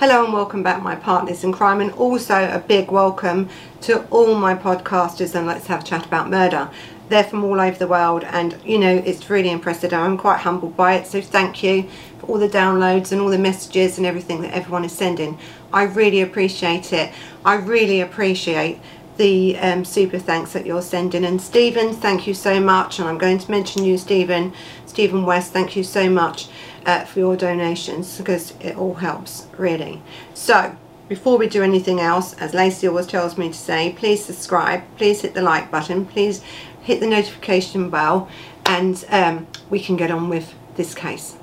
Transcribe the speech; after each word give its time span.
Hello 0.00 0.22
and 0.22 0.32
welcome 0.32 0.62
back 0.62 0.80
my 0.80 0.94
partners 0.94 1.42
in 1.42 1.50
crime 1.50 1.80
and 1.80 1.90
also 1.94 2.48
a 2.52 2.60
big 2.60 2.88
welcome 2.88 3.48
to 3.80 4.04
all 4.10 4.36
my 4.36 4.54
podcasters 4.54 5.34
and 5.34 5.44
let's 5.44 5.66
have 5.66 5.80
a 5.80 5.84
chat 5.84 6.06
about 6.06 6.30
murder. 6.30 6.70
They're 7.08 7.24
from 7.24 7.42
all 7.42 7.60
over 7.60 7.76
the 7.76 7.88
world 7.88 8.22
and 8.22 8.56
you 8.64 8.78
know 8.78 8.94
it's 8.94 9.28
really 9.28 9.50
impressive. 9.50 9.92
I'm 9.92 10.16
quite 10.16 10.38
humbled 10.38 10.76
by 10.76 10.94
it 10.94 11.08
so 11.08 11.20
thank 11.20 11.64
you 11.64 11.88
for 12.20 12.26
all 12.26 12.38
the 12.38 12.48
downloads 12.48 13.10
and 13.10 13.20
all 13.20 13.28
the 13.28 13.38
messages 13.38 13.98
and 13.98 14.06
everything 14.06 14.40
that 14.42 14.54
everyone 14.54 14.84
is 14.84 14.92
sending. 14.92 15.36
I 15.72 15.82
really 15.82 16.20
appreciate 16.20 16.92
it. 16.92 17.12
I 17.44 17.56
really 17.56 18.00
appreciate 18.00 18.78
the 19.16 19.58
um, 19.58 19.84
super 19.84 20.20
thanks 20.20 20.52
that 20.52 20.64
you're 20.64 20.80
sending 20.80 21.24
and 21.24 21.42
Stephen 21.42 21.92
thank 21.92 22.24
you 22.28 22.34
so 22.34 22.60
much 22.60 23.00
and 23.00 23.08
I'm 23.08 23.18
going 23.18 23.38
to 23.38 23.50
mention 23.50 23.82
you 23.82 23.98
Stephen 23.98 24.52
Stephen 24.86 25.26
West 25.26 25.52
thank 25.52 25.74
you 25.74 25.82
so 25.82 26.08
much 26.08 26.48
uh, 26.86 27.04
for 27.04 27.18
your 27.18 27.36
donations 27.36 28.18
because 28.18 28.54
it 28.60 28.76
all 28.76 28.94
helps 28.94 29.46
really. 29.56 30.02
So 30.34 30.76
before 31.08 31.38
we 31.38 31.48
do 31.48 31.62
anything 31.62 32.00
else 32.00 32.34
as 32.34 32.54
Lacey 32.54 32.86
always 32.86 33.06
tells 33.06 33.38
me 33.38 33.48
to 33.48 33.54
say 33.54 33.94
please 33.96 34.24
subscribe 34.24 34.82
please 34.96 35.22
hit 35.22 35.34
the 35.34 35.42
like 35.42 35.70
button 35.70 36.04
please 36.04 36.42
hit 36.82 37.00
the 37.00 37.06
notification 37.06 37.88
bell 37.88 38.28
and 38.66 39.04
um, 39.08 39.46
we 39.70 39.80
can 39.80 39.96
get 39.96 40.10
on 40.10 40.28
with 40.28 40.54
this 40.76 40.94
case. 40.94 41.36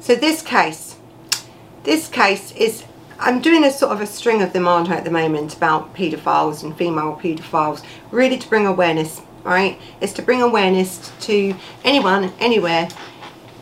So 0.00 0.14
this 0.14 0.42
case 0.42 0.96
this 1.84 2.08
case 2.08 2.52
is 2.52 2.84
I'm 3.20 3.40
doing 3.40 3.64
a 3.64 3.70
sort 3.70 3.92
of 3.92 4.00
a 4.00 4.06
string 4.06 4.42
of 4.42 4.52
them 4.52 4.68
aren't 4.68 4.90
I 4.90 4.96
at 4.96 5.04
the 5.04 5.10
moment 5.10 5.56
about 5.56 5.94
paedophiles 5.94 6.62
and 6.62 6.76
female 6.76 7.18
paedophiles 7.20 7.84
really 8.10 8.38
to 8.38 8.48
bring 8.48 8.66
awareness 8.66 9.22
right? 9.44 9.80
It's 10.00 10.12
to 10.14 10.22
bring 10.22 10.42
awareness 10.42 11.10
to 11.20 11.54
anyone 11.84 12.32
anywhere 12.38 12.88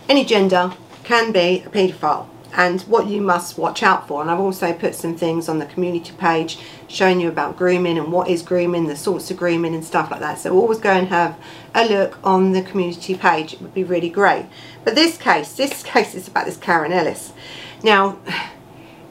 any 0.09 0.25
gender 0.25 0.73
can 1.07 1.31
be 1.31 1.63
a 1.65 1.69
paedophile 1.69 2.27
and 2.53 2.81
what 2.83 3.07
you 3.07 3.21
must 3.21 3.57
watch 3.57 3.81
out 3.81 4.09
for 4.09 4.21
and 4.21 4.29
I've 4.29 4.41
also 4.41 4.73
put 4.73 4.93
some 4.93 5.17
things 5.17 5.49
on 5.49 5.61
the 5.61 5.67
community 5.67 6.13
page 6.19 6.59
showing 6.89 7.21
you 7.21 7.29
about 7.29 7.57
grooming 7.57 7.97
and 7.97 8.11
what 8.11 8.29
is 8.29 8.43
grooming 8.43 8.89
the 8.89 8.97
sorts 8.97 9.31
of 9.31 9.37
grooming 9.37 9.73
and 9.73 9.85
stuff 9.85 10.11
like 10.11 10.19
that. 10.19 10.41
So 10.41 10.53
always 10.53 10.79
go 10.79 10.91
and 10.91 11.07
have 11.07 11.39
a 11.77 11.87
look 11.89 12.19
on 12.25 12.53
the 12.53 12.63
community 12.63 13.15
page 13.15 13.53
it 13.53 13.63
would 13.63 13.73
be 13.73 13.85
really 13.85 14.11
great. 14.11 14.47
But 14.83 14.97
this 14.97 15.17
case 15.17 15.53
this 15.53 15.83
case 15.95 16.13
is 16.17 16.27
about 16.27 16.47
this 16.47 16.57
Karen 16.57 16.93
Ellis. 16.93 17.33
Now 17.85 18.19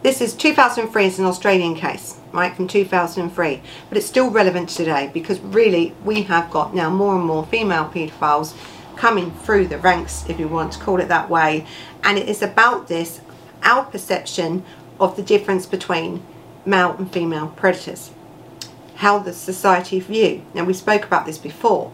this 0.04 0.20
is 0.20 0.34
2003 0.34 1.06
is 1.06 1.18
an 1.18 1.26
Australian 1.26 1.76
case 1.76 2.20
right 2.34 2.54
from 2.54 2.68
2003 2.68 3.62
but 3.88 3.98
it's 3.98 4.06
still 4.06 4.30
relevant 4.30 4.68
today 4.68 5.10
because 5.14 5.40
really 5.40 5.96
we 6.04 6.24
have 6.24 6.52
got 6.52 6.76
now 6.76 6.90
more 6.90 7.16
and 7.16 7.24
more 7.24 7.46
female 7.46 7.86
paedophiles 7.86 8.54
coming 8.96 9.32
through 9.32 9.68
the 9.68 9.78
ranks, 9.78 10.26
if 10.30 10.40
you 10.40 10.48
want 10.48 10.74
to 10.74 10.80
call 10.80 11.00
it 11.00 11.08
that 11.08 11.30
way. 11.30 11.66
And 12.04 12.18
it 12.18 12.28
is 12.28 12.42
about 12.42 12.88
this, 12.88 13.22
our 13.64 13.86
perception 13.86 14.64
of 15.00 15.16
the 15.16 15.24
difference 15.24 15.66
between 15.66 16.24
male 16.66 16.96
and 16.98 17.12
female 17.12 17.48
predators. 17.48 18.12
How 18.96 19.20
the 19.20 19.34
society 19.34 20.00
view. 20.00 20.44
Now 20.54 20.64
we 20.64 20.74
spoke 20.74 21.04
about 21.04 21.26
this 21.26 21.38
before, 21.38 21.92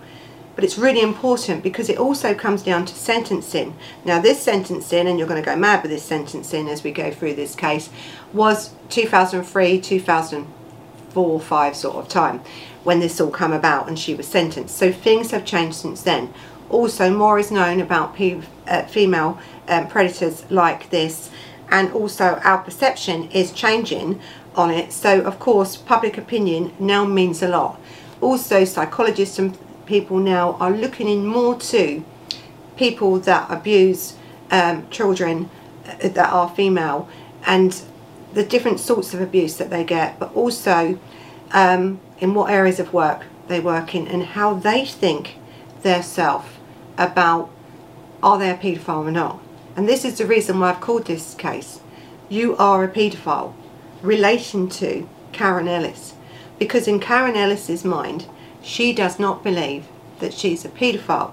but 0.55 0.63
it's 0.63 0.77
really 0.77 1.02
important 1.02 1.63
because 1.63 1.89
it 1.89 1.97
also 1.97 2.33
comes 2.33 2.61
down 2.61 2.85
to 2.85 2.94
sentencing. 2.94 3.75
Now 4.05 4.19
this 4.19 4.41
sentencing, 4.41 5.07
and 5.07 5.17
you're 5.17 5.27
going 5.27 5.41
to 5.41 5.45
go 5.45 5.55
mad 5.55 5.81
with 5.81 5.91
this 5.91 6.03
sentencing 6.03 6.67
as 6.67 6.83
we 6.83 6.91
go 6.91 7.09
through 7.11 7.35
this 7.35 7.55
case, 7.55 7.89
was 8.34 8.73
2003, 8.90 9.81
2004, 9.81 11.40
5 11.40 11.75
sort 11.75 11.95
of 11.95 12.07
time 12.07 12.41
when 12.84 13.00
this 13.00 13.22
all 13.22 13.31
come 13.31 13.53
about 13.53 13.88
and 13.88 13.97
she 13.97 14.13
was 14.13 14.28
sentenced. 14.28 14.75
So 14.75 14.91
things 14.91 15.31
have 15.31 15.45
changed 15.45 15.78
since 15.78 16.01
then. 16.03 16.34
Also, 16.72 17.12
more 17.12 17.38
is 17.38 17.52
known 17.52 17.82
about 17.82 18.16
uh, 18.20 18.84
female 18.84 19.38
um, 19.68 19.88
predators 19.88 20.50
like 20.50 20.90
this, 20.90 21.30
and 21.70 21.92
also 21.92 22.40
our 22.44 22.59
perception 22.59 23.30
is 23.32 23.52
changing 23.52 24.22
on 24.56 24.72
it. 24.72 24.94
So, 24.94 25.22
of 25.22 25.38
course, 25.38 25.76
public 25.76 26.18
opinion 26.18 26.74
now 26.80 27.04
means 27.04 27.44
a 27.44 27.50
lot. 27.50 27.80
Also, 28.22 28.64
psychologists 28.64 29.38
and 29.38 29.58
people 29.86 30.18
now 30.18 30.54
are 30.62 30.72
looking 30.72 31.09
in 31.09 31.26
more 31.26 31.59
to 31.59 32.04
people 32.78 33.20
that 33.20 33.52
abuse 33.52 34.16
um, 34.50 34.90
children 34.90 35.50
uh, 35.86 36.08
that 36.08 36.32
are 36.32 36.50
female 36.50 37.09
and 37.46 37.82
the 38.34 38.44
different 38.44 38.80
sorts 38.80 39.14
of 39.14 39.20
abuse 39.20 39.58
that 39.58 39.70
they 39.70 39.84
get, 39.84 40.18
but 40.20 40.34
also 40.34 40.98
um, 41.52 42.00
in 42.20 42.34
what 42.34 42.50
areas 42.50 42.80
of 42.80 42.94
work 42.94 43.26
they 43.50 43.59
work 43.59 43.94
in 43.94 44.08
and 44.08 44.24
how 44.24 44.53
they 44.53 44.86
think 44.86 45.36
their 45.82 46.02
self 46.02 46.60
about 46.97 47.50
are 48.24 48.38
they 48.38 48.50
a 48.50 48.56
paedophile 48.56 49.07
or 49.07 49.12
not. 49.12 49.40
And 49.75 49.88
this 49.88 50.06
is 50.06 50.18
the 50.18 50.25
reason 50.25 50.59
why 50.59 50.72
I've 50.72 50.81
called 50.81 51.06
this 51.06 51.34
case, 51.34 51.79
You 52.29 52.56
Are 52.57 52.84
a 52.84 52.88
Paedophile, 52.88 53.53
relation 54.02 54.69
to 54.69 55.07
Karen 55.31 55.68
Ellis. 55.68 56.13
Because 56.59 56.88
in 56.88 57.00
Karen 57.00 57.35
Ellis's 57.35 57.85
mind, 57.85 58.28
she 58.62 58.94
does 58.94 59.18
not 59.18 59.44
believe 59.44 59.88
that 60.19 60.34
she's 60.34 60.66
a 60.66 60.69
paedophile. 60.69 61.31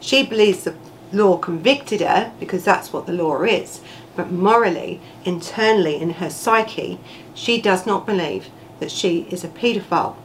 She 0.00 0.22
believes 0.24 0.64
the 0.64 0.74
law 1.12 1.38
convicted 1.38 2.00
her, 2.00 2.32
because 2.38 2.64
that's 2.64 2.92
what 2.92 3.06
the 3.06 3.12
law 3.12 3.42
is, 3.42 3.80
but 4.14 4.32
morally, 4.32 5.00
internally 5.24 5.96
in 5.96 6.10
her 6.14 6.30
psyche, 6.30 6.98
she 7.34 7.60
does 7.60 7.86
not 7.86 8.04
believe 8.04 8.48
that 8.80 8.90
she 8.90 9.26
is 9.30 9.44
a 9.44 9.48
paedophile. 9.48 10.16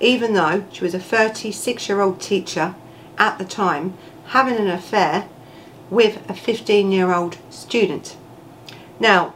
Even 0.00 0.34
though 0.34 0.64
she 0.72 0.84
was 0.84 0.94
a 0.94 1.00
36 1.00 1.88
year 1.88 2.00
old 2.00 2.20
teacher 2.20 2.74
at 3.20 3.38
the 3.38 3.44
time 3.44 3.96
having 4.28 4.56
an 4.56 4.66
affair 4.66 5.28
with 5.90 6.28
a 6.28 6.34
15 6.34 6.90
year 6.90 7.12
old 7.12 7.38
student. 7.50 8.16
Now, 8.98 9.34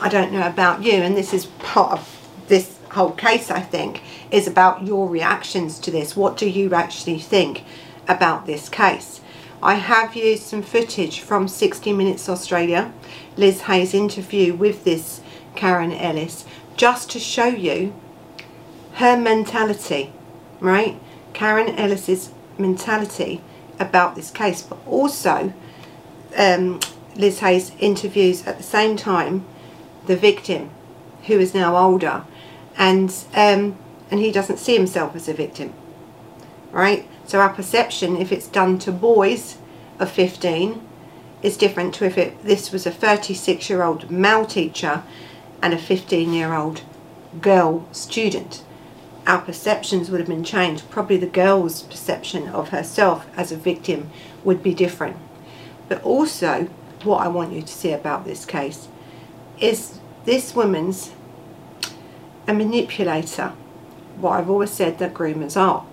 I 0.00 0.08
don't 0.08 0.32
know 0.32 0.46
about 0.46 0.82
you, 0.82 0.94
and 0.94 1.16
this 1.16 1.34
is 1.34 1.46
part 1.46 1.92
of 1.92 2.28
this 2.48 2.78
whole 2.92 3.12
case, 3.12 3.50
I 3.50 3.60
think, 3.60 4.02
is 4.30 4.48
about 4.48 4.86
your 4.86 5.08
reactions 5.08 5.78
to 5.80 5.90
this. 5.90 6.16
What 6.16 6.36
do 6.36 6.48
you 6.48 6.74
actually 6.74 7.18
think 7.18 7.64
about 8.08 8.46
this 8.46 8.68
case? 8.68 9.20
I 9.62 9.74
have 9.74 10.16
used 10.16 10.44
some 10.44 10.62
footage 10.62 11.20
from 11.20 11.46
60 11.46 11.92
Minutes 11.92 12.28
Australia, 12.28 12.92
Liz 13.36 13.62
Hayes' 13.62 13.92
interview 13.92 14.54
with 14.54 14.84
this 14.84 15.20
Karen 15.54 15.92
Ellis, 15.92 16.46
just 16.76 17.10
to 17.10 17.18
show 17.18 17.46
you 17.46 17.94
her 18.94 19.18
mentality, 19.18 20.12
right? 20.60 20.98
Karen 21.34 21.74
Ellis's 21.76 22.30
mentality 22.60 23.42
about 23.78 24.14
this 24.14 24.30
case, 24.30 24.62
but 24.62 24.78
also 24.86 25.52
um, 26.36 26.80
Liz 27.16 27.40
Hayes 27.40 27.72
interviews 27.78 28.46
at 28.46 28.58
the 28.58 28.62
same 28.62 28.96
time 28.96 29.44
the 30.06 30.16
victim, 30.16 30.70
who 31.26 31.38
is 31.38 31.54
now 31.54 31.76
older, 31.76 32.24
and 32.76 33.10
um, 33.34 33.76
and 34.10 34.20
he 34.20 34.32
doesn't 34.32 34.58
see 34.58 34.76
himself 34.76 35.14
as 35.14 35.28
a 35.28 35.34
victim, 35.34 35.72
right? 36.72 37.06
So 37.26 37.40
our 37.40 37.50
perception, 37.50 38.16
if 38.16 38.32
it's 38.32 38.48
done 38.48 38.78
to 38.80 38.92
boys 38.92 39.58
of 39.98 40.10
15, 40.10 40.80
is 41.42 41.56
different 41.56 41.94
to 41.94 42.04
if 42.04 42.18
it 42.18 42.42
this 42.42 42.72
was 42.72 42.86
a 42.86 42.90
36 42.90 43.70
year 43.70 43.82
old 43.82 44.10
male 44.10 44.44
teacher 44.44 45.02
and 45.62 45.72
a 45.72 45.78
15 45.78 46.32
year 46.32 46.54
old 46.54 46.82
girl 47.40 47.86
student 47.92 48.64
our 49.26 49.40
perceptions 49.40 50.10
would 50.10 50.20
have 50.20 50.28
been 50.28 50.44
changed. 50.44 50.88
Probably 50.90 51.16
the 51.16 51.26
girl's 51.26 51.82
perception 51.82 52.48
of 52.48 52.70
herself 52.70 53.26
as 53.36 53.52
a 53.52 53.56
victim 53.56 54.10
would 54.44 54.62
be 54.62 54.74
different. 54.74 55.16
But 55.88 56.02
also, 56.02 56.68
what 57.04 57.22
I 57.22 57.28
want 57.28 57.52
you 57.52 57.62
to 57.62 57.68
see 57.68 57.92
about 57.92 58.24
this 58.24 58.44
case 58.44 58.88
is 59.58 59.98
this 60.24 60.54
woman's 60.54 61.12
a 62.46 62.54
manipulator. 62.54 63.52
What 64.18 64.32
I've 64.32 64.50
always 64.50 64.70
said 64.70 64.98
that 64.98 65.14
groomers 65.14 65.56
are. 65.56 65.86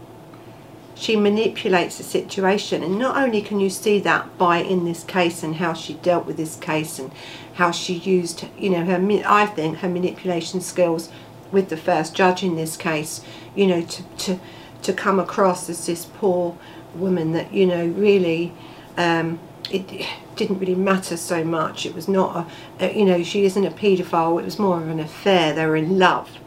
She 0.96 1.16
manipulates 1.16 1.98
the 2.00 2.04
situation, 2.04 2.82
and 2.82 2.98
not 2.98 3.18
only 3.18 3.42
can 3.42 3.60
you 3.60 3.70
see 3.70 4.00
that 4.00 4.36
by 4.40 4.58
in 4.58 4.84
this 4.84 5.04
case 5.04 5.44
and 5.44 5.58
how 5.58 5.74
she 5.74 5.94
dealt 5.94 6.26
with 6.26 6.38
this 6.38 6.56
case 6.56 6.98
and 6.98 7.12
how 7.54 7.70
she 7.70 7.94
used, 7.94 8.46
you 8.58 8.72
know, 8.72 8.84
her 8.84 9.24
I 9.28 9.46
think 9.46 9.78
her 9.78 9.90
manipulation 9.90 10.60
skills 10.60 11.10
with 11.52 11.70
the 11.70 11.78
first 11.78 12.16
judge 12.16 12.44
in 12.44 12.56
this 12.56 12.78
case, 12.78 13.22
you 13.56 13.68
know, 13.68 13.82
to, 13.82 14.04
to, 14.04 14.40
to 14.84 14.94
come 14.94 15.20
across 15.20 15.70
as 15.70 15.86
this 15.86 16.06
poor 16.06 16.58
woman 16.96 17.32
that, 17.34 17.54
you 17.54 17.66
know, 17.66 17.88
really, 17.88 18.54
um, 18.98 19.40
it 19.72 20.08
didn't 20.36 20.60
really 20.60 20.76
matter 20.76 21.18
so 21.18 21.44
much. 21.44 21.86
It 21.86 21.94
was 21.94 22.08
not 22.08 22.50
a, 22.80 22.94
you 22.94 23.06
know, 23.06 23.24
she 23.24 23.46
isn't 23.46 23.66
a 23.66 23.72
paedophile, 23.72 24.40
it 24.40 24.46
was 24.46 24.60
more 24.60 24.82
of 24.82 24.90
an 24.90 25.00
affair. 25.00 25.54
They 25.54 25.66
were 25.66 25.76
in 25.76 26.00
love, 26.00 26.38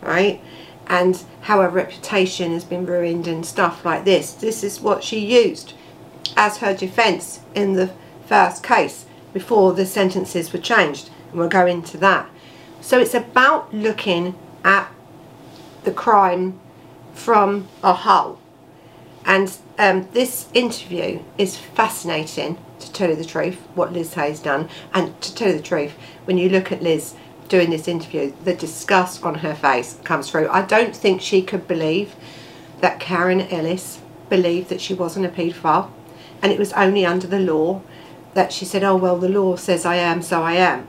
right? 0.00 0.40
And 0.86 1.22
how 1.42 1.60
her 1.60 1.68
reputation 1.68 2.52
has 2.52 2.64
been 2.64 2.86
ruined 2.86 3.26
and 3.26 3.44
stuff 3.44 3.84
like 3.84 4.04
this. 4.04 4.32
This 4.32 4.64
is 4.64 4.80
what 4.80 5.04
she 5.04 5.18
used 5.18 5.74
as 6.36 6.58
her 6.58 6.74
defence 6.74 7.40
in 7.54 7.74
the 7.74 7.92
first 8.26 8.62
case 8.62 9.04
before 9.32 9.74
the 9.74 9.86
sentences 9.86 10.52
were 10.52 10.58
changed. 10.58 11.10
And 11.30 11.38
we'll 11.38 11.48
go 11.48 11.66
into 11.66 11.98
that. 11.98 12.28
So 12.80 12.98
it's 12.98 13.14
about 13.14 13.72
looking 13.74 14.38
at 14.64 14.90
the 15.84 15.92
crime 15.92 16.58
from 17.14 17.68
a 17.82 17.92
whole. 17.92 18.38
And 19.24 19.54
um, 19.78 20.08
this 20.12 20.48
interview 20.54 21.22
is 21.36 21.56
fascinating 21.56 22.58
to 22.80 22.92
tell 22.92 23.10
you 23.10 23.16
the 23.16 23.24
truth, 23.24 23.56
what 23.74 23.92
Liz 23.92 24.14
Hayes 24.14 24.40
done. 24.40 24.68
And 24.94 25.20
to 25.20 25.34
tell 25.34 25.48
you 25.48 25.56
the 25.56 25.62
truth, 25.62 25.92
when 26.24 26.38
you 26.38 26.48
look 26.48 26.72
at 26.72 26.82
Liz 26.82 27.14
doing 27.48 27.70
this 27.70 27.88
interview, 27.88 28.32
the 28.44 28.54
disgust 28.54 29.24
on 29.24 29.36
her 29.36 29.54
face 29.54 29.98
comes 30.04 30.30
through. 30.30 30.48
I 30.48 30.62
don't 30.62 30.94
think 30.94 31.20
she 31.20 31.42
could 31.42 31.66
believe 31.66 32.14
that 32.80 33.00
Karen 33.00 33.40
Ellis 33.40 34.00
believed 34.28 34.68
that 34.68 34.80
she 34.80 34.94
wasn't 34.94 35.26
a 35.26 35.28
paedophile. 35.28 35.90
And 36.40 36.52
it 36.52 36.58
was 36.58 36.72
only 36.74 37.04
under 37.04 37.26
the 37.26 37.40
law 37.40 37.82
that 38.34 38.52
she 38.52 38.64
said, 38.64 38.84
oh, 38.84 38.96
well, 38.96 39.18
the 39.18 39.28
law 39.28 39.56
says 39.56 39.84
I 39.84 39.96
am, 39.96 40.22
so 40.22 40.42
I 40.42 40.54
am. 40.54 40.88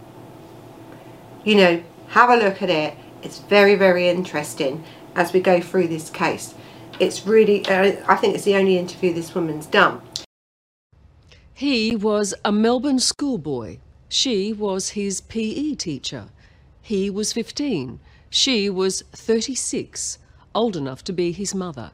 You 1.50 1.56
know, 1.56 1.84
have 2.10 2.30
a 2.30 2.36
look 2.36 2.62
at 2.62 2.70
it. 2.70 2.94
It's 3.24 3.40
very, 3.40 3.74
very 3.74 4.08
interesting 4.08 4.84
as 5.16 5.34
we 5.34 5.40
go 5.40 5.60
through 5.60 5.88
this 5.88 6.12
case. 6.12 6.54
It's 7.00 7.26
really, 7.26 7.66
uh, 7.66 7.96
I 8.08 8.18
think 8.18 8.36
it's 8.36 8.44
the 8.44 8.56
only 8.56 8.78
interview 8.78 9.16
this 9.16 9.34
woman's 9.34 9.66
done. 9.66 10.00
He 11.56 11.96
was 11.96 12.36
a 12.46 12.52
Melbourne 12.52 13.00
schoolboy. 13.00 13.80
She 14.10 14.54
was 14.54 14.90
his 14.90 15.22
PE 15.22 15.74
teacher. 15.74 16.26
He 16.84 17.10
was 17.10 17.34
15. 17.34 18.00
She 18.30 18.70
was 18.70 19.02
36, 19.14 20.20
old 20.54 20.78
enough 20.78 21.04
to 21.06 21.12
be 21.12 21.32
his 21.32 21.56
mother. 21.56 21.90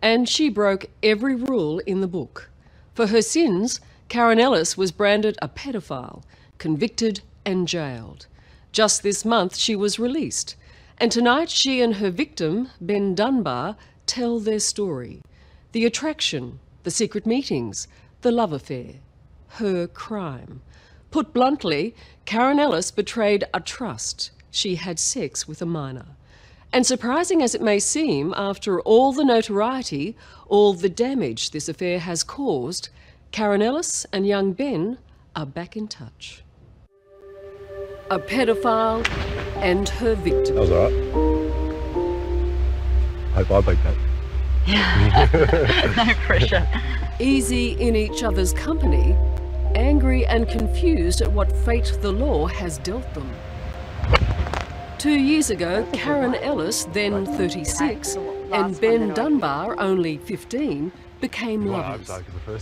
And 0.00 0.28
she 0.28 0.48
broke 0.48 0.86
every 1.02 1.34
rule 1.34 1.80
in 1.80 2.00
the 2.00 2.06
book. 2.06 2.48
For 2.94 3.08
her 3.08 3.22
sins, 3.22 3.80
Karen 4.08 4.38
Ellis 4.38 4.76
was 4.76 4.92
branded 4.92 5.36
a 5.42 5.48
pedophile, 5.48 6.22
convicted 6.58 7.22
and 7.44 7.66
jailed. 7.66 8.28
Just 8.72 9.02
this 9.02 9.24
month, 9.24 9.56
she 9.56 9.74
was 9.74 9.98
released. 9.98 10.56
And 10.98 11.10
tonight, 11.10 11.50
she 11.50 11.80
and 11.80 11.96
her 11.96 12.10
victim, 12.10 12.68
Ben 12.80 13.14
Dunbar, 13.14 13.76
tell 14.06 14.38
their 14.38 14.60
story. 14.60 15.22
The 15.72 15.86
attraction, 15.86 16.60
the 16.82 16.90
secret 16.90 17.26
meetings, 17.26 17.88
the 18.22 18.32
love 18.32 18.52
affair 18.52 18.94
her 19.54 19.86
crime. 19.86 20.60
Put 21.10 21.32
bluntly, 21.32 21.94
Karen 22.24 22.60
Ellis 22.60 22.90
betrayed 22.90 23.44
a 23.52 23.60
trust. 23.60 24.30
She 24.50 24.76
had 24.76 24.98
sex 24.98 25.48
with 25.48 25.60
a 25.60 25.66
minor. 25.66 26.06
And 26.72 26.86
surprising 26.86 27.42
as 27.42 27.54
it 27.54 27.62
may 27.62 27.80
seem, 27.80 28.32
after 28.36 28.80
all 28.82 29.12
the 29.12 29.24
notoriety, 29.24 30.16
all 30.46 30.72
the 30.72 30.88
damage 30.88 31.50
this 31.50 31.68
affair 31.68 31.98
has 31.98 32.22
caused, 32.22 32.90
Karen 33.32 33.62
Ellis 33.62 34.06
and 34.12 34.26
young 34.26 34.52
Ben 34.52 34.98
are 35.34 35.46
back 35.46 35.76
in 35.76 35.88
touch. 35.88 36.44
A 38.10 38.18
pedophile 38.18 39.06
and 39.58 39.88
her 39.88 40.16
victim. 40.16 40.56
That 40.56 40.62
was 40.62 40.72
alright. 40.72 40.92
Hope 43.46 43.68
I 43.68 43.70
beat 43.70 43.78
that. 43.84 43.94
no 45.96 46.14
pressure. 46.14 46.66
Easy 47.20 47.80
in 47.80 47.94
each 47.94 48.24
other's 48.24 48.52
company, 48.52 49.14
angry 49.76 50.26
and 50.26 50.48
confused 50.48 51.20
at 51.20 51.30
what 51.30 51.56
fate 51.58 51.96
the 52.00 52.10
law 52.10 52.48
has 52.48 52.78
dealt 52.78 53.14
them. 53.14 53.30
Two 54.98 55.16
years 55.16 55.50
ago, 55.50 55.86
Karen 55.92 56.34
Ellis, 56.34 56.88
then 56.92 57.24
36, 57.24 58.16
and 58.50 58.80
Ben 58.80 59.14
Dunbar, 59.14 59.78
only 59.78 60.18
15, 60.18 60.90
became 61.20 61.64
lovers. 61.64 62.10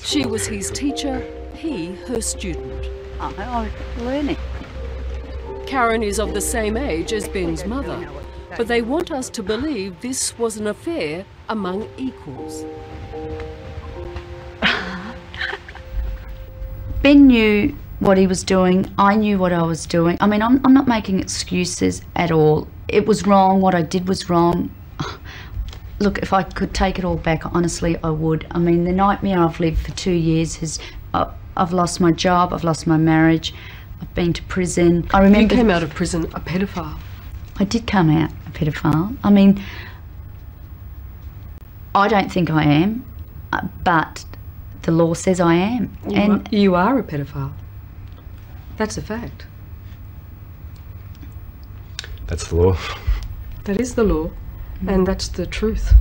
She 0.05 0.27
was 0.27 0.47
his 0.47 0.71
teacher, 0.71 1.25
he 1.55 1.95
her 2.07 2.21
student. 2.21 2.87
Oh, 3.19 3.33
I 3.39 3.63
was 3.63 3.73
learning. 4.05 4.37
Karen 5.69 6.03
is 6.03 6.19
of 6.19 6.33
the 6.33 6.41
same 6.41 6.79
age 6.79 7.13
as 7.13 7.29
Ben's 7.29 7.67
mother, 7.67 8.09
but 8.57 8.69
they 8.69 8.81
want 8.81 9.11
us 9.13 9.29
to 9.29 9.43
believe 9.43 10.01
this 10.01 10.39
was 10.39 10.57
an 10.57 10.67
affair 10.67 11.27
among 11.51 11.87
equals. 11.99 12.65
Ben 17.03 17.27
knew 17.27 17.77
what 17.99 18.17
he 18.17 18.27
was 18.27 18.43
doing. 18.43 18.91
I 18.97 19.15
knew 19.15 19.37
what 19.39 19.53
I 19.53 19.61
was 19.61 19.85
doing. 19.85 20.17
I 20.23 20.27
mean, 20.27 20.41
I'm, 20.41 20.59
I'm 20.65 20.73
not 20.73 20.89
making 20.89 21.21
excuses 21.21 22.01
at 22.17 22.31
all. 22.31 22.67
It 22.89 23.07
was 23.07 23.27
wrong. 23.27 23.61
What 23.61 23.75
I 23.75 23.83
did 23.83 24.09
was 24.09 24.31
wrong. 24.31 24.75
Look, 25.99 26.17
if 26.21 26.33
I 26.33 26.45
could 26.45 26.73
take 26.73 26.99
it 26.99 27.05
all 27.05 27.17
back, 27.17 27.43
honestly, 27.55 27.99
I 28.03 28.09
would. 28.09 28.47
I 28.53 28.59
mean, 28.59 28.85
the 28.85 28.93
nightmare 28.93 29.41
I've 29.41 29.61
lived 29.61 29.81
for 29.81 29.93
two 29.93 30.13
years 30.13 30.57
has. 30.57 30.79
Uh, 31.13 31.31
I've 31.59 31.75
lost 31.75 32.01
my 32.01 32.13
job. 32.13 32.55
I've 32.55 32.65
lost 32.65 32.87
my 32.87 32.97
marriage. 32.97 33.53
I've 34.01 34.15
been 34.15 34.33
to 34.33 34.43
prison. 34.45 35.09
I 35.13 35.19
remember. 35.19 35.55
You 35.55 35.61
came 35.61 35.71
out 35.71 35.83
of 35.83 35.91
prison 35.91 36.25
a 36.35 36.41
pedophile. 36.41 36.99
I 37.57 37.65
did 37.65 37.87
come 37.87 38.11
out 38.11 38.31
a 38.47 38.51
pedophile. 38.51 39.17
I 39.25 39.31
mean, 39.31 39.63
I 41.95 42.09
don't 42.09 42.31
think 42.31 42.51
I 42.51 42.65
am, 42.65 43.05
uh, 43.53 43.67
but 43.85 44.25
the 44.83 44.93
law 44.93 45.15
says 45.15 45.41
I 45.41 45.55
am. 45.55 45.97
You 46.09 46.17
and 46.17 46.49
are, 46.49 46.55
you 46.55 46.75
are 46.75 46.99
a 46.99 47.03
pedophile. 47.03 47.53
That's 48.77 48.97
a 48.97 49.03
fact. 49.03 49.47
That's 52.27 52.49
the 52.49 52.57
law. 52.57 52.77
That 53.65 53.81
is 53.81 53.95
the 53.95 54.05
law, 54.05 54.31
and 54.87 55.07
that's 55.07 55.29
the 55.29 55.47
truth. 55.47 55.95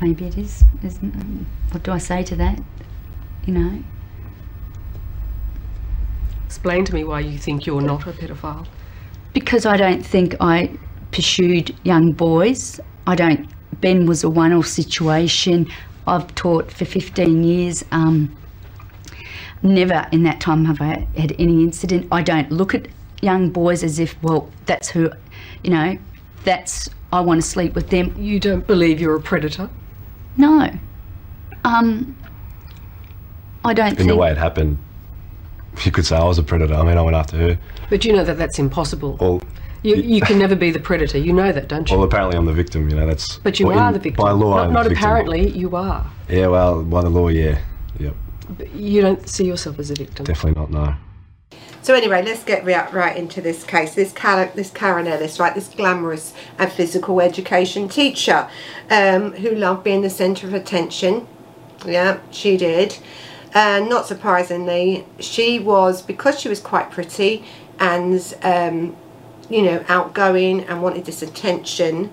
maybe 0.00 0.26
it 0.26 0.38
is, 0.38 0.64
isn't 0.82 1.14
it? 1.14 1.46
What 1.72 1.82
do 1.82 1.92
I 1.92 1.98
say 1.98 2.22
to 2.24 2.36
that? 2.36 2.58
You 3.46 3.54
know? 3.54 3.82
Explain 6.50 6.84
to 6.86 6.94
me 6.94 7.04
why 7.04 7.20
you 7.20 7.38
think 7.38 7.64
you're 7.64 7.80
not 7.80 8.08
a 8.08 8.10
pedophile. 8.10 8.66
Because 9.32 9.66
I 9.66 9.76
don't 9.76 10.04
think 10.04 10.34
I 10.40 10.76
pursued 11.12 11.72
young 11.84 12.10
boys. 12.10 12.80
I 13.06 13.14
don't. 13.14 13.48
Ben 13.80 14.04
was 14.04 14.24
a 14.24 14.28
one 14.28 14.52
off 14.52 14.66
situation. 14.66 15.70
I've 16.08 16.34
taught 16.34 16.72
for 16.72 16.84
15 16.84 17.44
years. 17.44 17.84
Um, 17.92 18.36
never 19.62 20.08
in 20.10 20.24
that 20.24 20.40
time 20.40 20.64
have 20.64 20.80
I 20.80 21.06
had 21.16 21.36
any 21.38 21.62
incident. 21.62 22.08
I 22.10 22.20
don't 22.20 22.50
look 22.50 22.74
at 22.74 22.88
young 23.22 23.50
boys 23.50 23.84
as 23.84 24.00
if, 24.00 24.20
well, 24.20 24.50
that's 24.66 24.88
who, 24.88 25.08
you 25.62 25.70
know, 25.70 25.96
that's, 26.42 26.90
I 27.12 27.20
want 27.20 27.40
to 27.40 27.48
sleep 27.48 27.76
with 27.76 27.90
them. 27.90 28.12
You 28.18 28.40
don't 28.40 28.66
believe 28.66 29.00
you're 29.00 29.14
a 29.14 29.20
predator? 29.20 29.70
No. 30.36 30.68
Um, 31.64 32.16
I 33.64 33.72
don't 33.72 33.90
In 33.90 33.96
think. 33.96 34.08
the 34.08 34.16
way 34.16 34.32
it 34.32 34.36
happened, 34.36 34.78
you 35.84 35.92
could 35.92 36.04
say 36.06 36.16
I 36.16 36.24
was 36.24 36.38
a 36.38 36.42
predator. 36.42 36.74
I 36.74 36.82
mean, 36.82 36.98
I 36.98 37.02
went 37.02 37.16
after 37.16 37.36
her. 37.36 37.58
But 37.88 38.04
you 38.04 38.12
know 38.12 38.24
that 38.24 38.38
that's 38.38 38.58
impossible. 38.58 39.16
Well, 39.20 39.42
You, 39.82 39.96
you 39.96 40.20
can 40.20 40.38
never 40.38 40.54
be 40.54 40.70
the 40.70 40.78
predator. 40.80 41.16
You 41.18 41.32
know 41.32 41.52
that, 41.52 41.68
don't 41.68 41.88
you? 41.90 41.96
well, 41.96 42.04
apparently 42.04 42.36
I'm 42.36 42.44
the 42.44 42.52
victim. 42.52 42.88
You 42.90 42.96
know, 42.96 43.06
that's. 43.06 43.38
but 43.38 43.58
you 43.58 43.66
well, 43.66 43.78
are 43.78 43.88
in- 43.88 43.94
the 43.94 44.00
victim. 44.00 44.24
By 44.24 44.32
law, 44.32 44.56
not, 44.56 44.66
I'm 44.66 44.72
not 44.72 44.82
the 44.84 44.90
victim. 44.90 45.04
apparently, 45.04 45.48
you 45.50 45.74
are. 45.76 46.06
Yeah, 46.28 46.48
well, 46.48 46.82
by 46.84 47.02
the 47.02 47.08
law, 47.10 47.28
yeah, 47.28 47.58
yep, 47.98 48.14
But 48.58 48.72
you 48.74 49.00
don't 49.00 49.26
see 49.28 49.44
yourself 49.46 49.78
as 49.78 49.90
a 49.90 49.94
victim. 49.94 50.24
definitely 50.26 50.60
not. 50.60 50.70
No. 50.70 50.94
So 51.82 51.94
anyway, 51.94 52.22
let's 52.22 52.44
get 52.44 52.64
right, 52.66 52.92
right 52.92 53.16
into 53.16 53.40
this 53.40 53.64
case. 53.64 53.94
This, 53.94 54.12
Car- 54.12 54.52
this 54.54 54.70
Karen 54.70 55.06
Ellis, 55.06 55.40
right, 55.40 55.54
this 55.54 55.68
glamorous 55.68 56.34
and 56.58 56.70
physical 56.70 57.22
education 57.22 57.88
teacher 57.88 58.48
um, 58.90 59.32
who 59.32 59.54
loved 59.54 59.82
being 59.82 60.02
the 60.02 60.10
centre 60.10 60.46
of 60.46 60.52
attention. 60.52 61.26
Yeah, 61.86 62.20
she 62.30 62.58
did. 62.58 62.98
And 63.52 63.88
not 63.88 64.06
surprisingly, 64.06 65.04
she 65.18 65.58
was, 65.58 66.02
because 66.02 66.38
she 66.38 66.48
was 66.48 66.60
quite 66.60 66.90
pretty 66.90 67.44
and, 67.80 68.34
um, 68.42 68.96
you 69.48 69.62
know, 69.62 69.84
outgoing 69.88 70.60
and 70.64 70.82
wanted 70.82 71.04
this 71.04 71.22
attention, 71.22 72.12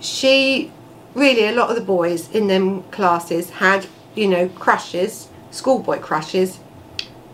she 0.00 0.72
really, 1.14 1.46
a 1.46 1.52
lot 1.52 1.68
of 1.68 1.76
the 1.76 1.82
boys 1.82 2.30
in 2.30 2.46
them 2.46 2.82
classes 2.84 3.50
had, 3.50 3.86
you 4.14 4.26
know, 4.26 4.48
crushes, 4.48 5.28
schoolboy 5.50 5.98
crushes 5.98 6.60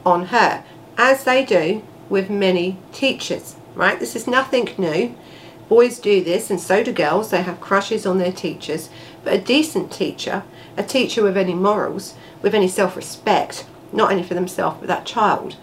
on 0.04 0.26
her, 0.26 0.64
as 0.96 1.24
they 1.24 1.44
do 1.44 1.82
with 2.08 2.30
many 2.30 2.78
teachers, 2.92 3.56
right? 3.74 4.00
This 4.00 4.16
is 4.16 4.26
nothing 4.26 4.68
new. 4.76 5.14
Boys 5.68 5.98
do 5.98 6.22
this, 6.22 6.50
and 6.50 6.60
so 6.60 6.82
do 6.82 6.92
girls. 6.92 7.30
They 7.30 7.42
have 7.42 7.60
crushes 7.60 8.04
on 8.04 8.18
their 8.18 8.32
teachers. 8.32 8.90
But 9.22 9.32
a 9.32 9.40
decent 9.40 9.90
teacher, 9.90 10.42
a 10.76 10.82
teacher 10.82 11.22
with 11.22 11.36
any 11.36 11.54
morals, 11.54 12.14
with 12.44 12.54
any 12.54 12.68
self 12.68 12.94
respect, 12.94 13.66
not 13.90 14.12
only 14.12 14.22
for 14.22 14.34
themselves 14.34 14.76
but 14.78 14.86
that 14.86 15.06
child, 15.06 15.56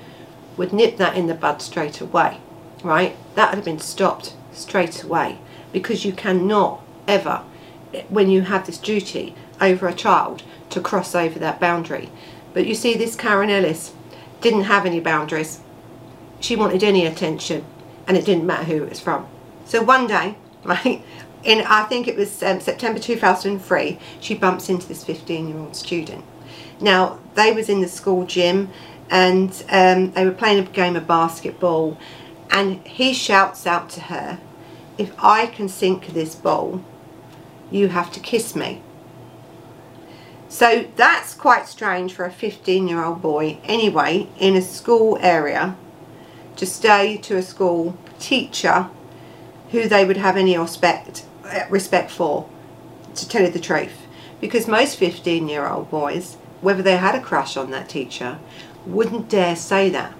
would 0.57 0.73
nip 0.73 0.97
that 0.97 1.15
in 1.15 1.27
the 1.27 1.35
bud 1.35 1.61
straight 1.61 2.01
away, 2.01 2.39
right? 2.83 3.15
That 3.35 3.51
would 3.51 3.57
have 3.57 3.65
been 3.65 3.79
stopped 3.79 4.33
straight 4.51 5.03
away 5.03 5.37
because 5.71 6.03
you 6.03 6.11
cannot 6.11 6.81
ever, 7.07 7.43
when 8.09 8.31
you 8.31 8.41
have 8.41 8.65
this 8.65 8.79
duty 8.79 9.35
over 9.61 9.87
a 9.87 9.93
child, 9.93 10.41
to 10.71 10.81
cross 10.81 11.13
over 11.13 11.37
that 11.37 11.59
boundary. 11.59 12.09
But 12.51 12.65
you 12.65 12.73
see, 12.73 12.95
this 12.95 13.15
Karen 13.15 13.51
Ellis 13.51 13.93
didn't 14.41 14.63
have 14.63 14.85
any 14.85 14.99
boundaries. 14.99 15.61
She 16.39 16.55
wanted 16.55 16.83
any 16.83 17.05
attention, 17.05 17.63
and 18.07 18.17
it 18.17 18.25
didn't 18.25 18.47
matter 18.47 18.63
who 18.63 18.83
it 18.83 18.89
was 18.89 18.99
from. 18.99 19.27
So 19.65 19.83
one 19.83 20.07
day, 20.07 20.35
right, 20.63 21.03
in 21.43 21.61
I 21.61 21.83
think 21.83 22.07
it 22.07 22.17
was 22.17 22.41
um, 22.41 22.59
September 22.59 22.99
2003, 22.99 23.99
she 24.19 24.33
bumps 24.33 24.67
into 24.67 24.87
this 24.87 25.05
15-year-old 25.05 25.75
student. 25.75 26.25
Now 26.81 27.19
they 27.35 27.51
was 27.51 27.69
in 27.69 27.81
the 27.81 27.87
school 27.87 28.25
gym, 28.25 28.69
and 29.09 29.51
um, 29.69 30.11
they 30.11 30.25
were 30.25 30.31
playing 30.31 30.59
a 30.59 30.69
game 30.69 30.95
of 30.95 31.07
basketball, 31.07 31.97
and 32.49 32.85
he 32.85 33.13
shouts 33.13 33.67
out 33.67 33.89
to 33.91 34.01
her, 34.01 34.39
"If 34.97 35.13
I 35.19 35.45
can 35.45 35.69
sink 35.69 36.07
this 36.07 36.35
ball, 36.35 36.83
you 37.69 37.89
have 37.89 38.11
to 38.13 38.19
kiss 38.19 38.55
me." 38.55 38.81
So 40.51 40.85
that's 40.97 41.33
quite 41.33 41.65
strange 41.69 42.13
for 42.13 42.25
a 42.25 42.31
15 42.31 42.87
year 42.89 43.03
old 43.03 43.21
boy 43.21 43.59
anyway 43.63 44.27
in 44.37 44.57
a 44.57 44.61
school 44.61 45.17
area 45.21 45.77
to 46.57 46.65
stay 46.65 47.15
to 47.17 47.37
a 47.37 47.41
school 47.41 47.97
teacher 48.19 48.89
who 49.71 49.87
they 49.87 50.03
would 50.03 50.17
have 50.17 50.35
any 50.35 50.57
respect, 50.57 51.25
respect 51.69 52.11
for, 52.11 52.49
to 53.15 53.27
tell 53.27 53.43
you 53.43 53.49
the 53.49 53.59
truth. 53.59 54.05
Because 54.41 54.67
most 54.67 54.97
15 54.97 55.47
year 55.47 55.67
old 55.67 55.89
boys, 55.89 56.35
whether 56.61 56.81
they 56.81 56.97
had 56.97 57.15
a 57.15 57.21
crush 57.21 57.57
on 57.57 57.71
that 57.71 57.89
teacher, 57.89 58.39
wouldn't 58.85 59.29
dare 59.29 59.55
say 59.55 59.89
that. 59.89 60.13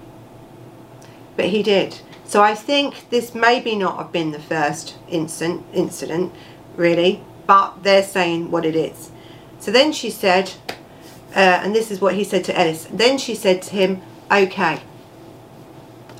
But 1.36 1.46
he 1.46 1.62
did. 1.62 2.00
So 2.24 2.42
I 2.42 2.54
think 2.54 3.10
this 3.10 3.34
maybe 3.34 3.76
not 3.76 3.98
have 3.98 4.12
been 4.12 4.32
the 4.32 4.38
first 4.38 4.96
incident, 5.08 5.64
incident 5.72 6.32
really, 6.76 7.22
but 7.46 7.82
they're 7.82 8.02
saying 8.02 8.50
what 8.50 8.64
it 8.64 8.76
is. 8.76 9.10
So 9.58 9.70
then 9.70 9.92
she 9.92 10.10
said, 10.10 10.52
uh, 11.34 11.60
and 11.62 11.74
this 11.74 11.90
is 11.90 12.00
what 12.00 12.14
he 12.14 12.24
said 12.24 12.44
to 12.44 12.58
Ellis, 12.58 12.86
then 12.92 13.18
she 13.18 13.34
said 13.34 13.62
to 13.62 13.70
him, 13.70 14.02
okay, 14.30 14.80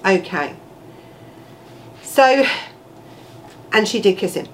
okay. 0.04 0.54
So, 2.02 2.44
and 3.72 3.88
she 3.88 4.00
did 4.00 4.18
kiss 4.18 4.34
him. 4.34 4.48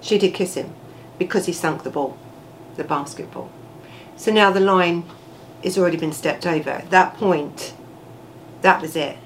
She 0.00 0.18
did 0.18 0.34
kiss 0.34 0.54
him 0.54 0.74
because 1.18 1.46
he 1.46 1.52
sunk 1.52 1.82
the 1.82 1.90
ball, 1.90 2.18
the 2.76 2.84
basketball. 2.84 3.50
So 4.24 4.32
now 4.32 4.50
the 4.50 4.58
line 4.58 5.04
has 5.62 5.76
already 5.76 5.98
been 5.98 6.14
stepped 6.14 6.46
over. 6.46 6.70
At 6.70 6.88
that 6.88 7.18
point, 7.18 7.74
that 8.62 8.80
was 8.80 8.96
it. 8.96 9.18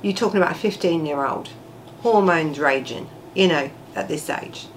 You're 0.00 0.14
talking 0.14 0.40
about 0.40 0.56
a 0.56 0.58
15 0.58 1.04
year 1.04 1.26
old, 1.26 1.50
hormones 2.00 2.58
raging, 2.58 3.10
you 3.34 3.46
know, 3.46 3.70
at 3.94 4.08
this 4.08 4.30
age. 4.30 4.68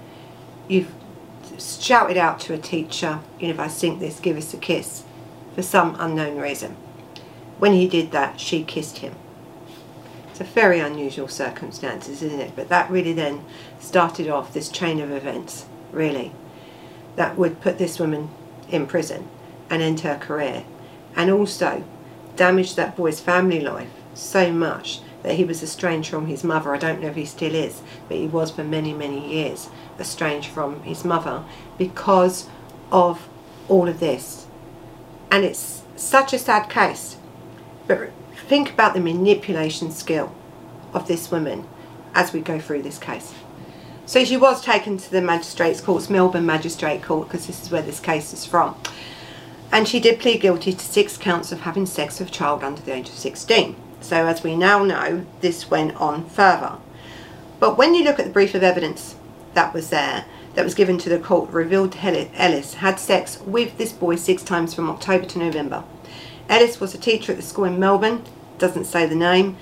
You've 0.68 0.92
shouted 1.58 2.18
out 2.18 2.38
to 2.40 2.52
a 2.52 2.58
teacher, 2.58 3.20
you 3.38 3.46
know, 3.46 3.54
if 3.54 3.60
I 3.60 3.68
sink 3.68 3.98
this, 3.98 4.20
give 4.20 4.36
us 4.36 4.52
a 4.52 4.58
kiss, 4.58 5.04
for 5.54 5.62
some 5.62 5.96
unknown 5.98 6.36
reason. 6.36 6.76
When 7.58 7.72
he 7.72 7.88
did 7.88 8.10
that, 8.10 8.38
she 8.38 8.62
kissed 8.62 8.98
him. 8.98 9.14
It's 10.28 10.40
a 10.42 10.44
very 10.44 10.80
unusual 10.80 11.28
circumstances, 11.28 12.22
isn't 12.22 12.40
it? 12.40 12.54
But 12.54 12.68
that 12.68 12.90
really 12.90 13.14
then 13.14 13.46
started 13.78 14.28
off 14.28 14.52
this 14.52 14.68
chain 14.68 15.00
of 15.00 15.10
events, 15.10 15.64
really, 15.92 16.32
that 17.16 17.38
would 17.38 17.62
put 17.62 17.78
this 17.78 17.98
woman 17.98 18.28
in 18.70 18.86
prison 18.86 19.28
and 19.68 19.82
end 19.82 20.00
her 20.00 20.16
career. 20.16 20.64
And 21.16 21.30
also 21.30 21.84
damaged 22.36 22.76
that 22.76 22.96
boy's 22.96 23.20
family 23.20 23.60
life 23.60 23.90
so 24.14 24.52
much 24.52 25.00
that 25.22 25.34
he 25.34 25.44
was 25.44 25.62
estranged 25.62 26.10
from 26.10 26.26
his 26.26 26.42
mother. 26.42 26.74
I 26.74 26.78
don't 26.78 27.00
know 27.00 27.08
if 27.08 27.16
he 27.16 27.26
still 27.26 27.54
is, 27.54 27.82
but 28.08 28.16
he 28.16 28.26
was 28.26 28.50
for 28.50 28.64
many, 28.64 28.92
many 28.94 29.32
years 29.32 29.68
estranged 29.98 30.48
from 30.48 30.82
his 30.82 31.04
mother 31.04 31.44
because 31.76 32.48
of 32.90 33.28
all 33.68 33.88
of 33.88 34.00
this. 34.00 34.46
And 35.30 35.44
it's 35.44 35.82
such 35.96 36.32
a 36.32 36.38
sad 36.38 36.70
case. 36.70 37.16
But 37.86 38.10
think 38.48 38.72
about 38.72 38.94
the 38.94 39.00
manipulation 39.00 39.90
skill 39.90 40.34
of 40.92 41.06
this 41.06 41.30
woman 41.30 41.66
as 42.14 42.32
we 42.32 42.40
go 42.40 42.58
through 42.58 42.82
this 42.82 42.98
case. 42.98 43.34
So 44.10 44.24
she 44.24 44.36
was 44.36 44.60
taken 44.60 44.96
to 44.96 45.08
the 45.08 45.22
Magistrates 45.22 45.80
Courts, 45.80 46.10
Melbourne 46.10 46.44
Magistrate 46.44 47.00
Court, 47.00 47.28
because 47.28 47.46
this 47.46 47.62
is 47.62 47.70
where 47.70 47.80
this 47.80 48.00
case 48.00 48.32
is 48.32 48.44
from. 48.44 48.74
And 49.70 49.86
she 49.86 50.00
did 50.00 50.18
plead 50.18 50.40
guilty 50.40 50.72
to 50.72 50.84
six 50.84 51.16
counts 51.16 51.52
of 51.52 51.60
having 51.60 51.86
sex 51.86 52.18
with 52.18 52.26
a 52.26 52.32
child 52.32 52.64
under 52.64 52.82
the 52.82 52.92
age 52.92 53.08
of 53.08 53.14
16. 53.14 53.76
So 54.00 54.26
as 54.26 54.42
we 54.42 54.56
now 54.56 54.82
know, 54.82 55.24
this 55.42 55.70
went 55.70 55.94
on 55.94 56.28
further. 56.28 56.78
But 57.60 57.78
when 57.78 57.94
you 57.94 58.02
look 58.02 58.18
at 58.18 58.24
the 58.24 58.32
brief 58.32 58.52
of 58.56 58.64
evidence 58.64 59.14
that 59.54 59.72
was 59.72 59.90
there, 59.90 60.24
that 60.54 60.64
was 60.64 60.74
given 60.74 60.98
to 60.98 61.08
the 61.08 61.20
court, 61.20 61.48
revealed 61.50 61.96
Ellis 62.02 62.74
had 62.74 62.98
sex 62.98 63.38
with 63.42 63.78
this 63.78 63.92
boy 63.92 64.16
six 64.16 64.42
times 64.42 64.74
from 64.74 64.90
October 64.90 65.26
to 65.26 65.38
November. 65.38 65.84
Ellis 66.48 66.80
was 66.80 66.96
a 66.96 66.98
teacher 66.98 67.30
at 67.30 67.38
the 67.38 67.44
school 67.44 67.66
in 67.66 67.78
Melbourne, 67.78 68.24
doesn't 68.58 68.86
say 68.86 69.06
the 69.06 69.14
name, 69.14 69.56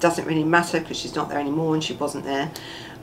doesn't 0.00 0.26
really 0.26 0.44
matter 0.44 0.80
because 0.80 0.98
she's 0.98 1.14
not 1.14 1.30
there 1.30 1.38
anymore 1.38 1.72
and 1.72 1.82
she 1.82 1.94
wasn't 1.94 2.24
there 2.24 2.52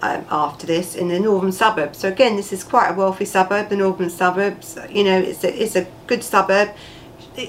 um, 0.04 0.26
after 0.30 0.68
this, 0.68 0.96
in 0.96 1.08
the 1.08 1.20
northern 1.20 1.54
suburbs. 1.54 2.00
So 2.00 2.10
again, 2.10 2.36
this 2.36 2.52
is 2.52 2.62
quite 2.64 2.90
a 2.90 2.94
wealthy 2.94 3.24
suburb, 3.24 3.70
the 3.70 3.78
northern 3.78 4.10
suburbs, 4.10 4.78
you 4.90 5.04
know, 5.06 5.18
it's 5.18 5.46
a, 5.46 5.64
it's 5.64 5.78
a 5.78 5.88
good 6.08 6.24
suburb. 6.24 6.72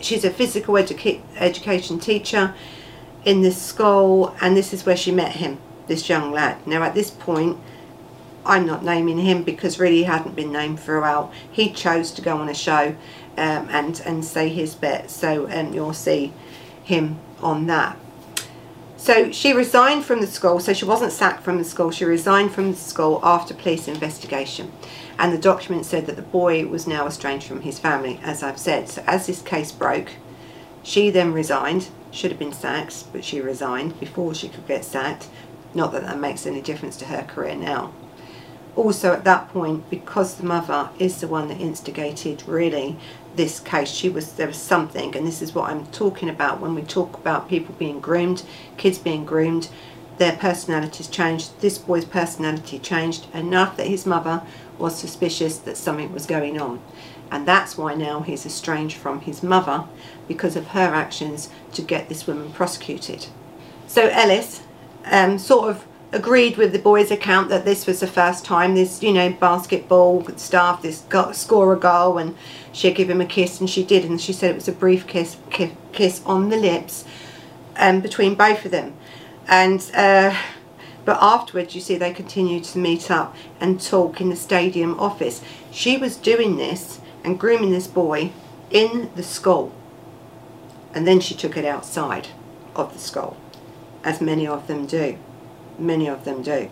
She's 0.00 0.24
a 0.24 0.30
physical 0.30 0.74
educa 0.74 1.20
education 1.36 1.98
teacher 1.98 2.54
in 3.24 3.42
this 3.42 3.60
school 3.60 4.36
and 4.40 4.56
this 4.56 4.72
is 4.72 4.86
where 4.86 4.96
she 4.96 5.10
met 5.10 5.32
him, 5.32 5.58
this 5.88 6.08
young 6.08 6.30
lad. 6.30 6.64
Now 6.64 6.84
at 6.84 6.94
this 6.94 7.10
point, 7.10 7.58
I'm 8.46 8.66
not 8.66 8.84
naming 8.84 9.18
him 9.18 9.42
because 9.42 9.80
really 9.80 9.96
he 9.96 10.02
hadn't 10.04 10.36
been 10.36 10.52
named 10.52 10.78
throughout. 10.78 11.32
He 11.50 11.72
chose 11.72 12.12
to 12.12 12.22
go 12.22 12.36
on 12.36 12.48
a 12.48 12.54
show 12.54 12.94
um, 13.36 13.68
and, 13.70 14.00
and 14.06 14.24
say 14.24 14.48
his 14.48 14.76
bit. 14.76 15.10
So 15.10 15.50
um, 15.50 15.74
you'll 15.74 15.92
see 15.92 16.32
him 16.84 17.18
on 17.42 17.66
that. 17.66 17.98
So 19.04 19.30
she 19.32 19.52
resigned 19.52 20.06
from 20.06 20.22
the 20.22 20.26
school, 20.26 20.60
so 20.60 20.72
she 20.72 20.86
wasn't 20.86 21.12
sacked 21.12 21.42
from 21.42 21.58
the 21.58 21.64
school, 21.64 21.90
she 21.90 22.06
resigned 22.06 22.52
from 22.54 22.70
the 22.70 22.76
school 22.78 23.20
after 23.22 23.52
police 23.52 23.86
investigation. 23.86 24.72
And 25.18 25.30
the 25.30 25.36
document 25.36 25.84
said 25.84 26.06
that 26.06 26.16
the 26.16 26.22
boy 26.22 26.66
was 26.68 26.86
now 26.86 27.06
estranged 27.06 27.46
from 27.46 27.60
his 27.60 27.78
family, 27.78 28.18
as 28.22 28.42
I've 28.42 28.58
said. 28.58 28.88
So 28.88 29.04
as 29.06 29.26
this 29.26 29.42
case 29.42 29.72
broke, 29.72 30.12
she 30.82 31.10
then 31.10 31.34
resigned, 31.34 31.90
should 32.12 32.30
have 32.30 32.38
been 32.38 32.54
sacked, 32.54 33.12
but 33.12 33.26
she 33.26 33.42
resigned 33.42 34.00
before 34.00 34.34
she 34.34 34.48
could 34.48 34.66
get 34.66 34.86
sacked. 34.86 35.28
Not 35.74 35.92
that 35.92 36.04
that 36.04 36.18
makes 36.18 36.46
any 36.46 36.62
difference 36.62 36.96
to 36.96 37.04
her 37.04 37.24
career 37.24 37.56
now 37.56 37.92
also 38.76 39.12
at 39.12 39.24
that 39.24 39.48
point 39.50 39.88
because 39.90 40.36
the 40.36 40.44
mother 40.44 40.90
is 40.98 41.20
the 41.20 41.28
one 41.28 41.48
that 41.48 41.60
instigated 41.60 42.42
really 42.46 42.96
this 43.36 43.60
case 43.60 43.90
she 43.90 44.08
was 44.08 44.32
there 44.34 44.46
was 44.46 44.56
something 44.56 45.16
and 45.16 45.26
this 45.26 45.42
is 45.42 45.54
what 45.54 45.70
I'm 45.70 45.86
talking 45.86 46.28
about. 46.28 46.60
When 46.60 46.74
we 46.74 46.82
talk 46.82 47.14
about 47.14 47.48
people 47.48 47.74
being 47.78 48.00
groomed 48.00 48.42
kids 48.76 48.98
being 48.98 49.24
groomed 49.24 49.68
their 50.18 50.36
personalities 50.36 51.08
changed 51.08 51.60
this 51.60 51.78
boy's 51.78 52.04
personality 52.04 52.78
changed 52.78 53.26
enough 53.34 53.76
that 53.76 53.86
his 53.86 54.06
mother 54.06 54.42
was 54.78 54.96
suspicious 54.96 55.58
that 55.58 55.76
something 55.76 56.12
was 56.12 56.26
going 56.26 56.60
on. 56.60 56.80
And 57.30 57.46
that's 57.46 57.76
why 57.76 57.94
now 57.94 58.20
he's 58.20 58.46
estranged 58.46 58.96
from 58.96 59.20
his 59.20 59.42
mother 59.42 59.84
because 60.28 60.56
of 60.56 60.68
her 60.68 60.94
actions 60.94 61.48
to 61.72 61.82
get 61.82 62.08
this 62.08 62.26
woman 62.26 62.52
prosecuted. 62.52 63.26
So 63.86 64.08
Ellis 64.08 64.62
um, 65.06 65.38
sort 65.38 65.70
of 65.70 65.84
agreed 66.14 66.56
with 66.56 66.72
the 66.72 66.78
boys' 66.78 67.10
account 67.10 67.48
that 67.48 67.64
this 67.64 67.86
was 67.86 67.98
the 67.98 68.06
first 68.06 68.44
time 68.44 68.74
this, 68.74 69.02
you 69.02 69.12
know, 69.12 69.30
basketball 69.30 70.24
stuff, 70.36 70.80
this 70.80 71.00
got, 71.08 71.34
score 71.34 71.72
a 71.72 71.78
goal 71.78 72.18
and 72.18 72.36
she'd 72.72 72.94
give 72.94 73.10
him 73.10 73.20
a 73.20 73.26
kiss 73.26 73.58
and 73.58 73.68
she 73.68 73.84
did 73.84 74.04
and 74.04 74.20
she 74.20 74.32
said 74.32 74.52
it 74.52 74.54
was 74.54 74.68
a 74.68 74.72
brief 74.72 75.08
kiss, 75.08 75.36
kiss, 75.50 75.72
kiss 75.92 76.22
on 76.24 76.50
the 76.50 76.56
lips 76.56 77.04
um, 77.76 78.00
between 78.00 78.36
both 78.36 78.64
of 78.64 78.70
them. 78.70 78.94
And, 79.48 79.90
uh, 79.92 80.38
but 81.04 81.18
afterwards, 81.20 81.74
you 81.74 81.80
see, 81.80 81.96
they 81.96 82.12
continued 82.12 82.62
to 82.64 82.78
meet 82.78 83.10
up 83.10 83.34
and 83.60 83.80
talk 83.80 84.20
in 84.20 84.30
the 84.30 84.36
stadium 84.36 84.98
office. 85.00 85.42
She 85.72 85.96
was 85.96 86.16
doing 86.16 86.56
this 86.56 87.00
and 87.24 87.40
grooming 87.40 87.72
this 87.72 87.88
boy 87.88 88.30
in 88.70 89.10
the 89.16 89.24
school. 89.24 89.74
And 90.94 91.08
then 91.08 91.18
she 91.18 91.34
took 91.34 91.56
it 91.56 91.64
outside 91.64 92.28
of 92.76 92.92
the 92.92 93.00
school, 93.00 93.36
as 94.04 94.20
many 94.20 94.46
of 94.46 94.68
them 94.68 94.86
do 94.86 95.18
many 95.78 96.08
of 96.08 96.24
them 96.24 96.42
do. 96.42 96.70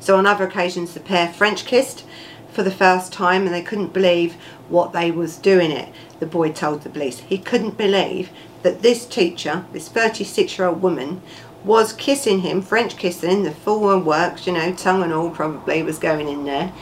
So 0.00 0.16
on 0.16 0.26
other 0.26 0.46
occasions 0.46 0.94
the 0.94 1.00
pair 1.00 1.32
French 1.32 1.64
kissed 1.64 2.04
for 2.52 2.62
the 2.62 2.70
first 2.70 3.12
time 3.12 3.46
and 3.46 3.54
they 3.54 3.62
couldn't 3.62 3.92
believe 3.92 4.34
what 4.68 4.92
they 4.92 5.10
was 5.10 5.36
doing 5.36 5.70
it. 5.70 5.92
The 6.20 6.26
boy 6.26 6.52
told 6.52 6.82
the 6.82 6.90
police. 6.90 7.20
He 7.20 7.38
couldn't 7.38 7.78
believe 7.78 8.30
that 8.62 8.82
this 8.82 9.06
teacher, 9.06 9.64
this 9.72 9.88
36 9.88 10.58
year 10.58 10.68
old 10.68 10.82
woman, 10.82 11.22
was 11.64 11.92
kissing 11.92 12.40
him, 12.40 12.60
French 12.60 12.96
kissing, 12.96 13.44
the 13.44 13.52
full 13.52 13.98
works, 14.00 14.46
you 14.46 14.52
know, 14.52 14.72
tongue 14.74 15.02
and 15.02 15.12
all 15.12 15.30
probably 15.30 15.82
was 15.82 15.98
going 15.98 16.28
in 16.28 16.44
there 16.44 16.72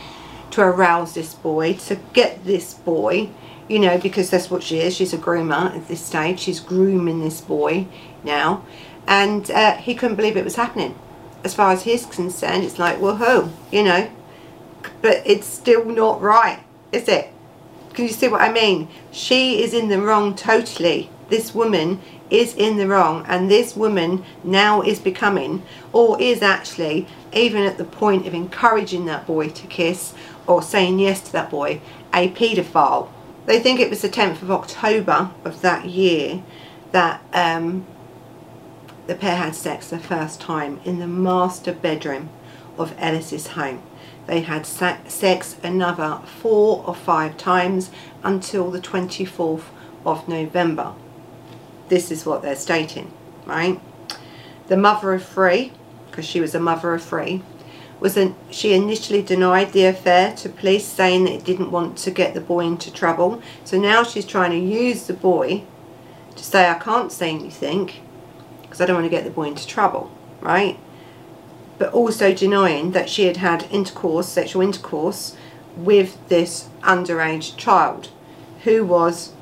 to 0.52 0.62
arouse 0.62 1.14
this 1.14 1.34
boy, 1.34 1.74
to 1.74 1.96
get 2.12 2.44
this 2.44 2.74
boy, 2.74 3.28
you 3.68 3.78
know, 3.78 3.98
because 3.98 4.30
that's 4.30 4.50
what 4.50 4.62
she 4.62 4.80
is. 4.80 4.96
She's 4.96 5.12
a 5.12 5.18
groomer 5.18 5.74
at 5.76 5.86
this 5.86 6.00
stage. 6.00 6.40
She's 6.40 6.60
grooming 6.60 7.20
this 7.20 7.40
boy 7.40 7.86
now. 8.24 8.64
And 9.06 9.50
uh, 9.50 9.76
he 9.76 9.94
couldn't 9.94 10.16
believe 10.16 10.36
it 10.36 10.44
was 10.44 10.56
happening 10.56 10.98
as 11.44 11.54
far 11.54 11.72
as 11.72 11.82
he's 11.82 12.06
concerned, 12.06 12.64
it's 12.64 12.78
like, 12.78 12.98
woohoo, 12.98 13.50
you 13.70 13.82
know. 13.82 14.10
But 15.02 15.22
it's 15.24 15.46
still 15.46 15.84
not 15.84 16.20
right, 16.20 16.60
is 16.92 17.08
it? 17.08 17.32
Can 17.94 18.06
you 18.06 18.12
see 18.12 18.28
what 18.28 18.40
I 18.40 18.52
mean? 18.52 18.88
She 19.10 19.62
is 19.62 19.74
in 19.74 19.88
the 19.88 20.00
wrong 20.00 20.34
totally. 20.34 21.10
This 21.28 21.54
woman 21.54 22.00
is 22.30 22.54
in 22.54 22.76
the 22.76 22.86
wrong 22.86 23.24
and 23.28 23.50
this 23.50 23.76
woman 23.76 24.24
now 24.44 24.82
is 24.82 25.00
becoming 25.00 25.62
or 25.92 26.20
is 26.20 26.42
actually 26.42 27.06
even 27.32 27.64
at 27.64 27.76
the 27.76 27.84
point 27.84 28.26
of 28.26 28.34
encouraging 28.34 29.06
that 29.06 29.26
boy 29.26 29.48
to 29.48 29.66
kiss 29.66 30.14
or 30.46 30.62
saying 30.62 30.98
yes 30.98 31.20
to 31.22 31.32
that 31.32 31.50
boy 31.50 31.80
a 32.14 32.30
paedophile. 32.30 33.08
They 33.46 33.58
think 33.58 33.80
it 33.80 33.90
was 33.90 34.02
the 34.02 34.08
10th 34.08 34.42
of 34.42 34.50
October 34.50 35.30
of 35.44 35.60
that 35.62 35.86
year 35.86 36.42
that 36.92 37.22
um, 37.32 37.86
the 39.10 39.16
pair 39.16 39.34
had 39.34 39.56
sex 39.56 39.88
the 39.88 39.98
first 39.98 40.40
time 40.40 40.78
in 40.84 41.00
the 41.00 41.06
master 41.08 41.72
bedroom 41.72 42.28
of 42.78 42.94
Ellis's 42.96 43.48
home. 43.48 43.82
they 44.28 44.42
had 44.42 44.64
sex 44.64 45.56
another 45.64 46.20
four 46.40 46.84
or 46.86 46.94
five 46.94 47.36
times 47.36 47.90
until 48.22 48.70
the 48.70 48.78
24th 48.78 49.64
of 50.06 50.28
November. 50.28 50.94
This 51.88 52.12
is 52.12 52.24
what 52.24 52.42
they're 52.42 52.54
stating, 52.54 53.12
right? 53.46 53.80
The 54.68 54.76
mother 54.76 55.12
of 55.12 55.24
three, 55.24 55.72
because 56.08 56.24
she 56.24 56.40
was 56.40 56.54
a 56.54 56.60
mother 56.60 56.94
of 56.94 57.02
three, 57.02 57.42
was 57.98 58.16
an, 58.16 58.36
she 58.48 58.74
initially 58.74 59.22
denied 59.22 59.72
the 59.72 59.86
affair 59.86 60.36
to 60.36 60.48
police 60.48 60.86
saying 60.86 61.24
that 61.24 61.32
it 61.32 61.44
didn't 61.44 61.72
want 61.72 61.98
to 61.98 62.12
get 62.12 62.34
the 62.34 62.40
boy 62.40 62.60
into 62.60 62.92
trouble. 62.92 63.42
So 63.64 63.76
now 63.76 64.04
she's 64.04 64.24
trying 64.24 64.52
to 64.52 64.56
use 64.56 65.08
the 65.08 65.14
boy 65.14 65.64
to 66.36 66.44
say 66.44 66.70
I 66.70 66.74
can't 66.74 67.10
say 67.10 67.30
anything 67.30 67.90
because 68.70 68.80
I 68.80 68.86
don't 68.86 68.94
want 68.94 69.06
to 69.06 69.10
get 69.10 69.24
the 69.24 69.30
boy 69.30 69.48
into 69.48 69.66
trouble, 69.66 70.12
right? 70.40 70.78
But 71.76 71.92
also 71.92 72.32
denying 72.32 72.92
that 72.92 73.10
she 73.10 73.24
had 73.24 73.38
had 73.38 73.66
intercourse, 73.72 74.28
sexual 74.28 74.62
intercourse 74.62 75.36
with 75.76 76.16
this 76.28 76.68
underage 76.82 77.56
child 77.56 78.10
who 78.62 78.84
was, 78.84 79.32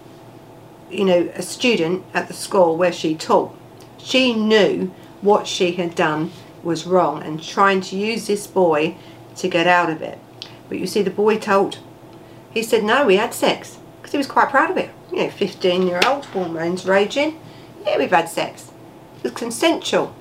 you 0.90 1.04
know, 1.04 1.30
a 1.34 1.42
student 1.42 2.06
at 2.14 2.26
the 2.26 2.32
school 2.32 2.74
where 2.78 2.92
she 2.92 3.14
taught. 3.14 3.54
She 3.98 4.32
knew 4.32 4.94
what 5.20 5.46
she 5.46 5.72
had 5.72 5.94
done 5.94 6.32
was 6.62 6.86
wrong 6.86 7.22
and 7.22 7.42
trying 7.42 7.82
to 7.82 7.96
use 7.96 8.26
this 8.26 8.46
boy 8.46 8.96
to 9.36 9.48
get 9.48 9.66
out 9.66 9.90
of 9.90 10.00
it. 10.00 10.18
But 10.70 10.78
you 10.78 10.86
see, 10.86 11.02
the 11.02 11.10
boy 11.10 11.36
told, 11.36 11.80
he 12.50 12.62
said, 12.62 12.82
no, 12.82 13.04
we 13.04 13.16
had 13.16 13.34
sex 13.34 13.78
because 14.00 14.12
he 14.12 14.18
was 14.18 14.26
quite 14.26 14.48
proud 14.48 14.70
of 14.70 14.78
it. 14.78 14.88
You 15.12 15.24
know, 15.24 15.30
15 15.30 15.86
year 15.86 16.00
old, 16.06 16.24
hormones 16.26 16.86
raging. 16.86 17.38
Yeah, 17.84 17.98
we've 17.98 18.10
had 18.10 18.30
sex. 18.30 18.67
Was 19.22 19.32
consensual. 19.32 20.14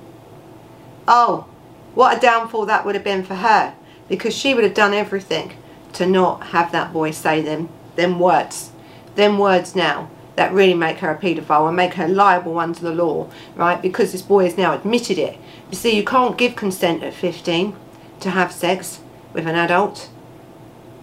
Oh, 1.06 1.46
what 1.94 2.16
a 2.16 2.20
downfall 2.20 2.66
that 2.66 2.84
would 2.84 2.94
have 2.94 3.04
been 3.04 3.24
for 3.24 3.36
her 3.36 3.74
because 4.08 4.34
she 4.34 4.54
would 4.54 4.64
have 4.64 4.74
done 4.74 4.94
everything 4.94 5.52
to 5.94 6.06
not 6.06 6.48
have 6.48 6.72
that 6.72 6.92
boy 6.92 7.10
say 7.10 7.40
them, 7.40 7.68
them 7.96 8.18
words. 8.18 8.72
Them 9.14 9.38
words 9.38 9.74
now 9.74 10.10
that 10.36 10.52
really 10.52 10.74
make 10.74 10.98
her 10.98 11.10
a 11.10 11.18
paedophile 11.18 11.66
and 11.66 11.76
make 11.76 11.94
her 11.94 12.06
liable 12.06 12.58
under 12.58 12.78
the 12.80 12.94
law, 12.94 13.28
right? 13.56 13.80
Because 13.82 14.12
this 14.12 14.22
boy 14.22 14.44
has 14.44 14.56
now 14.56 14.74
admitted 14.74 15.18
it. 15.18 15.38
You 15.70 15.76
see, 15.76 15.96
you 15.96 16.04
can't 16.04 16.38
give 16.38 16.54
consent 16.54 17.02
at 17.02 17.14
15 17.14 17.74
to 18.20 18.30
have 18.30 18.52
sex 18.52 19.00
with 19.32 19.46
an 19.46 19.56
adult. 19.56 20.08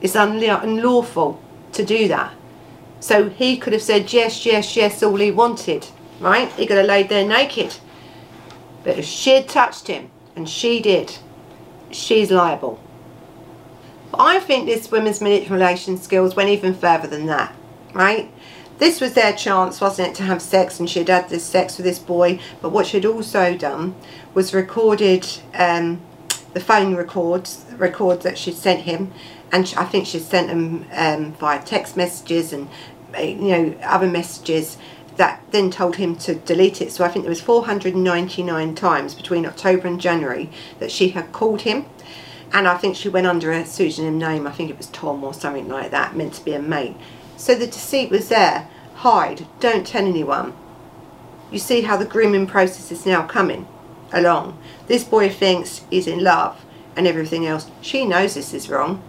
It's 0.01 0.15
unlawful 0.15 1.41
to 1.73 1.85
do 1.85 2.07
that. 2.07 2.33
So 2.99 3.29
he 3.29 3.57
could 3.57 3.73
have 3.73 3.81
said 3.81 4.13
yes, 4.13 4.45
yes, 4.45 4.75
yes, 4.75 5.03
all 5.03 5.17
he 5.17 5.31
wanted, 5.31 5.87
right? 6.19 6.51
He 6.53 6.65
could 6.65 6.77
have 6.77 6.85
laid 6.85 7.09
there 7.09 7.27
naked. 7.27 7.75
But 8.85 8.99
if 8.99 9.05
she 9.05 9.31
had 9.31 9.49
touched 9.49 9.87
him, 9.87 10.09
and 10.33 10.47
she 10.47 10.81
did, 10.81 11.17
she's 11.91 12.31
liable. 12.31 12.79
But 14.11 14.21
I 14.21 14.39
think 14.39 14.65
this 14.65 14.89
women's 14.89 15.19
manipulation 15.19 15.97
skills 15.97 16.37
went 16.37 16.49
even 16.49 16.73
further 16.73 17.07
than 17.07 17.25
that, 17.25 17.53
right? 17.93 18.31
this 18.77 18.99
was 18.99 19.13
their 19.13 19.33
chance, 19.33 19.79
wasn't 19.79 20.09
it, 20.09 20.15
to 20.15 20.23
have 20.23 20.41
sex, 20.41 20.79
and 20.79 20.89
she 20.89 20.99
had 20.99 21.09
had 21.09 21.29
this 21.29 21.43
sex 21.43 21.77
with 21.77 21.85
this 21.85 21.99
boy. 21.99 22.39
But 22.61 22.69
what 22.69 22.87
she'd 22.87 23.05
also 23.05 23.55
done 23.55 23.95
was 24.33 24.53
recorded 24.53 25.25
um, 25.53 26.01
the 26.53 26.59
phone 26.59 26.95
records, 26.95 27.65
records 27.77 28.23
that 28.23 28.37
she'd 28.37 28.55
sent 28.55 28.81
him, 28.81 29.13
and 29.51 29.73
I 29.77 29.85
think 29.85 30.07
she 30.07 30.19
sent 30.19 30.47
them 30.47 30.85
um, 30.93 31.33
via 31.33 31.61
text 31.61 31.95
messages 31.95 32.51
and 32.51 32.67
uh, 33.17 33.21
you 33.21 33.35
know 33.35 33.75
other 33.83 34.07
messages 34.07 34.77
that 35.17 35.41
then 35.51 35.71
told 35.71 35.95
him 35.95 36.15
to 36.17 36.35
delete 36.35 36.81
it. 36.81 36.91
So 36.91 37.03
I 37.03 37.07
think 37.07 37.23
there 37.23 37.29
was 37.29 37.41
499 37.41 38.75
times 38.75 39.15
between 39.15 39.45
October 39.45 39.87
and 39.87 39.99
January 39.99 40.49
that 40.79 40.91
she 40.91 41.09
had 41.09 41.31
called 41.31 41.61
him. 41.61 41.85
And 42.51 42.67
I 42.67 42.77
think 42.77 42.95
she 42.95 43.09
went 43.09 43.27
under 43.27 43.51
a 43.51 43.65
pseudonym 43.65 44.17
name. 44.17 44.47
I 44.47 44.51
think 44.51 44.69
it 44.69 44.77
was 44.77 44.87
Tom 44.87 45.23
or 45.23 45.33
something 45.33 45.67
like 45.67 45.91
that, 45.91 46.15
meant 46.15 46.33
to 46.35 46.45
be 46.45 46.53
a 46.53 46.61
mate. 46.61 46.95
So 47.37 47.55
the 47.55 47.67
deceit 47.67 48.09
was 48.09 48.29
there. 48.29 48.69
Hide. 48.95 49.47
Don't 49.59 49.85
tell 49.85 50.05
anyone. 50.05 50.53
You 51.51 51.59
see 51.59 51.81
how 51.81 51.97
the 51.97 52.05
grooming 52.05 52.47
process 52.47 52.91
is 52.91 53.05
now 53.05 53.25
coming 53.25 53.67
along. 54.11 54.57
This 54.87 55.03
boy 55.03 55.29
thinks 55.29 55.81
he's 55.89 56.07
in 56.07 56.23
love 56.23 56.63
and 56.95 57.07
everything 57.07 57.45
else. 57.45 57.69
She 57.81 58.05
knows 58.05 58.35
this 58.35 58.53
is 58.53 58.69
wrong 58.69 59.01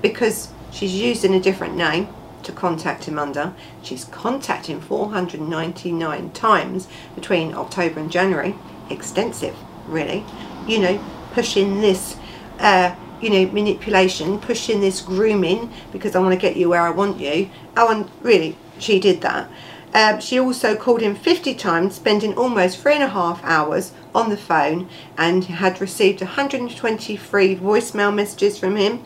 because 0.00 0.48
she's 0.70 0.94
using 0.94 1.34
a 1.34 1.40
different 1.40 1.76
name 1.76 2.08
to 2.46 2.52
contact 2.52 3.04
him 3.04 3.18
under. 3.18 3.54
She's 3.82 4.04
contacted 4.04 4.76
him 4.76 4.80
499 4.80 6.30
times 6.30 6.88
between 7.14 7.54
October 7.54 8.00
and 8.00 8.10
January. 8.10 8.54
Extensive, 8.90 9.56
really. 9.86 10.24
You 10.66 10.78
know, 10.80 11.04
pushing 11.32 11.80
this 11.80 12.16
uh, 12.58 12.94
you 13.20 13.30
know, 13.30 13.50
manipulation, 13.52 14.38
pushing 14.38 14.80
this 14.80 15.00
grooming 15.00 15.72
because 15.92 16.14
I 16.14 16.20
want 16.20 16.32
to 16.32 16.40
get 16.40 16.56
you 16.56 16.68
where 16.68 16.82
I 16.82 16.90
want 16.90 17.20
you. 17.20 17.50
Oh, 17.76 17.90
and 17.90 18.10
really, 18.22 18.56
she 18.78 19.00
did 19.00 19.20
that. 19.22 19.50
Um, 19.94 20.20
she 20.20 20.38
also 20.38 20.76
called 20.76 21.00
him 21.00 21.14
50 21.14 21.54
times, 21.54 21.94
spending 21.94 22.34
almost 22.34 22.78
three 22.78 22.94
and 22.94 23.02
a 23.02 23.08
half 23.08 23.42
hours 23.42 23.92
on 24.14 24.28
the 24.28 24.36
phone 24.36 24.88
and 25.16 25.44
had 25.44 25.80
received 25.80 26.20
123 26.20 27.56
voicemail 27.56 28.14
messages 28.14 28.58
from 28.58 28.76
him. 28.76 29.02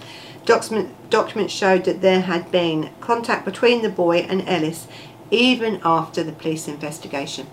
Document, 0.50 1.10
documents 1.10 1.54
showed 1.54 1.84
that 1.84 2.00
there 2.00 2.22
had 2.22 2.50
been 2.50 2.90
contact 3.00 3.44
between 3.44 3.82
the 3.82 3.88
boy 3.88 4.26
and 4.28 4.42
Ellis 4.48 4.88
even 5.30 5.80
after 5.84 6.24
the 6.24 6.32
police 6.32 6.66
investigation. 6.66 7.46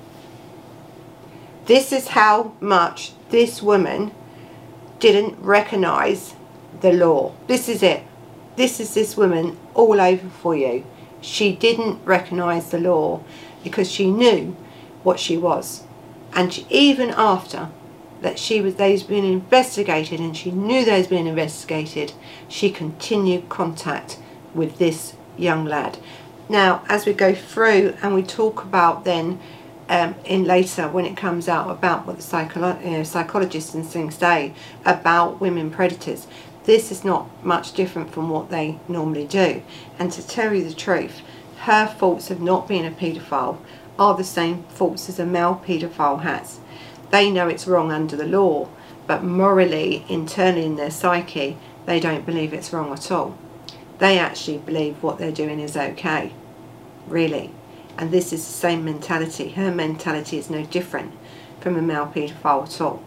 This 1.67 1.91
is 1.91 2.07
how 2.07 2.53
much 2.59 3.11
this 3.29 3.61
woman 3.61 4.13
didn't 4.97 5.37
recognise 5.39 6.33
the 6.81 6.91
law. 6.91 7.35
This 7.45 7.69
is 7.69 7.83
it. 7.83 8.01
This 8.55 8.79
is 8.79 8.95
this 8.95 9.15
woman 9.15 9.59
all 9.75 10.01
over 10.01 10.29
for 10.29 10.55
you. 10.55 10.83
She 11.21 11.55
didn't 11.55 12.03
recognise 12.03 12.71
the 12.71 12.79
law 12.79 13.21
because 13.63 13.91
she 13.91 14.09
knew 14.09 14.55
what 15.03 15.19
she 15.19 15.37
was. 15.37 15.83
And 16.33 16.51
she, 16.51 16.65
even 16.71 17.11
after 17.11 17.69
that 18.21 18.39
she 18.39 18.61
was 18.61 18.75
they's 18.75 19.03
been 19.03 19.25
investigated 19.25 20.19
and 20.19 20.35
she 20.35 20.51
knew 20.51 20.83
they's 20.83 21.07
been 21.07 21.27
investigated, 21.27 22.13
she 22.47 22.69
continued 22.69 23.49
contact 23.49 24.17
with 24.53 24.77
this 24.77 25.13
young 25.37 25.65
lad. 25.65 25.97
Now, 26.49 26.83
as 26.87 27.05
we 27.05 27.13
go 27.13 27.33
through 27.33 27.95
and 28.01 28.15
we 28.15 28.23
talk 28.23 28.63
about 28.63 29.03
then 29.03 29.39
um, 29.89 30.15
in 30.25 30.43
later 30.45 30.87
when 30.87 31.05
it 31.05 31.15
comes 31.15 31.47
out 31.47 31.69
about 31.69 32.05
what 32.05 32.17
the 32.17 32.23
psycholo 32.23 32.83
you 32.83 32.91
know, 32.91 33.03
psychologists 33.03 33.73
and 33.73 33.85
things 33.85 34.15
say 34.15 34.53
about 34.85 35.39
women 35.39 35.69
predators, 35.69 36.27
this 36.63 36.91
is 36.91 37.05
not 37.05 37.27
much 37.45 37.73
different 37.73 38.11
from 38.11 38.29
what 38.29 38.49
they 38.49 38.79
normally 38.87 39.25
do. 39.25 39.61
And 39.97 40.11
to 40.11 40.25
tell 40.25 40.53
you 40.53 40.63
the 40.63 40.73
truth, 40.73 41.21
her 41.59 41.87
faults 41.87 42.29
of 42.29 42.41
not 42.41 42.67
being 42.67 42.85
a 42.85 42.91
paedophile 42.91 43.57
are 43.97 44.15
the 44.15 44.23
same 44.23 44.63
faults 44.63 45.09
as 45.09 45.19
a 45.19 45.25
male 45.25 45.61
paedophile 45.65 46.21
has. 46.21 46.59
They 47.09 47.31
know 47.31 47.47
it's 47.47 47.67
wrong 47.67 47.91
under 47.91 48.15
the 48.15 48.25
law, 48.25 48.69
but 49.05 49.23
morally, 49.23 50.05
internally 50.09 50.65
in 50.65 50.75
their 50.75 50.91
psyche, 50.91 51.57
they 51.85 51.99
don't 51.99 52.25
believe 52.25 52.53
it's 52.53 52.73
wrong 52.73 52.91
at 52.91 53.09
all. 53.11 53.37
They 53.99 54.19
actually 54.19 54.57
believe 54.59 55.01
what 55.01 55.17
they're 55.17 55.31
doing 55.31 55.59
is 55.59 55.77
okay, 55.77 56.33
really. 57.07 57.51
And 57.97 58.11
this 58.11 58.31
is 58.31 58.45
the 58.45 58.53
same 58.53 58.85
mentality. 58.85 59.49
Her 59.49 59.71
mentality 59.71 60.37
is 60.37 60.49
no 60.49 60.63
different 60.65 61.13
from 61.61 61.77
a 61.77 61.81
male 61.81 62.11
paedophile 62.13 62.63
at 62.63 62.81
all. 62.81 63.01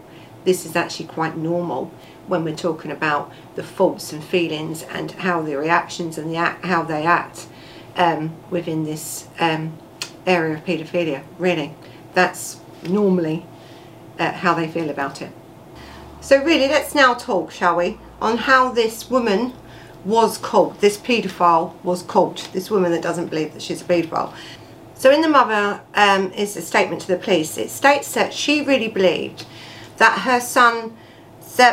This 0.44 0.64
is 0.64 0.74
actually 0.74 1.06
quite 1.06 1.36
normal 1.36 1.92
when 2.26 2.44
we're 2.44 2.56
talking 2.56 2.90
about 2.90 3.30
the 3.54 3.62
thoughts 3.62 4.12
and 4.12 4.24
feelings 4.24 4.82
and 4.84 5.12
how 5.12 5.42
the 5.42 5.56
reactions 5.56 6.16
and 6.16 6.30
the 6.30 6.36
act, 6.36 6.64
how 6.64 6.82
they 6.82 7.04
act 7.04 7.46
um, 7.96 8.34
within 8.50 8.84
this 8.84 9.28
um, 9.38 9.78
area 10.26 10.54
of 10.54 10.64
paedophilia. 10.64 11.22
Really, 11.38 11.74
that's 12.14 12.60
normally 12.88 13.44
uh, 14.20 14.32
how 14.32 14.54
they 14.54 14.68
feel 14.68 14.88
about 14.88 15.20
it. 15.20 15.32
So 16.20 16.44
really, 16.44 16.68
let's 16.68 16.94
now 16.94 17.14
talk, 17.14 17.50
shall 17.50 17.76
we, 17.76 17.98
on 18.20 18.36
how 18.36 18.70
this 18.70 19.10
woman 19.10 19.54
was 20.04 20.38
caught, 20.38 20.80
this 20.80 20.96
paedophile 20.96 21.74
was 21.82 22.02
caught, 22.02 22.48
this 22.52 22.70
woman 22.70 22.92
that 22.92 23.02
doesn't 23.02 23.28
believe 23.28 23.52
that 23.54 23.62
she's 23.62 23.82
a 23.82 23.84
paedophile. 23.84 24.32
So 24.94 25.10
in 25.10 25.22
the 25.22 25.28
mother 25.28 25.80
um, 25.94 26.30
is 26.32 26.56
a 26.56 26.62
statement 26.62 27.00
to 27.02 27.08
the 27.08 27.16
police. 27.16 27.56
It 27.56 27.70
states 27.70 28.12
that 28.14 28.34
she 28.34 28.62
really 28.62 28.88
believed 28.88 29.46
that 29.96 30.20
her 30.20 30.40
son 30.40 30.96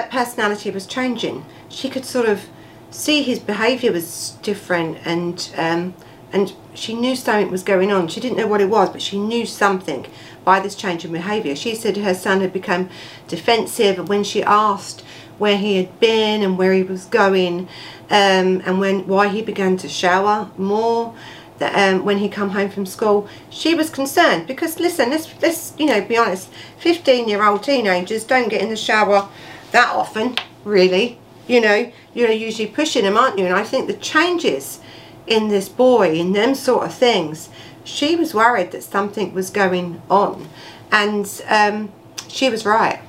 personality 0.09 0.71
was 0.71 0.85
changing. 0.85 1.45
She 1.69 1.89
could 1.89 2.05
sort 2.05 2.27
of 2.27 2.45
see 2.89 3.21
his 3.23 3.39
behaviour 3.39 3.91
was 3.91 4.37
different 4.41 4.97
and 5.05 5.51
um, 5.57 5.93
and 6.33 6.53
she 6.73 6.93
knew 6.93 7.15
something 7.15 7.49
was 7.49 7.63
going 7.63 7.91
on. 7.91 8.07
She 8.09 8.19
didn't 8.19 8.37
know 8.37 8.47
what 8.47 8.59
it 8.59 8.69
was, 8.69 8.89
but 8.89 9.01
she 9.01 9.17
knew 9.17 9.45
something 9.45 10.05
by 10.47 10.59
this 10.61 10.75
change 10.75 11.03
in 11.03 11.11
behaviour. 11.11 11.55
She 11.55 11.75
said 11.75 11.97
her 11.97 12.13
son 12.13 12.41
had 12.41 12.53
become 12.53 12.89
defensive 13.27 13.99
and 13.99 14.07
when 14.07 14.23
she 14.23 14.41
asked 14.41 15.03
where 15.37 15.57
he 15.57 15.75
had 15.75 15.99
been 15.99 16.41
and 16.41 16.57
where 16.57 16.73
he 16.73 16.83
was 16.83 17.05
going 17.05 17.67
um, 18.09 18.63
and 18.65 18.79
when 18.79 19.05
why 19.05 19.27
he 19.27 19.41
began 19.41 19.75
to 19.77 19.89
shower 19.89 20.49
more 20.57 21.13
that 21.57 21.73
um, 21.75 22.05
when 22.05 22.19
he 22.19 22.29
come 22.29 22.51
home 22.51 22.69
from 22.69 22.85
school 22.85 23.27
she 23.49 23.75
was 23.75 23.89
concerned 23.89 24.47
because 24.47 24.79
listen 24.79 25.09
let's, 25.09 25.29
let's 25.41 25.73
you 25.77 25.85
know 25.85 26.01
be 26.01 26.17
honest 26.17 26.49
15 26.79 27.27
year 27.27 27.43
old 27.43 27.61
teenagers 27.61 28.23
don't 28.23 28.49
get 28.49 28.61
in 28.61 28.69
the 28.69 28.75
shower 28.75 29.27
that 29.71 29.93
often, 29.93 30.35
really. 30.63 31.19
You 31.47 31.61
know, 31.61 31.91
you're 32.13 32.31
usually 32.31 32.67
pushing 32.67 33.03
them 33.03 33.17
aren't 33.17 33.37
you? 33.37 33.45
And 33.45 33.55
I 33.55 33.63
think 33.63 33.87
the 33.87 33.93
changes 33.93 34.79
in 35.25 35.49
this 35.49 35.69
boy, 35.69 36.13
in 36.13 36.33
them 36.33 36.55
sort 36.55 36.85
of 36.85 36.93
things, 36.93 37.49
she 37.87 38.15
was 38.15 38.33
worried 38.33 38.71
that 38.71 38.83
something 38.83 39.33
was 39.33 39.49
going 39.49 40.01
on. 40.09 40.49
And 40.91 41.41
um, 41.47 41.91
she 42.27 42.49
was 42.49 42.65
right. 42.65 42.99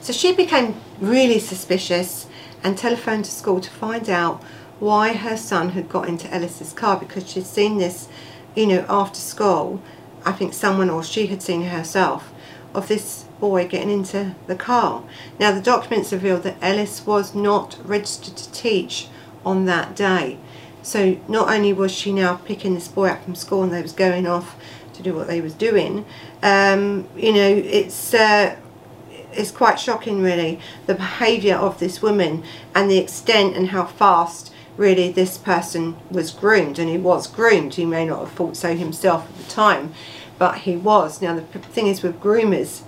So 0.00 0.12
she 0.12 0.32
became 0.32 0.76
really 1.00 1.38
suspicious 1.38 2.26
and 2.62 2.78
telephoned 2.78 3.24
to 3.24 3.30
school 3.30 3.60
to 3.60 3.70
find 3.70 4.08
out 4.08 4.42
why 4.78 5.14
her 5.14 5.36
son 5.36 5.70
had 5.70 5.88
got 5.88 6.08
into 6.08 6.32
Ellis's 6.32 6.72
car 6.72 6.98
because 6.98 7.28
she'd 7.28 7.46
seen 7.46 7.78
this, 7.78 8.08
you 8.54 8.66
know, 8.66 8.86
after 8.88 9.18
school. 9.18 9.82
I 10.24 10.32
think 10.32 10.54
someone 10.54 10.90
or 10.90 11.02
she 11.02 11.26
had 11.26 11.42
seen 11.42 11.62
herself 11.62 12.32
of 12.72 12.88
this 12.88 13.24
boy 13.40 13.66
getting 13.66 13.90
into 13.90 14.34
the 14.46 14.56
car. 14.56 15.04
Now 15.38 15.52
the 15.52 15.60
documents 15.60 16.12
revealed 16.12 16.44
that 16.44 16.56
Ellis 16.62 17.06
was 17.06 17.34
not 17.34 17.78
registered 17.84 18.36
to 18.36 18.52
teach 18.52 19.08
on 19.44 19.66
that 19.66 19.94
day. 19.94 20.38
So 20.84 21.18
not 21.26 21.48
only 21.48 21.72
was 21.72 21.90
she 21.90 22.12
now 22.12 22.36
picking 22.36 22.74
this 22.74 22.86
boy 22.86 23.08
up 23.08 23.24
from 23.24 23.34
school 23.34 23.64
and 23.64 23.72
they 23.72 23.82
was 23.82 23.92
going 23.92 24.26
off 24.26 24.54
to 24.92 25.02
do 25.02 25.14
what 25.14 25.26
they 25.26 25.40
was 25.40 25.54
doing, 25.54 26.04
um, 26.42 27.08
you 27.16 27.32
know, 27.32 27.48
it's 27.48 28.14
uh, 28.14 28.56
it's 29.32 29.50
quite 29.50 29.80
shocking 29.80 30.22
really, 30.22 30.60
the 30.86 30.94
behaviour 30.94 31.56
of 31.56 31.80
this 31.80 32.00
woman 32.00 32.44
and 32.72 32.88
the 32.88 32.98
extent 32.98 33.56
and 33.56 33.70
how 33.70 33.84
fast 33.84 34.52
really 34.76 35.10
this 35.10 35.38
person 35.38 35.96
was 36.10 36.30
groomed. 36.30 36.78
And 36.78 36.88
he 36.88 36.98
was 36.98 37.26
groomed. 37.26 37.74
He 37.74 37.84
may 37.84 38.04
not 38.04 38.20
have 38.20 38.32
thought 38.32 38.56
so 38.56 38.76
himself 38.76 39.28
at 39.28 39.36
the 39.36 39.50
time 39.50 39.92
but 40.38 40.58
he 40.58 40.76
was. 40.76 41.22
Now 41.22 41.34
the 41.34 41.42
thing 41.42 41.86
is 41.86 42.02
with 42.02 42.20
groomers 42.20 42.82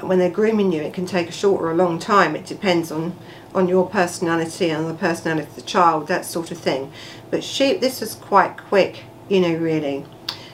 when 0.00 0.18
they're 0.18 0.30
grooming 0.30 0.72
you 0.72 0.82
it 0.82 0.92
can 0.92 1.06
take 1.06 1.28
a 1.28 1.32
short 1.32 1.62
or 1.62 1.70
a 1.70 1.74
long 1.74 1.98
time. 1.98 2.34
It 2.36 2.46
depends 2.46 2.90
on 2.90 3.16
on 3.54 3.68
your 3.68 3.86
personality 3.88 4.70
and 4.70 4.88
the 4.88 4.94
personality 4.94 5.46
of 5.46 5.54
the 5.54 5.62
child 5.62 6.08
that 6.08 6.24
sort 6.24 6.50
of 6.50 6.58
thing 6.58 6.90
but 7.32 7.42
she 7.42 7.74
this 7.74 8.00
was 8.00 8.14
quite 8.14 8.56
quick 8.56 9.02
you 9.28 9.40
know 9.40 9.54
really. 9.54 10.04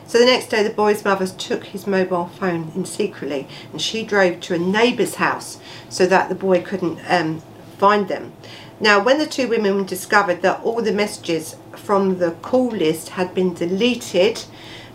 So 0.06 0.18
the 0.18 0.24
next 0.24 0.46
day 0.46 0.62
the 0.62 0.70
boy's 0.70 1.04
mother 1.04 1.26
took 1.26 1.64
his 1.64 1.86
mobile 1.86 2.28
phone 2.28 2.72
in 2.74 2.86
secretly 2.86 3.46
and 3.72 3.82
she 3.82 4.04
drove 4.04 4.40
to 4.40 4.54
a 4.54 4.58
neighbour's 4.58 5.16
house 5.16 5.58
so 5.90 6.06
that 6.06 6.30
the 6.30 6.34
boy 6.34 6.62
couldn't 6.62 7.00
um, 7.06 7.42
find 7.76 8.08
them. 8.08 8.32
Now, 8.80 9.02
when 9.02 9.18
the 9.18 9.26
two 9.26 9.48
women 9.48 9.84
discovered 9.84 10.40
that 10.42 10.62
all 10.62 10.80
the 10.80 10.92
messages 10.92 11.56
from 11.74 12.20
the 12.20 12.30
call 12.30 12.68
list 12.68 13.10
had 13.10 13.34
been 13.34 13.52
deleted 13.52 14.44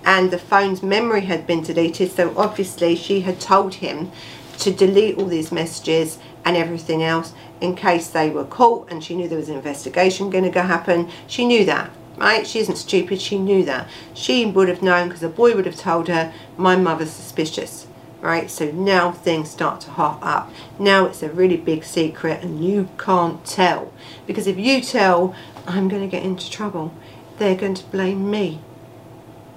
and 0.06 0.32
the 0.32 0.40
phone's 0.40 0.82
memory 0.82 1.22
had 1.22 1.46
been 1.46 1.62
deleted, 1.62 2.12
so 2.12 2.34
obviously 2.38 2.96
she 2.96 3.22
had 3.22 3.40
told 3.40 3.76
him 3.76 4.12
to 4.60 4.72
delete 4.72 5.18
all 5.18 5.26
these 5.26 5.52
messages 5.52 6.18
and 6.46 6.56
everything 6.56 7.04
else 7.04 7.34
in 7.64 7.76
case 7.76 8.10
they 8.10 8.30
were 8.30 8.44
caught 8.44 8.92
and 8.92 9.02
she 9.02 9.16
knew 9.16 9.30
there 9.30 9.38
was 9.38 9.48
an 9.48 9.56
investigation 9.56 10.30
going 10.30 10.44
to 10.44 10.50
go 10.50 10.64
happen. 10.64 11.10
She 11.28 11.46
knew 11.46 11.64
that, 11.64 11.90
right? 12.18 12.46
She 12.46 12.60
isn't 12.60 12.76
stupid, 12.76 13.22
she 13.22 13.40
knew 13.40 13.64
that. 13.64 13.88
She 14.14 14.46
would 14.46 14.68
have 14.68 14.84
known 14.84 15.08
because 15.08 15.22
the 15.22 15.30
boy 15.30 15.56
would 15.56 15.66
have 15.66 15.78
told 15.78 16.10
her, 16.10 16.34
my 16.58 16.76
mother's 16.76 17.12
suspicious 17.12 17.88
right 18.20 18.50
so 18.50 18.72
now 18.72 19.12
things 19.12 19.50
start 19.50 19.82
to 19.82 19.92
hot 19.92 20.18
up 20.22 20.50
now 20.80 21.06
it's 21.06 21.22
a 21.22 21.30
really 21.30 21.58
big 21.58 21.84
secret 21.84 22.42
and 22.42 22.64
you 22.64 22.88
can't 22.98 23.44
tell 23.44 23.92
because 24.26 24.48
if 24.48 24.58
you 24.58 24.80
tell 24.80 25.36
I'm 25.68 25.90
going 25.90 26.02
to 26.02 26.08
get 26.08 26.24
into 26.24 26.50
trouble 26.50 26.94
they're 27.38 27.58
going 27.58 27.74
to 27.74 27.84
blame 27.88 28.32
me 28.32 28.62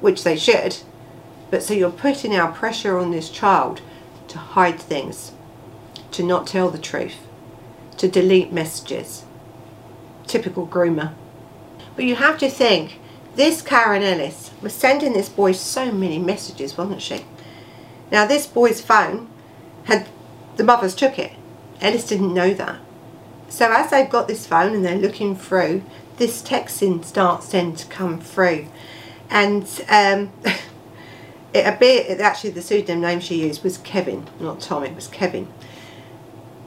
which 0.01 0.25
they 0.25 0.37
should 0.37 0.79
but 1.49 1.63
so 1.63 1.75
you're 1.75 1.93
putting 1.93 2.35
our 2.35 2.51
pressure 2.51 2.99
on 2.99 3.13
this 3.13 3.31
child 3.31 3.83
to 4.27 4.39
hide 4.39 4.81
things 4.81 5.31
to 6.11 6.25
not 6.25 6.49
tell 6.49 6.69
the 6.69 6.77
truth 6.77 7.26
to 7.97 8.09
delete 8.09 8.53
messages 8.53 9.25
typical 10.27 10.67
groomer 10.67 11.13
but 11.95 12.05
you 12.05 12.17
have 12.17 12.39
to 12.39 12.51
think 12.51 12.99
this 13.37 13.63
Karen 13.63 14.03
Ellis 14.03 14.51
was 14.63 14.73
sending 14.73 15.13
this 15.13 15.29
boy 15.29 15.53
so 15.53 15.93
many 15.93 16.19
messages 16.19 16.77
wasn't 16.77 17.03
she 17.03 17.25
now 18.11 18.27
this 18.27 18.47
boy's 18.47 18.81
phone 18.81 19.29
had, 19.85 20.07
the 20.57 20.65
mothers 20.65 20.95
took 20.95 21.19
it. 21.19 21.33
Ellis 21.81 22.07
didn't 22.07 22.35
know 22.35 22.55
that. 22.55 22.81
So 23.49 23.71
as 23.73 23.91
they've 23.91 24.09
got 24.09 24.29
this 24.29 24.47
phone 24.47 24.75
and 24.75 24.85
they're 24.85 24.97
looking 24.97 25.37
through, 25.37 25.83
this 26.17 26.43
texting 26.43 27.05
starts 27.05 27.49
then 27.49 27.75
to 27.77 27.87
come 27.87 28.21
through. 28.21 28.69
And 29.29 29.65
um, 29.89 30.33
it 31.53 31.67
appeared, 31.67 32.21
actually 32.21 32.51
the 32.51 32.63
pseudonym 32.63 33.01
name 33.01 33.21
she 33.21 33.43
used 33.47 33.63
was 33.63 33.79
Kevin, 33.79 34.29
not 34.41 34.61
Tom, 34.61 34.85
it 34.85 34.95
was 34.95 35.09
Kevin. 35.09 35.49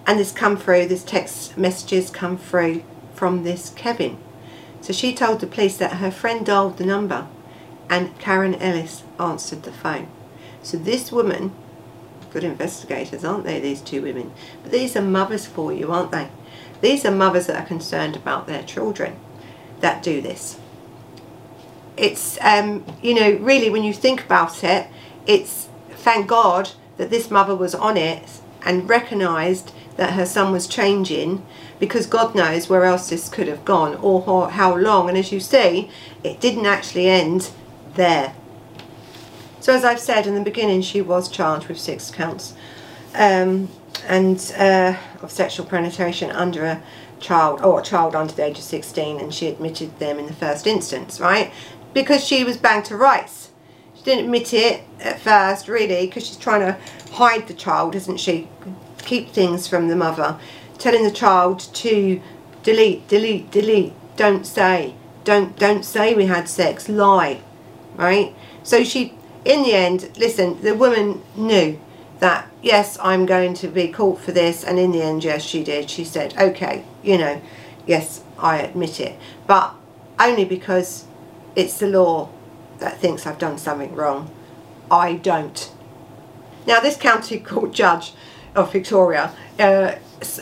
And 0.09 0.17
this 0.19 0.31
come 0.31 0.57
through, 0.57 0.87
this 0.87 1.03
text 1.03 1.55
messages 1.55 2.09
come 2.09 2.35
through 2.35 2.83
from 3.13 3.43
this 3.43 3.69
Kevin. 3.69 4.17
So 4.81 4.91
she 4.91 5.13
told 5.13 5.39
the 5.39 5.45
police 5.45 5.77
that 5.77 5.97
her 5.97 6.09
friend 6.09 6.43
dialed 6.43 6.77
the 6.77 6.83
number 6.83 7.27
and 7.91 8.17
Karen 8.17 8.55
Ellis 8.55 9.03
answered 9.19 9.61
the 9.61 9.71
phone. 9.71 10.07
So 10.63 10.77
this 10.77 11.11
woman, 11.11 11.53
good 12.31 12.43
investigators, 12.43 13.23
aren't 13.23 13.43
they, 13.43 13.59
these 13.59 13.81
two 13.81 14.01
women? 14.01 14.31
But 14.63 14.71
these 14.71 14.95
are 14.95 15.01
mothers 15.03 15.45
for 15.45 15.71
you, 15.71 15.91
aren't 15.91 16.09
they? 16.09 16.29
These 16.81 17.05
are 17.05 17.11
mothers 17.11 17.45
that 17.45 17.63
are 17.63 17.67
concerned 17.67 18.15
about 18.15 18.47
their 18.47 18.63
children 18.63 19.15
that 19.79 20.01
do 20.01 20.21
this. 20.21 20.57
It's, 21.97 22.39
um, 22.41 22.83
you 23.03 23.13
know, 23.13 23.33
really 23.33 23.69
when 23.69 23.83
you 23.83 23.93
think 23.93 24.25
about 24.25 24.63
it, 24.63 24.87
it's 25.27 25.69
thank 25.91 26.25
God 26.25 26.71
that 26.97 27.11
this 27.11 27.29
mother 27.29 27.55
was 27.55 27.75
on 27.75 27.95
it 27.95 28.41
and 28.65 28.89
recognised 28.89 29.71
that 29.99 30.13
her 30.13 30.25
son 30.25 30.53
was 30.53 30.65
changing 30.65 31.45
because 31.77 32.05
God 32.05 32.33
knows 32.33 32.69
where 32.69 32.85
else 32.85 33.09
this 33.09 33.27
could 33.27 33.49
have 33.49 33.65
gone 33.65 33.95
or 33.95 34.49
how 34.49 34.73
long. 34.77 35.09
And 35.09 35.17
as 35.17 35.33
you 35.33 35.41
see, 35.41 35.91
it 36.23 36.39
didn't 36.39 36.65
actually 36.65 37.09
end 37.09 37.51
there. 37.95 38.33
So 39.59 39.75
as 39.75 39.83
I've 39.83 39.99
said 39.99 40.25
in 40.25 40.35
the 40.35 40.41
beginning, 40.41 40.83
she 40.83 41.01
was 41.01 41.27
charged 41.27 41.67
with 41.67 41.77
six 41.77 42.11
counts 42.11 42.53
um, 43.13 43.67
and 44.07 44.53
uh, 44.57 44.95
of 45.21 45.31
sexual 45.31 45.65
penetration 45.65 46.31
under 46.31 46.63
a 46.63 46.81
child 47.19 47.59
or 47.61 47.81
a 47.81 47.83
child 47.83 48.15
under 48.15 48.33
the 48.33 48.45
age 48.45 48.57
of 48.57 48.63
16 48.63 49.19
and 49.19 49.33
she 49.33 49.47
admitted 49.47 49.99
them 49.99 50.17
in 50.17 50.27
the 50.27 50.33
first 50.33 50.65
instance, 50.65 51.19
right? 51.19 51.51
Because 51.93 52.23
she 52.23 52.45
was 52.45 52.55
banged 52.55 52.85
to 52.85 52.95
rights. 52.95 53.51
She 53.95 54.03
didn't 54.03 54.23
admit 54.23 54.53
it 54.53 54.81
at 55.01 55.19
first, 55.19 55.67
really, 55.67 56.05
because 56.05 56.25
she's 56.25 56.37
trying 56.37 56.61
to 56.61 56.77
hide 57.15 57.49
the 57.49 57.53
child, 57.53 57.95
isn't 57.95 58.21
she? 58.21 58.47
Keep 59.03 59.29
things 59.29 59.67
from 59.67 59.87
the 59.87 59.95
mother. 59.95 60.39
Telling 60.77 61.03
the 61.03 61.11
child 61.11 61.59
to 61.59 62.21
delete, 62.63 63.07
delete, 63.07 63.51
delete, 63.51 63.93
don't 64.15 64.45
say, 64.45 64.95
don't, 65.23 65.57
don't 65.57 65.83
say 65.83 66.13
we 66.13 66.25
had 66.25 66.47
sex, 66.47 66.87
lie, 66.87 67.41
right? 67.95 68.33
So 68.63 68.83
she 68.83 69.13
in 69.45 69.63
the 69.63 69.73
end, 69.73 70.09
listen, 70.17 70.61
the 70.61 70.75
woman 70.75 71.21
knew 71.35 71.79
that, 72.19 72.49
yes, 72.61 72.97
I'm 73.01 73.25
going 73.25 73.53
to 73.55 73.67
be 73.67 73.87
caught 73.87 74.19
for 74.19 74.31
this. 74.31 74.63
And 74.63 74.77
in 74.77 74.91
the 74.91 75.01
end, 75.01 75.23
yes, 75.23 75.43
she 75.43 75.63
did. 75.63 75.89
She 75.89 76.03
said, 76.03 76.37
okay, 76.37 76.83
you 77.01 77.17
know, 77.17 77.41
yes, 77.87 78.21
I 78.37 78.59
admit 78.59 78.99
it. 78.99 79.17
But 79.47 79.73
only 80.19 80.45
because 80.45 81.05
it's 81.55 81.79
the 81.79 81.87
law 81.87 82.29
that 82.79 82.99
thinks 82.99 83.25
I've 83.25 83.37
done 83.37 83.57
something 83.57 83.95
wrong. 83.95 84.29
I 84.91 85.13
don't. 85.13 85.71
Now, 86.67 86.79
this 86.79 86.97
county 86.97 87.39
court 87.51 87.71
judge 87.71 88.13
of 88.55 88.71
Victoria, 88.71 89.31
uh, 89.59 89.95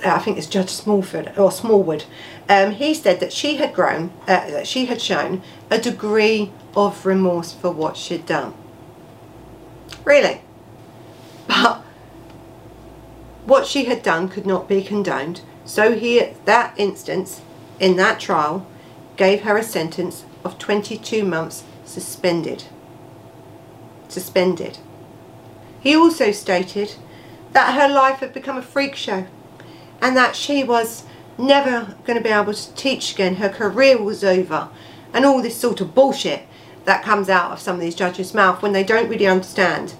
I 0.06 0.20
think 0.20 0.38
it's 0.38 0.48
Judge 0.48 0.70
Smallford 0.70 1.38
or 1.38 1.52
Smallwood, 1.52 2.06
um, 2.50 2.72
he 2.72 2.94
said 2.94 3.20
that 3.20 3.34
she 3.34 3.58
had 3.58 3.74
grown, 3.74 4.12
uh, 4.22 4.50
that 4.50 4.68
she 4.68 4.86
had 4.86 5.02
shown 5.02 5.42
a 5.70 5.78
degree 5.78 6.52
of 6.76 7.06
remorse 7.06 7.54
for 7.54 7.72
what 7.72 7.98
she'd 7.98 8.26
done. 8.26 8.54
Really. 10.06 10.42
But 11.48 11.84
what 13.46 13.66
she 13.66 13.86
had 13.86 14.04
done 14.04 14.30
could 14.30 14.46
not 14.46 14.68
be 14.68 14.82
condoned. 14.82 15.42
So 15.66 15.94
he, 15.94 16.20
at 16.20 16.46
that 16.46 16.74
instance, 16.78 17.42
in 17.80 17.96
that 17.98 18.20
trial, 18.20 18.66
gave 19.16 19.42
her 19.42 19.58
a 19.58 19.64
sentence 19.64 20.26
of 20.44 20.58
22 20.58 21.24
months 21.24 21.64
suspended. 21.86 22.66
Suspended. 24.08 24.80
He 25.80 25.96
also 25.96 26.32
stated 26.32 26.96
that 27.54 27.80
her 27.80 27.94
life 27.94 28.20
had 28.20 28.34
become 28.34 28.58
a 28.58 28.62
freak 28.62 28.96
show 28.96 29.26
and 30.02 30.16
that 30.16 30.36
she 30.36 30.64
was 30.64 31.04
never 31.38 31.96
going 32.06 32.18
to 32.18 32.24
be 32.24 32.30
able 32.30 32.54
to 32.54 32.74
teach 32.74 33.14
again. 33.14 33.36
Her 33.36 33.50
career 33.50 34.02
was 34.02 34.24
over 34.24 34.70
and 35.14 35.26
all 35.26 35.42
this 35.42 35.58
sort 35.58 35.82
of 35.82 35.96
bullshit 35.96 36.44
that 36.86 37.04
comes 37.04 37.30
out 37.30 37.52
of 37.52 37.60
some 37.60 37.76
of 37.76 37.82
these 37.82 37.96
judges' 37.96 38.34
mouth 38.34 38.62
when 38.62 38.72
they 38.72 38.84
don't 38.84 39.10
really 39.10 39.28
understand 39.28 39.96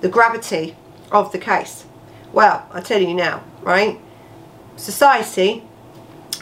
the 0.00 0.08
gravity 0.08 0.76
of 1.10 1.32
the 1.32 1.38
case. 1.38 1.84
Well, 2.32 2.68
I 2.72 2.80
tell 2.80 3.00
you 3.00 3.14
now, 3.14 3.42
right? 3.62 4.00
Society 4.76 5.64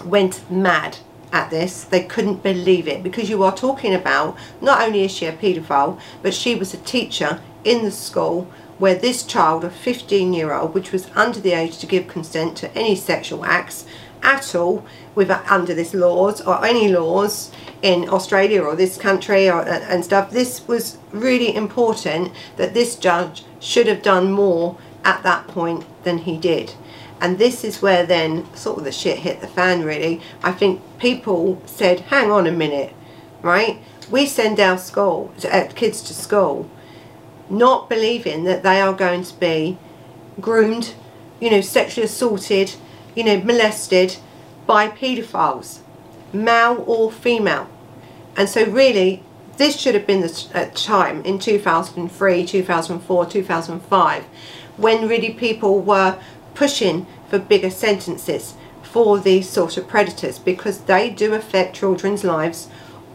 went 0.04 0.48
mad 0.50 0.98
at 1.32 1.50
this. 1.50 1.84
They 1.84 2.02
couldn't 2.02 2.42
believe 2.42 2.88
it 2.88 3.02
because 3.02 3.30
you 3.30 3.42
are 3.42 3.54
talking 3.54 3.94
about 3.94 4.36
not 4.60 4.82
only 4.82 5.04
is 5.04 5.12
she 5.12 5.26
a 5.26 5.32
paedophile, 5.32 5.98
but 6.22 6.34
she 6.34 6.54
was 6.54 6.74
a 6.74 6.78
teacher 6.78 7.40
in 7.64 7.84
the 7.84 7.90
school 7.90 8.50
where 8.78 8.94
this 8.94 9.22
child, 9.22 9.64
a 9.64 9.70
15 9.70 10.32
year 10.32 10.52
old, 10.52 10.74
which 10.74 10.92
was 10.92 11.08
under 11.14 11.40
the 11.40 11.52
age 11.52 11.78
to 11.78 11.86
give 11.86 12.08
consent 12.08 12.56
to 12.58 12.76
any 12.76 12.94
sexual 12.94 13.44
acts, 13.44 13.86
at 14.22 14.54
all 14.54 14.84
with 15.14 15.30
under 15.30 15.72
this 15.72 15.94
laws 15.94 16.40
or 16.40 16.64
any 16.64 16.88
laws 16.88 17.50
in 17.80 18.08
Australia 18.08 18.62
or 18.62 18.74
this 18.74 18.96
country 18.96 19.48
or 19.48 19.62
and 19.62 20.04
stuff. 20.04 20.30
This 20.30 20.66
was 20.66 20.98
really 21.12 21.54
important 21.54 22.32
that 22.56 22.74
this 22.74 22.96
judge 22.96 23.44
should 23.60 23.86
have 23.86 24.02
done 24.02 24.32
more 24.32 24.76
at 25.04 25.22
that 25.22 25.46
point 25.46 25.84
than 26.02 26.18
he 26.18 26.36
did. 26.36 26.74
And 27.20 27.38
this 27.38 27.64
is 27.64 27.80
where 27.80 28.04
then 28.04 28.52
sort 28.54 28.78
of 28.78 28.84
the 28.84 28.92
shit 28.92 29.20
hit 29.20 29.40
the 29.40 29.46
fan 29.46 29.84
really. 29.84 30.20
I 30.42 30.52
think 30.52 30.82
people 30.98 31.62
said, 31.64 32.00
hang 32.00 32.30
on 32.30 32.46
a 32.46 32.52
minute, 32.52 32.92
right? 33.42 33.78
We 34.10 34.26
send 34.26 34.60
our 34.60 34.76
school, 34.76 35.32
uh, 35.50 35.68
kids 35.74 36.02
to 36.02 36.14
school 36.14 36.68
not 37.48 37.88
believing 37.88 38.44
that 38.44 38.62
they 38.62 38.80
are 38.80 38.92
going 38.92 39.22
to 39.24 39.34
be 39.38 39.78
groomed, 40.40 40.94
you 41.40 41.50
know, 41.50 41.60
sexually 41.60 42.04
assaulted, 42.04 42.74
you 43.14 43.24
know, 43.24 43.40
molested 43.40 44.16
by 44.66 44.88
paedophiles, 44.88 45.80
male 46.32 46.82
or 46.86 47.10
female. 47.10 47.68
And 48.36 48.48
so 48.48 48.64
really, 48.64 49.22
this 49.56 49.78
should 49.78 49.94
have 49.94 50.06
been 50.06 50.20
the 50.20 50.48
uh, 50.54 50.66
time 50.74 51.24
in 51.24 51.38
2003, 51.38 52.46
2004, 52.46 53.26
2005, 53.26 54.24
when 54.76 55.08
really 55.08 55.32
people 55.32 55.80
were 55.80 56.18
pushing 56.54 57.06
for 57.28 57.38
bigger 57.38 57.70
sentences 57.70 58.54
for 58.82 59.18
these 59.18 59.48
sort 59.48 59.76
of 59.76 59.88
predators 59.88 60.38
because 60.38 60.80
they 60.82 61.10
do 61.10 61.34
affect 61.34 61.76
children's 61.76 62.24
lives 62.24 62.68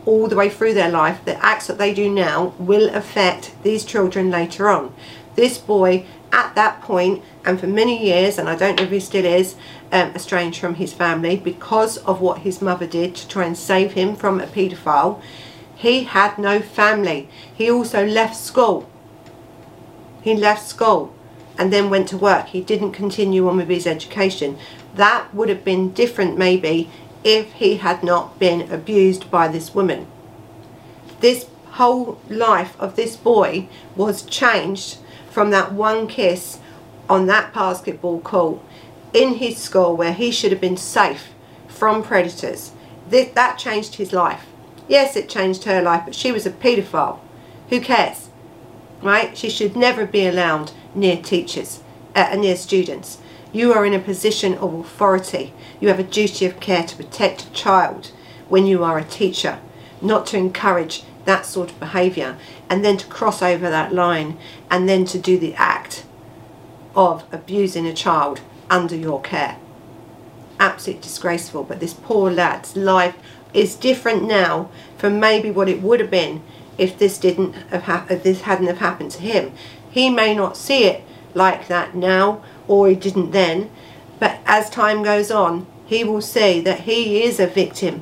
all 0.06 0.28
the 0.28 0.36
way 0.36 0.50
through 0.50 0.74
their 0.74 0.90
life. 0.90 1.24
The 1.26 1.44
acts 1.44 1.68
that 1.68 1.78
they 1.78 1.94
do 1.94 2.10
now 2.10 2.54
will 2.58 2.90
affect 2.94 3.54
these 3.64 3.86
children 3.86 4.32
later 4.32 4.70
on. 4.70 4.94
This 5.36 5.58
boy 5.58 6.06
at 6.32 6.56
that 6.56 6.82
point 6.82 7.24
and 7.46 7.60
for 7.60 7.68
many 7.68 8.06
years 8.06 8.38
and 8.38 8.50
I 8.50 8.56
don't 8.56 8.78
know 8.78 8.84
if 8.84 8.92
he 8.92 9.00
still 9.00 9.26
is 9.26 9.56
um, 9.92 10.12
estranged 10.16 10.60
from 10.60 10.76
his 10.76 10.94
family 10.94 11.36
because 11.38 11.98
of 12.00 12.22
what 12.22 12.40
his 12.40 12.62
mother 12.62 12.88
did 12.88 13.16
to 13.16 13.28
try 13.28 13.46
and 13.46 13.58
save 13.58 13.94
him 13.94 14.16
from 14.16 14.40
a 14.40 14.48
paedophile 14.48 15.22
he 15.76 16.04
had 16.04 16.38
no 16.38 16.60
family 16.60 17.28
he 17.54 17.70
also 17.70 18.06
left 18.06 18.36
school 18.36 18.90
he 20.22 20.36
left 20.36 20.66
school 20.68 21.14
and 21.58 21.74
then 21.74 21.90
went 21.90 22.08
to 22.08 22.18
work 22.18 22.48
he 22.48 22.62
didn't 22.62 22.94
continue 22.94 23.48
on 23.48 23.58
with 23.58 23.68
his 23.68 23.88
education 23.88 24.58
that 24.96 25.34
would 25.34 25.50
have 25.50 25.66
been 25.66 25.92
different 25.92 26.38
maybe 26.38 26.90
if 27.24 27.54
he 27.54 27.78
had 27.78 28.04
not 28.04 28.38
been 28.40 28.72
abused 28.72 29.30
by 29.30 29.48
this 29.48 29.74
woman 29.74 30.08
this 31.22 31.46
whole 31.74 32.20
life 32.30 32.76
of 32.80 32.96
this 32.96 33.16
boy 33.16 33.68
was 33.96 34.24
changed 34.24 34.98
from 35.30 35.52
that 35.52 35.72
one 35.72 36.08
kiss 36.08 36.60
on 37.10 37.28
that 37.28 37.54
basketball 37.54 38.20
court 38.20 38.60
in 39.14 39.36
his 39.36 39.58
school 39.58 39.96
where 39.96 40.14
he 40.14 40.32
should 40.32 40.52
have 40.52 40.62
been 40.62 40.78
safe 40.78 41.30
from 41.68 42.04
predators. 42.04 42.72
That 43.10 43.58
changed 43.58 43.96
his 43.96 44.14
life. 44.14 44.46
Yes, 44.88 45.16
it 45.16 45.30
changed 45.30 45.64
her 45.66 45.82
life, 45.82 46.04
but 46.06 46.16
she 46.16 46.32
was 46.32 46.46
a 46.46 46.52
paedophile. 46.52 47.20
Who 47.70 47.80
cares? 47.80 48.30
Right? 49.02 49.38
She 49.38 49.50
should 49.50 49.76
never 49.76 50.06
be 50.06 50.26
allowed 50.26 50.72
near 50.94 51.18
teachers, 51.22 51.82
uh, 52.16 52.36
near 52.38 52.56
students. 52.56 53.18
You 53.54 53.74
are 53.74 53.86
in 53.86 53.94
a 53.94 54.00
position 54.00 54.56
of 54.56 54.74
authority. 54.74 55.54
You 55.80 55.90
have 55.90 56.00
a 56.00 56.04
duty 56.04 56.46
of 56.46 56.60
care 56.60 56.84
to 56.84 56.96
protect 56.96 57.46
a 57.46 57.52
child 57.52 58.12
when 58.48 58.66
you 58.66 58.84
are 58.84 58.98
a 58.98 59.04
teacher, 59.04 59.60
not 60.02 60.26
to 60.28 60.38
encourage 60.38 61.04
that 61.26 61.46
sort 61.46 61.72
of 61.72 61.80
behaviour 61.80 62.38
and 62.70 62.84
then 62.84 62.98
to 62.98 63.08
cross 63.08 63.42
over 63.42 63.70
that 63.70 63.94
line 63.94 64.38
and 64.70 64.88
then 64.88 65.06
to 65.06 65.20
do 65.20 65.38
the 65.38 65.54
act 65.56 66.06
of 66.96 67.24
abusing 67.32 67.86
a 67.86 67.94
child 67.94 68.42
under 68.70 68.96
your 68.96 69.22
care. 69.22 69.58
Absolutely 70.60 71.04
disgraceful 71.04 71.64
but 71.64 71.80
this 71.80 71.94
poor 71.94 72.32
lad's 72.32 72.76
life 72.76 73.16
is 73.54 73.76
different 73.76 74.24
now 74.24 74.70
from 74.98 75.20
maybe 75.20 75.52
what 75.52 75.70
it 75.70 75.82
would 75.82 76.00
have 76.00 76.12
been 76.12 76.42
if 76.78 76.98
this 76.98 77.18
didn't 77.18 77.54
have 77.54 78.10
if 78.10 78.24
this 78.24 78.42
hadn't 78.42 78.68
have 78.68 78.80
happened 78.80 79.12
to 79.12 79.22
him. 79.22 79.52
He 79.90 80.10
may 80.10 80.34
not 80.34 80.58
see 80.58 80.86
it 80.86 81.04
like 81.34 81.68
that 81.68 81.96
now 81.96 82.44
or 82.72 82.88
he 82.88 82.96
didn't 82.96 83.32
then 83.32 83.70
but 84.20 84.40
as 84.46 84.70
time 84.70 85.04
goes 85.04 85.30
on 85.30 85.68
he 85.92 86.06
will 86.06 86.22
see 86.22 86.62
that 86.62 86.82
he 86.82 87.22
is 87.22 87.38
a 87.38 87.46
victim 87.46 88.02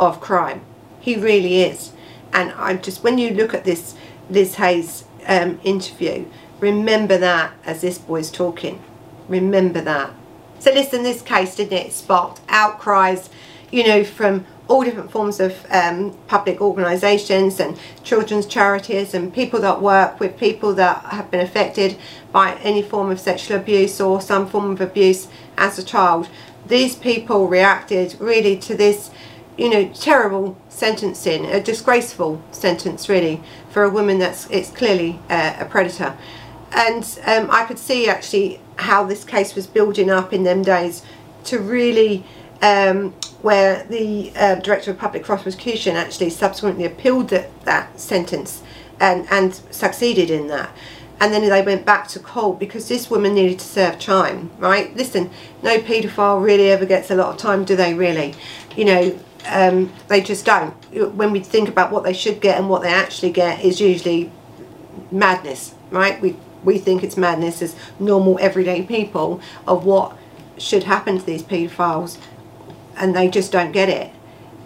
of 0.00 0.20
crime. 0.20 0.62
He 0.98 1.14
really 1.14 1.62
is. 1.62 1.92
And 2.32 2.50
I 2.52 2.74
just 2.74 3.04
when 3.04 3.18
you 3.18 3.30
look 3.30 3.54
at 3.54 3.64
this 3.64 3.94
Liz 4.28 4.56
Hayes 4.56 5.04
um, 5.28 5.60
interview 5.62 6.26
remember 6.58 7.16
that 7.18 7.52
as 7.64 7.82
this 7.82 7.98
boy's 7.98 8.32
talking. 8.32 8.82
Remember 9.28 9.80
that. 9.82 10.12
So 10.58 10.72
listen 10.72 11.04
this 11.04 11.22
case 11.22 11.54
didn't 11.54 11.74
it? 11.74 11.92
Sparked 11.92 12.40
outcries 12.48 13.30
you 13.70 13.86
know 13.86 14.02
from 14.02 14.44
all 14.68 14.82
different 14.82 15.10
forms 15.10 15.40
of 15.40 15.66
um, 15.70 16.16
public 16.26 16.60
organisations 16.60 17.60
and 17.60 17.78
children's 18.02 18.46
charities 18.46 19.12
and 19.12 19.34
people 19.34 19.60
that 19.60 19.82
work 19.82 20.18
with 20.18 20.38
people 20.38 20.72
that 20.74 21.04
have 21.06 21.30
been 21.30 21.40
affected 21.40 21.96
by 22.32 22.54
any 22.56 22.82
form 22.82 23.10
of 23.10 23.20
sexual 23.20 23.58
abuse 23.58 24.00
or 24.00 24.20
some 24.20 24.46
form 24.46 24.70
of 24.70 24.80
abuse 24.80 25.28
as 25.58 25.78
a 25.78 25.82
child. 25.82 26.28
These 26.66 26.96
people 26.96 27.46
reacted 27.46 28.16
really 28.18 28.56
to 28.60 28.74
this 28.74 29.10
you 29.56 29.68
know, 29.68 29.88
terrible 29.88 30.56
sentencing, 30.68 31.46
a 31.46 31.62
disgraceful 31.62 32.42
sentence 32.50 33.08
really 33.08 33.40
for 33.70 33.84
a 33.84 33.90
woman 33.90 34.18
that's 34.18 34.50
it's 34.50 34.70
clearly 34.70 35.20
uh, 35.30 35.54
a 35.60 35.64
predator. 35.64 36.16
And 36.72 37.04
um, 37.24 37.48
I 37.50 37.64
could 37.64 37.78
see 37.78 38.08
actually 38.08 38.60
how 38.76 39.04
this 39.04 39.22
case 39.22 39.54
was 39.54 39.66
building 39.68 40.10
up 40.10 40.32
in 40.32 40.42
them 40.42 40.62
days 40.62 41.02
to 41.44 41.60
really 41.60 42.24
um, 42.64 43.12
where 43.42 43.84
the 43.84 44.32
uh, 44.36 44.54
Director 44.56 44.92
of 44.92 44.98
Public 44.98 45.24
Prosecution 45.24 45.96
actually 45.96 46.30
subsequently 46.30 46.84
appealed 46.84 47.28
that, 47.28 47.64
that 47.64 48.00
sentence 48.00 48.62
and, 48.98 49.26
and 49.30 49.54
succeeded 49.70 50.30
in 50.30 50.48
that 50.48 50.74
and 51.20 51.32
then 51.32 51.48
they 51.48 51.62
went 51.62 51.84
back 51.84 52.08
to 52.08 52.18
court 52.18 52.58
because 52.58 52.88
this 52.88 53.08
woman 53.08 53.34
needed 53.34 53.58
to 53.58 53.64
serve 53.64 53.98
time 53.98 54.50
right 54.58 54.96
listen 54.96 55.30
no 55.62 55.78
paedophile 55.78 56.42
really 56.42 56.70
ever 56.70 56.84
gets 56.84 57.10
a 57.10 57.14
lot 57.14 57.32
of 57.32 57.36
time 57.36 57.64
do 57.64 57.76
they 57.76 57.94
really 57.94 58.34
you 58.76 58.84
know 58.84 59.18
um, 59.46 59.92
they 60.08 60.20
just 60.20 60.44
don't. 60.44 60.72
When 61.14 61.32
we 61.32 61.40
think 61.40 61.68
about 61.68 61.92
what 61.92 62.04
they 62.04 62.12
should 62.12 62.40
get 62.40 62.58
and 62.58 62.68
what 62.68 62.82
they 62.82 62.92
actually 62.92 63.32
get 63.32 63.64
is 63.64 63.80
usually 63.80 64.30
madness, 65.10 65.74
right? 65.90 66.20
We, 66.20 66.36
we 66.62 66.78
think 66.78 67.02
it's 67.02 67.16
madness 67.16 67.62
as 67.62 67.76
normal 67.98 68.38
everyday 68.40 68.82
people 68.82 69.40
of 69.66 69.84
what 69.84 70.16
should 70.56 70.84
happen 70.84 71.18
to 71.18 71.26
these 71.26 71.42
paedophiles 71.42 72.18
and 72.96 73.14
they 73.14 73.28
just 73.28 73.52
don't 73.52 73.72
get 73.72 73.88
it. 73.88 74.12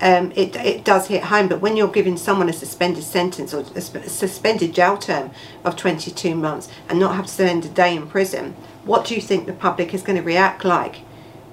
Um, 0.00 0.32
it, 0.36 0.54
it 0.54 0.84
does 0.84 1.08
hit 1.08 1.24
home, 1.24 1.48
but 1.48 1.60
when 1.60 1.76
you're 1.76 1.88
giving 1.88 2.16
someone 2.16 2.48
a 2.48 2.52
suspended 2.52 3.02
sentence 3.02 3.52
or 3.52 3.64
a 3.74 3.80
suspended 3.80 4.72
jail 4.72 4.96
term 4.96 5.32
of 5.64 5.74
22 5.74 6.36
months 6.36 6.68
and 6.88 7.00
not 7.00 7.16
have 7.16 7.26
to 7.26 7.32
spend 7.32 7.64
a 7.64 7.68
day 7.68 7.96
in 7.96 8.06
prison, 8.06 8.54
what 8.84 9.04
do 9.04 9.14
you 9.14 9.20
think 9.20 9.46
the 9.46 9.52
public 9.52 9.92
is 9.92 10.02
going 10.02 10.16
to 10.16 10.22
react 10.22 10.64
like? 10.64 11.00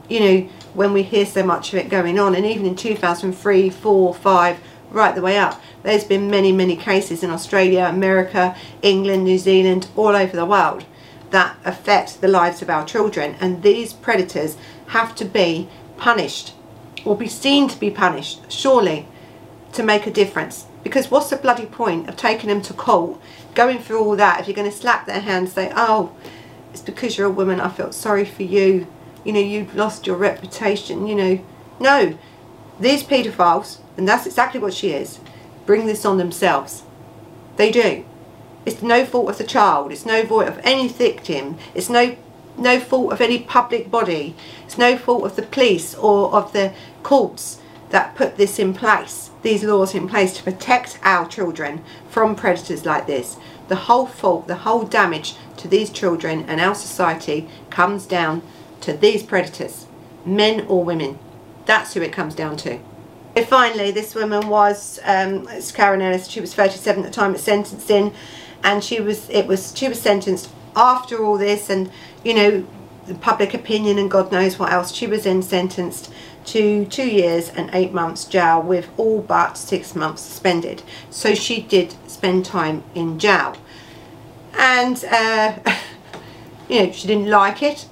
You 0.07 0.19
know, 0.19 0.49
when 0.75 0.93
we 0.93 1.03
hear 1.03 1.25
so 1.25 1.41
much 1.43 1.73
of 1.73 1.79
it 1.79 1.89
going 1.89 2.19
on 2.19 2.35
and 2.35 2.45
even 2.45 2.65
in 2.65 2.75
2003 2.75 3.69
4 3.69 4.13
5 4.13 4.59
right 4.91 5.15
the 5.15 5.21
way 5.21 5.37
up 5.37 5.61
there's 5.83 6.03
been 6.03 6.29
many 6.29 6.51
many 6.51 6.75
cases 6.75 7.23
in 7.23 7.31
Australia 7.31 7.85
America 7.85 8.55
England 8.81 9.23
New 9.23 9.37
Zealand 9.37 9.87
all 9.95 10.15
over 10.15 10.35
the 10.35 10.45
world 10.45 10.85
that 11.31 11.55
affect 11.63 12.21
the 12.21 12.27
lives 12.27 12.61
of 12.61 12.69
our 12.69 12.85
children 12.85 13.35
and 13.39 13.63
these 13.63 13.93
predators 13.93 14.57
have 14.87 15.15
to 15.15 15.25
be 15.25 15.67
punished 15.97 16.53
or 17.05 17.15
be 17.15 17.27
seen 17.27 17.67
to 17.67 17.79
be 17.79 17.89
punished 17.91 18.51
surely 18.51 19.07
to 19.71 19.83
make 19.83 20.05
a 20.07 20.11
difference 20.11 20.65
because 20.83 21.09
what's 21.09 21.29
the 21.29 21.37
bloody 21.37 21.65
point 21.65 22.09
of 22.09 22.15
taking 22.17 22.49
them 22.49 22.61
to 22.61 22.73
court 22.73 23.19
going 23.53 23.79
through 23.79 23.99
all 23.99 24.15
that 24.15 24.39
if 24.39 24.47
you're 24.47 24.55
going 24.55 24.69
to 24.69 24.75
slap 24.75 25.05
their 25.05 25.21
hands 25.21 25.49
and 25.49 25.69
say 25.69 25.73
oh 25.75 26.15
it's 26.73 26.81
because 26.81 27.17
you're 27.17 27.27
a 27.27 27.31
woman 27.31 27.59
I 27.59 27.69
felt 27.69 27.93
sorry 27.93 28.25
for 28.25 28.43
you 28.43 28.87
you 29.25 29.33
know, 29.33 29.39
you've 29.39 29.75
lost 29.75 30.07
your 30.07 30.15
reputation, 30.15 31.07
you 31.07 31.15
know. 31.15 31.39
No, 31.79 32.17
these 32.79 33.03
paedophiles, 33.03 33.79
and 33.97 34.07
that's 34.07 34.25
exactly 34.25 34.61
what 34.61 34.73
she 34.73 34.91
is, 34.91 35.19
bring 35.65 35.87
this 35.87 36.05
on 36.05 36.17
themselves. 36.17 36.83
They 37.57 37.71
do. 37.71 38.05
It's 38.65 38.81
no 38.81 39.05
fault 39.05 39.29
of 39.29 39.37
the 39.37 39.43
child. 39.43 39.91
It's 39.91 40.05
no 40.05 40.25
fault 40.25 40.47
of 40.47 40.59
any 40.63 40.87
victim. 40.87 41.57
It's 41.73 41.89
no 41.89 42.15
no 42.57 42.79
fault 42.79 43.11
of 43.11 43.21
any 43.21 43.39
public 43.39 43.91
body. 43.91 44.35
It's 44.65 44.77
no 44.77 44.97
fault 44.97 45.25
of 45.25 45.35
the 45.35 45.41
police 45.43 45.95
or 45.95 46.33
of 46.33 46.53
the 46.53 46.73
courts 47.03 47.59
that 47.89 48.15
put 48.15 48.37
this 48.37 48.59
in 48.59 48.73
place, 48.73 49.29
these 49.41 49.63
laws 49.63 49.93
in 49.93 50.07
place 50.07 50.35
to 50.37 50.43
protect 50.43 50.99
our 51.03 51.27
children 51.27 51.83
from 52.09 52.35
predators 52.35 52.85
like 52.85 53.07
this. 53.07 53.37
The 53.67 53.75
whole 53.75 54.05
fault, 54.05 54.47
the 54.47 54.55
whole 54.55 54.83
damage 54.83 55.35
to 55.57 55.67
these 55.67 55.89
children 55.89 56.45
and 56.47 56.59
our 56.59 56.75
society 56.75 57.47
comes 57.69 58.05
down 58.05 58.41
to 58.81 58.93
these 58.93 59.23
predators, 59.23 59.85
men 60.25 60.65
or 60.67 60.83
women. 60.83 61.19
That's 61.65 61.93
who 61.93 62.01
it 62.01 62.11
comes 62.11 62.35
down 62.35 62.57
to. 62.57 62.79
And 63.35 63.45
finally, 63.45 63.91
this 63.91 64.15
woman 64.15 64.47
was, 64.47 64.99
um, 65.03 65.47
it's 65.49 65.71
Karen 65.71 66.01
Ellis, 66.01 66.27
she 66.27 66.39
was 66.39 66.53
37 66.53 67.03
at 67.03 67.09
the 67.09 67.13
time 67.13 67.35
of 67.35 67.41
sentencing, 67.41 68.13
and 68.63 68.83
she 68.83 69.01
was, 69.01 69.29
it 69.29 69.45
was, 69.45 69.73
she 69.75 69.89
was 69.89 70.01
sentenced 70.01 70.49
after 70.75 71.23
all 71.23 71.37
this, 71.37 71.69
and, 71.69 71.91
you 72.25 72.33
know, 72.33 72.67
the 73.05 73.15
public 73.15 73.53
opinion 73.53 73.97
and 73.97 74.09
God 74.09 74.31
knows 74.31 74.59
what 74.59 74.73
else. 74.73 74.91
She 74.91 75.07
was 75.07 75.23
then 75.23 75.41
sentenced 75.41 76.11
to 76.45 76.85
two 76.85 77.07
years 77.07 77.49
and 77.49 77.69
eight 77.73 77.93
months 77.93 78.25
jail 78.25 78.61
with 78.61 78.89
all 78.97 79.21
but 79.21 79.57
six 79.57 79.95
months 79.95 80.23
suspended. 80.23 80.81
So 81.09 81.35
she 81.35 81.61
did 81.61 81.95
spend 82.07 82.45
time 82.45 82.83
in 82.93 83.19
jail. 83.19 83.55
And, 84.57 85.03
uh, 85.05 85.59
you 86.69 86.85
know, 86.85 86.91
she 86.91 87.07
didn't 87.07 87.29
like 87.29 87.61
it. 87.61 87.87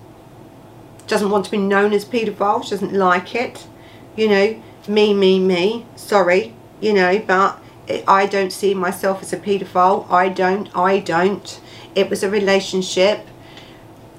Doesn't 1.05 1.29
want 1.29 1.45
to 1.45 1.51
be 1.51 1.57
known 1.57 1.93
as 1.93 2.03
paedophile. 2.03 2.63
She 2.63 2.71
doesn't 2.71 2.93
like 2.93 3.35
it. 3.35 3.67
You 4.15 4.29
know, 4.29 4.63
me, 4.87 5.13
me, 5.13 5.39
me. 5.39 5.85
Sorry, 5.95 6.55
you 6.81 6.93
know, 6.93 7.19
but 7.19 7.59
I 8.07 8.25
don't 8.25 8.51
see 8.51 8.73
myself 8.73 9.21
as 9.21 9.33
a 9.33 9.37
paedophile. 9.37 10.09
I 10.09 10.29
don't, 10.29 10.75
I 10.75 10.99
don't. 10.99 11.59
It 11.93 12.09
was 12.09 12.23
a 12.23 12.29
relationship. 12.29 13.27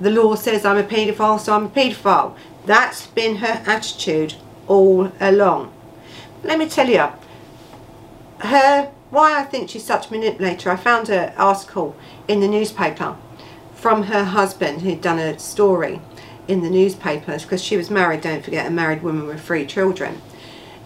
The 0.00 0.10
law 0.10 0.34
says 0.34 0.64
I'm 0.64 0.76
a 0.76 0.82
paedophile, 0.82 1.38
so 1.38 1.54
I'm 1.54 1.66
a 1.66 1.68
paedophile. 1.68 2.36
That's 2.66 3.06
been 3.06 3.36
her 3.36 3.62
attitude 3.66 4.34
all 4.66 5.12
along. 5.20 5.72
Let 6.42 6.58
me 6.58 6.68
tell 6.68 6.88
you, 6.88 7.08
her 8.40 8.90
why 9.10 9.38
I 9.38 9.44
think 9.44 9.70
she's 9.70 9.84
such 9.84 10.10
a 10.10 10.12
manipulator. 10.12 10.70
I 10.70 10.76
found 10.76 11.08
an 11.08 11.32
article 11.36 11.94
in 12.26 12.40
the 12.40 12.48
newspaper 12.48 13.16
from 13.74 14.04
her 14.04 14.24
husband 14.24 14.82
who'd 14.82 15.00
done 15.00 15.18
a 15.18 15.38
story 15.38 16.00
in 16.48 16.62
the 16.62 16.70
newspapers 16.70 17.44
because 17.44 17.62
she 17.62 17.76
was 17.76 17.90
married, 17.90 18.22
don't 18.22 18.44
forget, 18.44 18.66
a 18.66 18.70
married 18.70 19.02
woman 19.02 19.26
with 19.26 19.40
three 19.40 19.64
children 19.64 20.20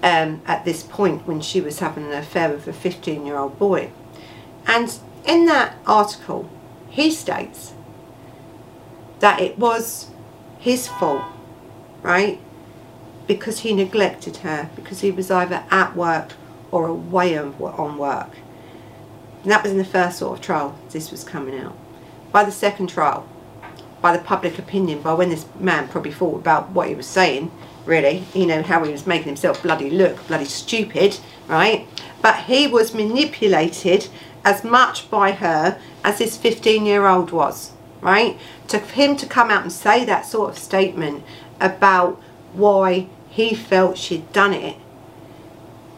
um, 0.03 0.41
at 0.47 0.65
this 0.65 0.83
point 0.83 1.27
when 1.27 1.41
she 1.41 1.61
was 1.61 1.79
having 1.79 2.05
an 2.05 2.13
affair 2.13 2.51
with 2.51 2.69
a 2.69 2.73
15 2.73 3.25
year 3.25 3.37
old 3.37 3.59
boy. 3.59 3.91
And 4.67 4.97
in 5.25 5.47
that 5.47 5.77
article, 5.87 6.49
he 6.91 7.11
states 7.11 7.73
that 9.21 9.41
it 9.41 9.59
was 9.59 10.11
his 10.59 10.89
fault, 10.89 11.25
right? 12.03 12.41
Because 13.27 13.61
he 13.61 13.75
neglected 13.75 14.39
her, 14.39 14.71
because 14.77 15.01
he 15.01 15.11
was 15.11 15.31
either 15.31 15.65
at 15.71 15.97
work 15.97 16.33
or 16.71 16.87
away 16.87 17.37
on 17.39 17.99
work. 17.99 18.37
And 19.43 19.53
that 19.53 19.63
was 19.63 19.73
in 19.73 19.79
the 19.79 19.85
first 19.85 20.19
sort 20.19 20.39
of 20.39 20.45
trial 20.45 20.79
this 20.91 21.11
was 21.11 21.25
coming 21.25 21.59
out. 21.59 21.77
By 22.33 22.45
the 22.45 22.53
second 22.53 22.89
trial, 22.89 23.29
by 24.01 24.17
the 24.17 24.23
public 24.23 24.59
opinion, 24.59 25.03
by 25.03 25.15
when 25.15 25.31
this 25.31 25.47
man 25.59 25.89
probably 25.89 26.13
thought 26.13 26.37
about 26.37 26.71
what 26.71 26.89
he 26.89 26.95
was 26.95 27.07
saying, 27.07 27.51
really, 27.85 28.25
you 28.35 28.47
know, 28.47 28.63
how 28.63 28.85
he 28.85 28.93
was 28.93 29.07
making 29.07 29.27
himself 29.27 29.63
bloody 29.63 29.91
look, 29.91 30.27
bloody 30.29 30.45
stupid, 30.45 31.19
right? 31.47 31.87
But 32.21 32.45
he 32.45 32.67
was 32.67 32.95
manipulated 32.95 34.09
as 34.45 34.63
much 34.63 35.11
by 35.11 35.33
her 35.33 35.81
as 36.05 36.19
this 36.19 36.37
15 36.37 36.87
year 36.87 37.07
old 37.07 37.33
was, 37.33 37.73
right? 38.01 38.39
To 38.69 38.79
him 38.79 39.17
to 39.17 39.27
come 39.27 39.51
out 39.51 39.63
and 39.63 39.73
say 39.73 40.05
that 40.05 40.27
sort 40.27 40.51
of 40.51 40.59
statement 40.59 41.25
about 41.61 42.21
why 42.53 43.09
he 43.29 43.55
felt 43.55 43.99
she'd 43.99 44.33
done 44.33 44.53
it 44.53 44.77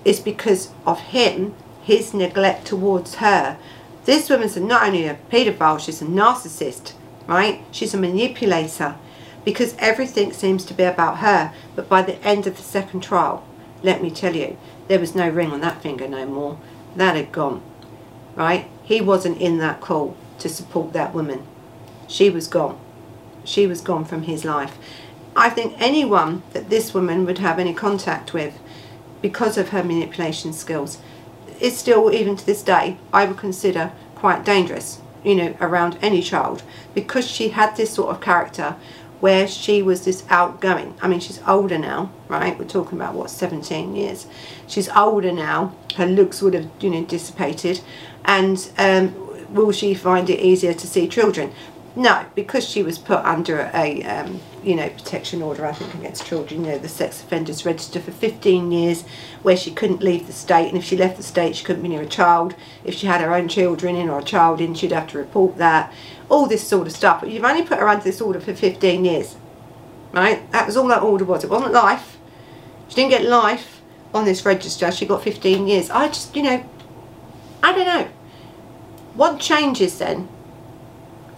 is 0.04 0.20
because 0.20 0.70
of 0.86 1.00
him, 1.00 1.54
his 1.82 2.14
neglect 2.14 2.66
towards 2.66 3.16
her. 3.16 3.58
This 4.04 4.30
woman's 4.30 4.56
not 4.56 4.82
only 4.82 5.06
a 5.06 5.18
paedophile, 5.30 5.80
she's 5.80 6.02
a 6.02 6.06
narcissist, 6.06 6.92
right? 7.26 7.62
She's 7.70 7.94
a 7.94 7.98
manipulator 7.98 8.96
because 9.44 9.74
everything 9.78 10.32
seems 10.32 10.64
to 10.66 10.74
be 10.74 10.84
about 10.84 11.18
her. 11.18 11.52
But 11.76 11.88
by 11.88 12.02
the 12.02 12.22
end 12.24 12.46
of 12.46 12.56
the 12.56 12.62
second 12.62 13.02
trial, 13.02 13.44
let 13.82 14.02
me 14.02 14.10
tell 14.10 14.34
you, 14.34 14.56
there 14.88 14.98
was 14.98 15.14
no 15.14 15.28
ring 15.28 15.52
on 15.52 15.60
that 15.60 15.82
finger 15.82 16.08
no 16.08 16.26
more. 16.26 16.58
That 16.96 17.16
had 17.16 17.32
gone, 17.32 17.62
right? 18.34 18.68
He 18.82 19.00
wasn't 19.00 19.40
in 19.40 19.58
that 19.58 19.80
call 19.80 20.16
to 20.40 20.48
support 20.48 20.92
that 20.92 21.14
woman. 21.14 21.46
She 22.10 22.28
was 22.28 22.48
gone. 22.48 22.76
She 23.44 23.68
was 23.68 23.80
gone 23.80 24.04
from 24.04 24.22
his 24.22 24.44
life. 24.44 24.76
I 25.36 25.48
think 25.48 25.74
anyone 25.78 26.42
that 26.52 26.68
this 26.68 26.92
woman 26.92 27.24
would 27.24 27.38
have 27.38 27.60
any 27.60 27.72
contact 27.72 28.34
with 28.34 28.58
because 29.22 29.56
of 29.56 29.68
her 29.68 29.84
manipulation 29.84 30.52
skills 30.52 30.98
is 31.60 31.78
still, 31.78 32.12
even 32.12 32.34
to 32.34 32.44
this 32.44 32.64
day, 32.64 32.96
I 33.12 33.26
would 33.26 33.36
consider 33.36 33.92
quite 34.16 34.44
dangerous, 34.44 35.00
you 35.22 35.36
know, 35.36 35.56
around 35.60 35.98
any 36.02 36.20
child 36.20 36.64
because 36.94 37.30
she 37.30 37.50
had 37.50 37.76
this 37.76 37.94
sort 37.94 38.10
of 38.10 38.20
character 38.20 38.74
where 39.20 39.46
she 39.46 39.80
was 39.80 40.04
this 40.04 40.24
outgoing. 40.30 40.94
I 41.00 41.06
mean, 41.06 41.20
she's 41.20 41.40
older 41.46 41.78
now, 41.78 42.10
right? 42.26 42.58
We're 42.58 42.64
talking 42.64 42.98
about, 42.98 43.14
what, 43.14 43.30
17 43.30 43.94
years. 43.94 44.26
She's 44.66 44.88
older 44.88 45.30
now. 45.30 45.76
Her 45.94 46.06
looks 46.06 46.42
would 46.42 46.54
have, 46.54 46.70
you 46.80 46.90
know, 46.90 47.04
dissipated. 47.04 47.82
And 48.24 48.68
um, 48.78 49.14
will 49.54 49.72
she 49.72 49.94
find 49.94 50.30
it 50.30 50.40
easier 50.40 50.72
to 50.72 50.86
see 50.86 51.08
children? 51.08 51.52
No, 51.96 52.24
because 52.36 52.68
she 52.68 52.84
was 52.84 52.98
put 52.98 53.18
under 53.24 53.68
a, 53.74 54.02
um, 54.04 54.40
you 54.62 54.76
know, 54.76 54.88
protection 54.90 55.42
order, 55.42 55.66
I 55.66 55.72
think, 55.72 55.92
against 55.94 56.24
children. 56.24 56.64
You 56.64 56.72
know, 56.72 56.78
the 56.78 56.88
sex 56.88 57.20
offenders 57.20 57.66
register 57.66 57.98
for 57.98 58.12
15 58.12 58.70
years 58.70 59.02
where 59.42 59.56
she 59.56 59.72
couldn't 59.72 60.00
leave 60.00 60.28
the 60.28 60.32
state. 60.32 60.68
And 60.68 60.78
if 60.78 60.84
she 60.84 60.96
left 60.96 61.16
the 61.16 61.24
state, 61.24 61.56
she 61.56 61.64
couldn't 61.64 61.82
be 61.82 61.88
near 61.88 62.02
a 62.02 62.06
child. 62.06 62.54
If 62.84 62.94
she 62.94 63.08
had 63.08 63.20
her 63.20 63.34
own 63.34 63.48
children 63.48 63.96
in 63.96 64.08
or 64.08 64.20
a 64.20 64.24
child 64.24 64.60
in, 64.60 64.74
she'd 64.74 64.92
have 64.92 65.08
to 65.08 65.18
report 65.18 65.56
that. 65.56 65.92
All 66.28 66.46
this 66.46 66.66
sort 66.66 66.86
of 66.86 66.92
stuff. 66.92 67.22
But 67.22 67.30
you've 67.30 67.44
only 67.44 67.64
put 67.64 67.80
her 67.80 67.88
under 67.88 68.04
this 68.04 68.20
order 68.20 68.38
for 68.38 68.54
15 68.54 69.04
years, 69.04 69.34
right? 70.12 70.48
That 70.52 70.66
was 70.66 70.76
all 70.76 70.86
that 70.88 71.02
order 71.02 71.24
was. 71.24 71.42
It 71.42 71.50
wasn't 71.50 71.72
life. 71.72 72.18
She 72.88 72.94
didn't 72.94 73.10
get 73.10 73.24
life 73.24 73.82
on 74.14 74.24
this 74.24 74.46
register. 74.46 74.92
She 74.92 75.06
got 75.06 75.24
15 75.24 75.66
years. 75.66 75.90
I 75.90 76.06
just, 76.06 76.36
you 76.36 76.44
know, 76.44 76.64
I 77.64 77.72
don't 77.72 77.86
know. 77.86 78.08
What 79.14 79.40
changes 79.40 79.98
then? 79.98 80.28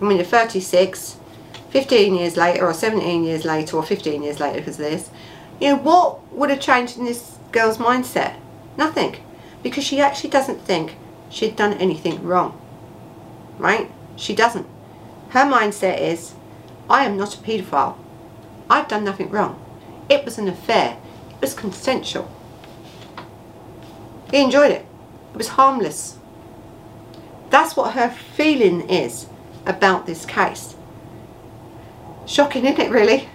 I 0.03 0.05
mean, 0.05 0.17
you're 0.17 0.27
36, 0.27 1.17
15 1.71 2.15
years 2.17 2.37
later, 2.37 2.67
or 2.67 2.75
17 2.75 3.23
years 3.23 3.45
later, 3.45 3.77
or 3.77 3.85
15 3.85 4.25
years 4.25 4.41
later 4.41 4.59
because 4.59 4.77
this, 4.77 5.11
you 5.61 5.69
know, 5.69 5.77
what 5.77 6.33
would 6.33 6.51
have 6.51 6.59
changed 6.59 6.99
in 6.99 7.05
this 7.05 7.39
girl's 7.53 7.79
mindset? 7.79 8.35
Nothing. 8.77 9.17
Because 9.63 9.85
she 9.85 10.01
actually 10.01 10.31
doesn't 10.31 10.61
think 10.63 10.97
she'd 11.31 11.55
done 11.55 11.75
anything 11.75 12.25
wrong. 12.25 12.61
Right? 13.59 13.93
She 14.17 14.35
doesn't. 14.35 14.67
Her 15.29 15.45
mindset 15.45 16.01
is, 16.01 16.35
I 16.91 17.05
am 17.05 17.17
not 17.17 17.37
a 17.37 17.39
paedophile. 17.39 17.97
I've 18.69 18.89
done 18.89 19.05
nothing 19.05 19.31
wrong. 19.31 19.65
It 20.09 20.25
was 20.25 20.37
an 20.37 20.49
affair. 20.49 20.99
It 21.31 21.41
was 21.41 21.55
consensual. 21.55 22.29
He 24.33 24.43
enjoyed 24.43 24.73
it. 24.73 24.85
It 25.33 25.37
was 25.37 25.49
harmless. 25.49 26.19
That's 27.51 27.77
what 27.77 27.95
her 27.95 28.11
feeling 28.11 28.89
is 28.91 29.27
about 29.67 30.07
this 30.07 30.25
case. 30.25 30.75
Shocking, 32.27 32.65
isn't 32.65 32.81
it, 32.81 32.91
really? 32.91 33.29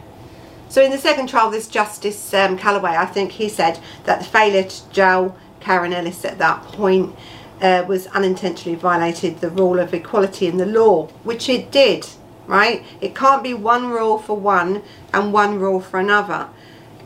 So 0.70 0.82
in 0.82 0.92
the 0.92 0.98
second 0.98 1.28
trial, 1.28 1.50
this 1.50 1.68
Justice 1.68 2.34
um, 2.34 2.58
Callaway, 2.58 2.92
I 2.92 3.06
think 3.06 3.34
he 3.34 3.48
said 3.48 3.80
that 4.04 4.20
the 4.20 4.26
failure 4.26 4.64
to 4.64 4.90
jail 4.90 5.38
Karen 5.60 5.94
Ellis 5.94 6.26
at 6.26 6.38
that 6.40 6.64
point 6.64 7.16
uh, 7.62 7.86
was 7.88 8.08
unintentionally 8.08 8.78
violated 8.78 9.40
the 9.40 9.50
rule 9.50 9.80
of 9.80 9.94
equality 9.94 10.48
in 10.48 10.58
the 10.58 10.66
law, 10.66 11.08
which 11.24 11.50
it 11.50 11.72
did, 11.72 12.08
right? 12.46 12.84
It 13.02 13.16
can't 13.16 13.44
be 13.44 13.54
one 13.54 13.90
rule 13.90 14.18
for 14.18 14.38
one 14.38 14.84
and 15.14 15.34
one 15.34 15.60
rule 15.60 15.80
for 15.80 16.00
another. 16.00 16.50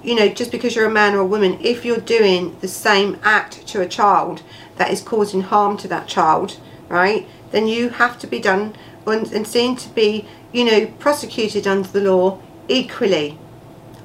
You 0.03 0.15
know, 0.15 0.27
just 0.27 0.51
because 0.51 0.75
you're 0.75 0.87
a 0.87 0.91
man 0.91 1.13
or 1.13 1.19
a 1.19 1.25
woman, 1.25 1.59
if 1.61 1.85
you're 1.85 1.97
doing 1.97 2.57
the 2.59 2.67
same 2.67 3.19
act 3.23 3.67
to 3.67 3.81
a 3.81 3.87
child 3.87 4.41
that 4.77 4.91
is 4.91 5.01
causing 5.01 5.41
harm 5.41 5.77
to 5.77 5.87
that 5.87 6.07
child, 6.07 6.57
right, 6.89 7.27
then 7.51 7.67
you 7.67 7.89
have 7.89 8.17
to 8.19 8.27
be 8.27 8.39
done 8.39 8.73
and, 9.05 9.31
and 9.31 9.47
seen 9.47 9.75
to 9.77 9.89
be, 9.89 10.25
you 10.51 10.65
know, 10.65 10.87
prosecuted 10.99 11.67
under 11.67 11.87
the 11.87 12.01
law 12.01 12.39
equally. 12.67 13.37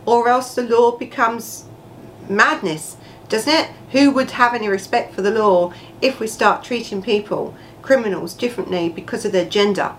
Or 0.04 0.28
else 0.28 0.54
the 0.54 0.62
law 0.62 0.96
becomes 0.96 1.64
madness, 2.28 2.96
doesn't 3.28 3.52
it? 3.52 3.70
Who 3.92 4.10
would 4.12 4.32
have 4.32 4.54
any 4.54 4.68
respect 4.68 5.14
for 5.14 5.22
the 5.22 5.30
law 5.30 5.72
if 6.00 6.20
we 6.20 6.26
start 6.26 6.64
treating 6.64 7.02
people, 7.02 7.54
criminals, 7.82 8.34
differently 8.34 8.88
because 8.88 9.24
of 9.24 9.32
their 9.32 9.48
gender? 9.48 9.94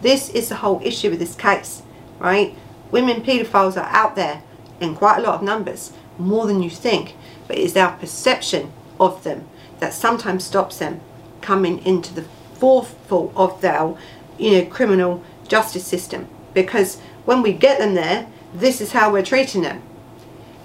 This 0.00 0.28
is 0.30 0.48
the 0.48 0.56
whole 0.56 0.80
issue 0.84 1.10
with 1.10 1.18
this 1.18 1.34
case, 1.34 1.82
right? 2.18 2.54
Women 2.90 3.22
paedophiles 3.22 3.76
are 3.76 3.88
out 3.88 4.16
there 4.16 4.42
in 4.80 4.94
quite 4.94 5.18
a 5.18 5.22
lot 5.22 5.34
of 5.34 5.42
numbers, 5.42 5.92
more 6.18 6.46
than 6.46 6.62
you 6.62 6.70
think, 6.70 7.14
but 7.46 7.58
it's 7.58 7.76
our 7.76 7.92
perception 7.96 8.72
of 9.00 9.24
them 9.24 9.48
that 9.80 9.92
sometimes 9.92 10.44
stops 10.44 10.78
them 10.78 11.00
coming 11.40 11.84
into 11.84 12.14
the 12.14 12.24
forefront 12.54 13.32
of 13.36 13.60
their 13.60 13.94
you 14.38 14.52
know, 14.52 14.66
criminal 14.66 15.22
justice 15.46 15.86
system. 15.86 16.28
Because 16.54 17.00
when 17.24 17.42
we 17.42 17.52
get 17.52 17.78
them 17.78 17.94
there, 17.94 18.28
this 18.54 18.80
is 18.80 18.92
how 18.92 19.12
we're 19.12 19.22
treating 19.22 19.62
them. 19.62 19.82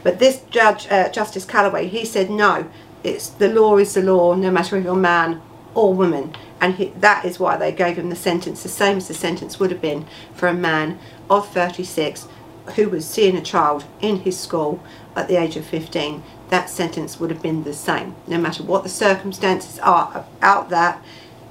But 0.03 0.19
this 0.19 0.41
judge, 0.49 0.87
uh, 0.89 1.09
Justice 1.09 1.45
Callaway, 1.45 1.87
he 1.87 2.05
said 2.05 2.29
no, 2.29 2.69
it's 3.03 3.29
the 3.29 3.47
law 3.47 3.77
is 3.77 3.93
the 3.93 4.01
law, 4.01 4.35
no 4.35 4.51
matter 4.51 4.77
if 4.77 4.83
you're 4.83 4.95
man 4.95 5.41
or 5.73 5.93
woman. 5.93 6.35
And 6.61 6.75
he, 6.75 6.93
that 6.97 7.25
is 7.25 7.39
why 7.39 7.57
they 7.57 7.71
gave 7.71 7.97
him 7.97 8.09
the 8.09 8.15
sentence, 8.15 8.63
the 8.63 8.69
same 8.69 8.97
as 8.97 9.07
the 9.07 9.13
sentence 9.13 9.59
would 9.59 9.71
have 9.71 9.81
been 9.81 10.05
for 10.33 10.47
a 10.47 10.53
man 10.53 10.99
of 11.29 11.47
36 11.49 12.27
who 12.75 12.89
was 12.89 13.05
seeing 13.05 13.35
a 13.35 13.41
child 13.41 13.83
in 13.99 14.19
his 14.19 14.39
school 14.39 14.81
at 15.15 15.27
the 15.27 15.35
age 15.35 15.57
of 15.57 15.65
15. 15.65 16.23
That 16.49 16.69
sentence 16.69 17.19
would 17.19 17.29
have 17.29 17.41
been 17.41 17.63
the 17.63 17.73
same, 17.73 18.15
no 18.27 18.37
matter 18.37 18.63
what 18.63 18.83
the 18.83 18.89
circumstances 18.89 19.79
are 19.79 20.25
about 20.37 20.69
that, 20.69 21.03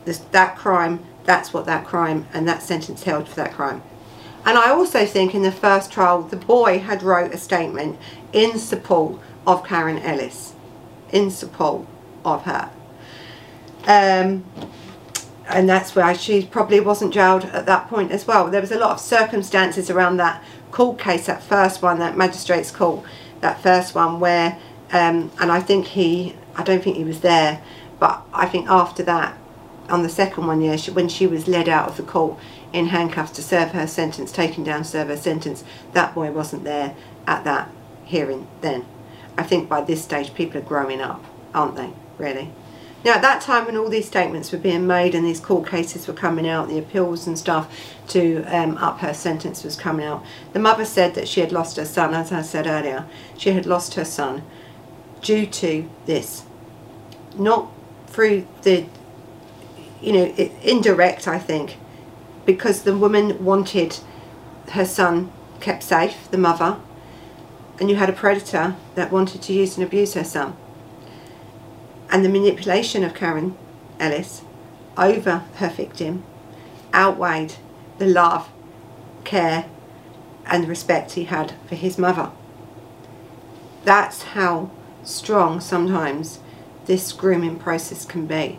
this, 0.04 0.18
that 0.18 0.56
crime 0.56 1.04
that's 1.24 1.52
what 1.52 1.66
that 1.66 1.86
crime 1.86 2.26
and 2.32 2.46
that 2.48 2.62
sentence 2.62 3.04
held 3.04 3.28
for 3.28 3.36
that 3.36 3.52
crime. 3.52 3.82
And 4.44 4.58
I 4.58 4.70
also 4.70 5.06
think 5.06 5.34
in 5.34 5.42
the 5.42 5.52
first 5.52 5.92
trial, 5.92 6.22
the 6.22 6.36
boy 6.36 6.80
had 6.80 7.02
wrote 7.02 7.32
a 7.32 7.38
statement 7.38 7.98
in 8.32 8.58
support 8.58 9.20
of 9.46 9.64
Karen 9.64 9.98
Ellis, 9.98 10.54
in 11.10 11.30
support 11.30 11.86
of 12.24 12.42
her. 12.42 12.70
Um, 13.86 14.44
and 15.48 15.68
that's 15.68 15.94
why 15.94 16.12
she 16.12 16.46
probably 16.46 16.80
wasn't 16.80 17.12
jailed 17.12 17.44
at 17.46 17.66
that 17.66 17.88
point 17.88 18.10
as 18.10 18.26
well. 18.26 18.48
There 18.50 18.60
was 18.60 18.72
a 18.72 18.78
lot 18.78 18.92
of 18.92 19.00
circumstances 19.00 19.90
around 19.90 20.16
that 20.16 20.42
court 20.70 20.98
case, 20.98 21.26
that 21.26 21.42
first 21.42 21.82
one, 21.82 21.98
that 21.98 22.16
magistrate's 22.16 22.70
court, 22.70 23.04
that 23.40 23.62
first 23.62 23.94
one 23.94 24.18
where, 24.18 24.58
um, 24.92 25.30
and 25.40 25.52
I 25.52 25.60
think 25.60 25.86
he, 25.86 26.36
I 26.56 26.62
don't 26.62 26.82
think 26.82 26.96
he 26.96 27.04
was 27.04 27.20
there, 27.20 27.62
but 27.98 28.22
I 28.32 28.46
think 28.46 28.68
after 28.68 29.02
that, 29.04 29.36
on 29.92 30.02
the 30.02 30.08
second 30.08 30.46
one, 30.46 30.62
yeah, 30.62 30.74
she, 30.76 30.90
when 30.90 31.08
she 31.08 31.26
was 31.26 31.46
led 31.46 31.68
out 31.68 31.86
of 31.86 31.98
the 31.98 32.02
court 32.02 32.38
in 32.72 32.86
handcuffs 32.86 33.32
to 33.32 33.42
serve 33.42 33.72
her 33.72 33.86
sentence, 33.86 34.32
taken 34.32 34.64
down 34.64 34.78
to 34.78 34.88
serve 34.88 35.08
her 35.08 35.16
sentence, 35.18 35.62
that 35.92 36.14
boy 36.14 36.32
wasn't 36.32 36.64
there 36.64 36.96
at 37.26 37.44
that 37.44 37.70
hearing 38.04 38.48
then. 38.62 38.86
I 39.36 39.42
think 39.42 39.68
by 39.68 39.82
this 39.82 40.02
stage 40.02 40.34
people 40.34 40.58
are 40.58 40.64
growing 40.64 41.02
up, 41.02 41.22
aren't 41.54 41.76
they, 41.76 41.90
really? 42.16 42.50
Now 43.04 43.14
at 43.14 43.22
that 43.22 43.42
time 43.42 43.66
when 43.66 43.76
all 43.76 43.90
these 43.90 44.06
statements 44.06 44.50
were 44.50 44.58
being 44.58 44.86
made 44.86 45.14
and 45.14 45.26
these 45.26 45.40
court 45.40 45.68
cases 45.68 46.06
were 46.06 46.14
coming 46.14 46.48
out, 46.48 46.68
the 46.68 46.78
appeals 46.78 47.26
and 47.26 47.38
stuff 47.38 47.70
to 48.08 48.44
um, 48.44 48.78
up 48.78 49.00
her 49.00 49.12
sentence 49.12 49.62
was 49.62 49.76
coming 49.76 50.06
out, 50.06 50.24
the 50.54 50.58
mother 50.58 50.86
said 50.86 51.14
that 51.14 51.28
she 51.28 51.40
had 51.40 51.52
lost 51.52 51.76
her 51.76 51.84
son, 51.84 52.14
as 52.14 52.32
I 52.32 52.40
said 52.40 52.66
earlier, 52.66 53.06
she 53.36 53.50
had 53.50 53.66
lost 53.66 53.94
her 53.94 54.06
son 54.06 54.42
due 55.20 55.44
to 55.46 55.88
this. 56.06 56.44
Not 57.36 57.70
through 58.06 58.46
the, 58.62 58.86
you 60.02 60.12
know, 60.12 60.24
indirect 60.62 61.28
I 61.28 61.38
think, 61.38 61.78
because 62.44 62.82
the 62.82 62.96
woman 62.96 63.44
wanted 63.44 63.98
her 64.72 64.84
son 64.84 65.32
kept 65.60 65.82
safe, 65.82 66.28
the 66.30 66.38
mother, 66.38 66.78
and 67.78 67.88
you 67.88 67.96
had 67.96 68.10
a 68.10 68.12
predator 68.12 68.76
that 68.94 69.12
wanted 69.12 69.42
to 69.42 69.52
use 69.52 69.76
and 69.76 69.86
abuse 69.86 70.14
her 70.14 70.24
son 70.24 70.56
and 72.12 72.22
the 72.22 72.28
manipulation 72.28 73.02
of 73.02 73.14
Karen 73.14 73.56
Ellis 73.98 74.42
over 74.98 75.44
her 75.54 75.70
victim 75.70 76.22
outweighed 76.92 77.54
the 77.96 78.06
love, 78.06 78.50
care 79.24 79.64
and 80.44 80.68
respect 80.68 81.12
he 81.12 81.24
had 81.24 81.54
for 81.66 81.74
his 81.74 81.96
mother. 81.96 82.30
That's 83.84 84.22
how 84.22 84.70
strong 85.02 85.60
sometimes 85.60 86.40
this 86.84 87.12
grooming 87.12 87.58
process 87.58 88.04
can 88.04 88.26
be, 88.26 88.58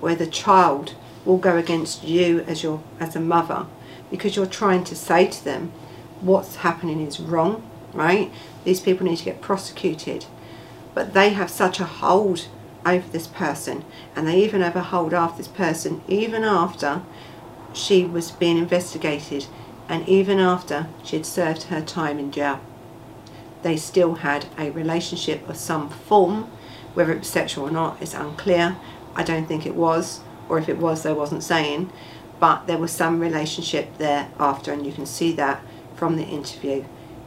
where 0.00 0.14
the 0.14 0.26
child 0.26 0.94
will 1.24 1.38
go 1.38 1.56
against 1.56 2.04
you 2.04 2.40
as 2.46 2.62
your 2.62 2.82
as 3.00 3.16
a 3.16 3.20
mother 3.20 3.66
because 4.10 4.36
you're 4.36 4.46
trying 4.46 4.84
to 4.84 4.96
say 4.96 5.26
to 5.26 5.44
them 5.44 5.72
what's 6.20 6.56
happening 6.56 7.00
is 7.00 7.20
wrong, 7.20 7.62
right? 7.92 8.30
These 8.64 8.80
people 8.80 9.06
need 9.06 9.18
to 9.18 9.24
get 9.24 9.40
prosecuted. 9.40 10.26
But 10.94 11.14
they 11.14 11.30
have 11.30 11.50
such 11.50 11.78
a 11.78 11.84
hold 11.84 12.48
over 12.84 13.08
this 13.10 13.26
person 13.26 13.84
and 14.16 14.26
they 14.26 14.42
even 14.42 14.62
have 14.62 14.76
a 14.76 14.82
hold 14.82 15.12
after 15.12 15.38
this 15.38 15.48
person 15.48 16.00
even 16.08 16.42
after 16.44 17.02
she 17.72 18.04
was 18.04 18.30
being 18.30 18.58
investigated 18.58 19.46
and 19.88 20.08
even 20.08 20.38
after 20.38 20.88
she 21.04 21.16
had 21.16 21.26
served 21.26 21.64
her 21.64 21.80
time 21.80 22.18
in 22.18 22.30
jail. 22.30 22.60
They 23.62 23.76
still 23.76 24.16
had 24.16 24.46
a 24.56 24.70
relationship 24.70 25.48
of 25.48 25.56
some 25.56 25.88
form, 25.88 26.50
whether 26.94 27.12
it 27.12 27.20
was 27.20 27.28
sexual 27.28 27.68
or 27.68 27.70
not 27.70 28.00
is 28.02 28.14
unclear. 28.14 28.76
I 29.18 29.24
don't 29.24 29.46
think 29.46 29.66
it 29.66 29.74
was, 29.74 30.20
or 30.48 30.58
if 30.58 30.68
it 30.68 30.78
was 30.78 31.02
they 31.02 31.12
wasn't 31.12 31.42
saying, 31.42 31.92
but 32.38 32.66
there 32.68 32.78
was 32.78 32.92
some 32.92 33.18
relationship 33.18 33.98
there 33.98 34.30
after 34.38 34.72
and 34.72 34.86
you 34.86 34.92
can 34.92 35.06
see 35.06 35.32
that 35.32 35.60
from 35.96 36.16
the 36.16 36.22
interview 36.22 36.84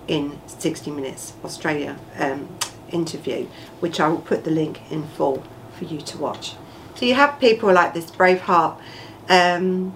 in 0.08 0.40
60 0.48 0.90
Minutes 0.90 1.34
Australia 1.44 2.00
um, 2.18 2.58
interview, 2.90 3.46
which 3.82 4.00
I 4.00 4.08
will 4.08 4.22
put 4.22 4.46
the 4.46 4.52
link 4.52 4.80
in 4.90 5.06
full 5.06 5.44
for 5.78 5.84
you 5.84 6.00
to 6.02 6.18
watch. 6.18 6.56
So 6.96 7.06
you 7.06 7.14
have 7.16 7.40
people 7.40 7.72
like 7.74 7.94
this 7.94 8.10
Braveheart 8.10 8.80
um, 9.28 9.94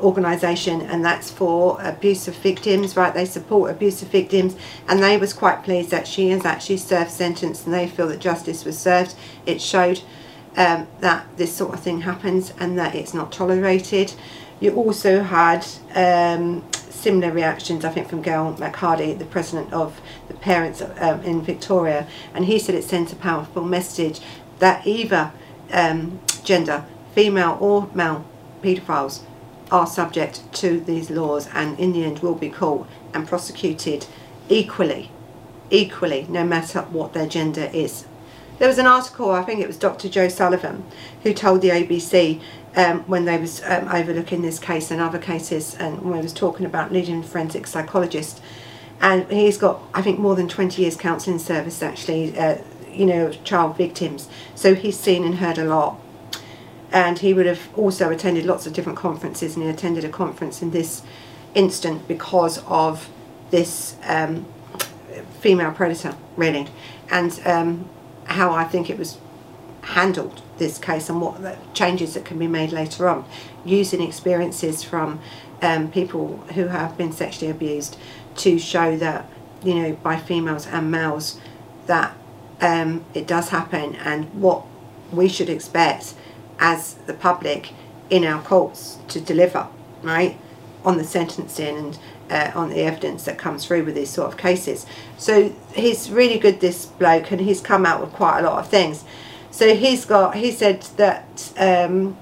organisation 0.00 0.80
and 0.80 1.04
that's 1.04 1.30
for 1.30 1.78
abusive 1.82 2.36
victims, 2.36 2.96
right? 2.96 3.12
They 3.12 3.24
support 3.26 3.70
abusive 3.70 4.08
victims 4.08 4.56
and 4.88 5.02
they 5.02 5.18
was 5.18 5.34
quite 5.34 5.62
pleased 5.62 5.90
that 5.90 6.08
she 6.08 6.30
has 6.30 6.44
actually 6.46 6.78
served 6.78 7.10
sentence 7.10 7.64
and 7.64 7.74
they 7.74 7.86
feel 7.86 8.08
that 8.08 8.20
justice 8.20 8.64
was 8.64 8.78
served. 8.78 9.14
It 9.46 9.60
showed 9.60 10.02
um, 10.56 10.86
that 11.00 11.26
this 11.36 11.54
sort 11.54 11.74
of 11.74 11.80
thing 11.80 12.02
happens 12.02 12.52
and 12.58 12.78
that 12.78 12.94
it's 12.94 13.14
not 13.14 13.32
tolerated. 13.32 14.14
You 14.60 14.74
also 14.74 15.22
had 15.22 15.66
um, 15.94 16.64
similar 16.72 17.32
reactions, 17.32 17.84
I 17.84 17.90
think, 17.90 18.08
from 18.08 18.22
Gail 18.22 18.54
McHardy, 18.58 19.18
the 19.18 19.24
president 19.24 19.72
of 19.72 20.00
the 20.28 20.34
parents 20.34 20.80
um, 20.80 21.22
in 21.22 21.42
Victoria, 21.42 22.06
and 22.32 22.44
he 22.44 22.58
said 22.58 22.74
it 22.74 22.84
sends 22.84 23.12
a 23.12 23.16
powerful 23.16 23.64
message 23.64 24.20
that 24.60 24.86
either 24.86 25.32
um, 25.72 26.20
gender, 26.44 26.86
female 27.14 27.58
or 27.60 27.90
male 27.94 28.24
paedophiles, 28.62 29.22
are 29.70 29.86
subject 29.86 30.40
to 30.52 30.80
these 30.80 31.10
laws 31.10 31.48
and 31.52 31.78
in 31.80 31.92
the 31.92 32.04
end 32.04 32.20
will 32.20 32.34
be 32.34 32.48
caught 32.48 32.86
and 33.12 33.26
prosecuted 33.26 34.06
equally, 34.48 35.10
equally, 35.70 36.26
no 36.28 36.44
matter 36.44 36.82
what 36.82 37.12
their 37.12 37.26
gender 37.26 37.70
is. 37.72 38.06
There 38.58 38.68
was 38.68 38.78
an 38.78 38.86
article, 38.86 39.32
I 39.32 39.42
think 39.42 39.60
it 39.60 39.66
was 39.66 39.76
Dr. 39.76 40.08
Joe 40.08 40.28
Sullivan, 40.28 40.84
who 41.24 41.34
told 41.34 41.60
the 41.60 41.70
ABC 41.70 42.40
um, 42.76 43.00
when 43.02 43.24
they 43.24 43.36
was 43.36 43.62
um, 43.64 43.88
overlooking 43.88 44.42
this 44.42 44.58
case 44.58 44.90
and 44.90 45.00
other 45.00 45.18
cases 45.18 45.74
and 45.74 46.02
when 46.02 46.14
he 46.14 46.22
was 46.22 46.32
talking 46.32 46.64
about 46.64 46.92
leading 46.92 47.22
forensic 47.22 47.66
psychologist. 47.66 48.40
And 49.00 49.30
he's 49.30 49.58
got 49.58 49.82
I 49.92 50.02
think 50.02 50.18
more 50.18 50.36
than 50.36 50.48
20 50.48 50.80
years 50.80 50.96
counselling 50.96 51.38
service 51.38 51.82
actually 51.82 52.36
uh, 52.38 52.58
you 52.90 53.06
know 53.06 53.32
child 53.44 53.76
victims. 53.76 54.28
So 54.54 54.74
he's 54.74 54.98
seen 54.98 55.24
and 55.24 55.36
heard 55.36 55.58
a 55.58 55.64
lot. 55.64 56.00
And 56.92 57.18
he 57.18 57.34
would 57.34 57.46
have 57.46 57.68
also 57.76 58.10
attended 58.10 58.46
lots 58.46 58.68
of 58.68 58.72
different 58.72 58.98
conferences 58.98 59.56
and 59.56 59.64
he 59.64 59.70
attended 59.70 60.04
a 60.04 60.08
conference 60.08 60.62
in 60.62 60.70
this 60.70 61.02
instant 61.54 62.06
because 62.06 62.62
of 62.66 63.10
this 63.50 63.96
um, 64.04 64.46
female 65.40 65.72
predator 65.72 66.14
really. 66.36 66.68
And 67.10 67.40
um, 67.44 67.88
how 68.24 68.52
I 68.52 68.64
think 68.64 68.90
it 68.90 68.98
was 68.98 69.18
handled 69.82 70.42
this 70.58 70.78
case 70.78 71.08
and 71.10 71.20
what 71.20 71.42
the 71.42 71.58
changes 71.74 72.14
that 72.14 72.24
can 72.24 72.38
be 72.38 72.46
made 72.46 72.72
later 72.72 73.08
on. 73.08 73.24
Using 73.64 74.02
experiences 74.02 74.82
from 74.82 75.20
um, 75.62 75.90
people 75.90 76.38
who 76.54 76.68
have 76.68 76.96
been 76.96 77.12
sexually 77.12 77.50
abused 77.50 77.96
to 78.36 78.58
show 78.58 78.96
that 78.96 79.28
you 79.62 79.74
know 79.74 79.92
by 80.02 80.16
females 80.16 80.66
and 80.66 80.90
males 80.90 81.40
that 81.86 82.16
um, 82.60 83.04
it 83.14 83.26
does 83.26 83.48
happen 83.50 83.94
and 83.96 84.32
what 84.34 84.64
we 85.12 85.28
should 85.28 85.48
expect 85.48 86.14
as 86.58 86.94
the 87.06 87.14
public 87.14 87.72
in 88.10 88.24
our 88.24 88.42
courts 88.42 88.98
to 89.08 89.20
deliver 89.20 89.66
right 90.02 90.36
on 90.84 90.98
the 90.98 91.04
sentencing 91.04 91.76
and 91.76 91.98
uh, 92.30 92.50
on 92.54 92.70
the 92.70 92.80
evidence 92.80 93.24
that 93.24 93.38
comes 93.38 93.66
through 93.66 93.84
with 93.84 93.94
these 93.94 94.10
sort 94.10 94.32
of 94.32 94.38
cases 94.38 94.86
so 95.18 95.52
he's 95.74 96.10
really 96.10 96.38
good 96.38 96.60
this 96.60 96.86
bloke 96.86 97.30
and 97.30 97.40
he's 97.40 97.60
come 97.60 97.84
out 97.84 98.00
with 98.00 98.12
quite 98.12 98.40
a 98.40 98.42
lot 98.42 98.58
of 98.58 98.68
things 98.68 99.04
so 99.54 99.76
he's 99.76 100.04
got, 100.04 100.34
he 100.34 100.50
said 100.50 100.82
that 100.96 101.52
um, 101.56 102.18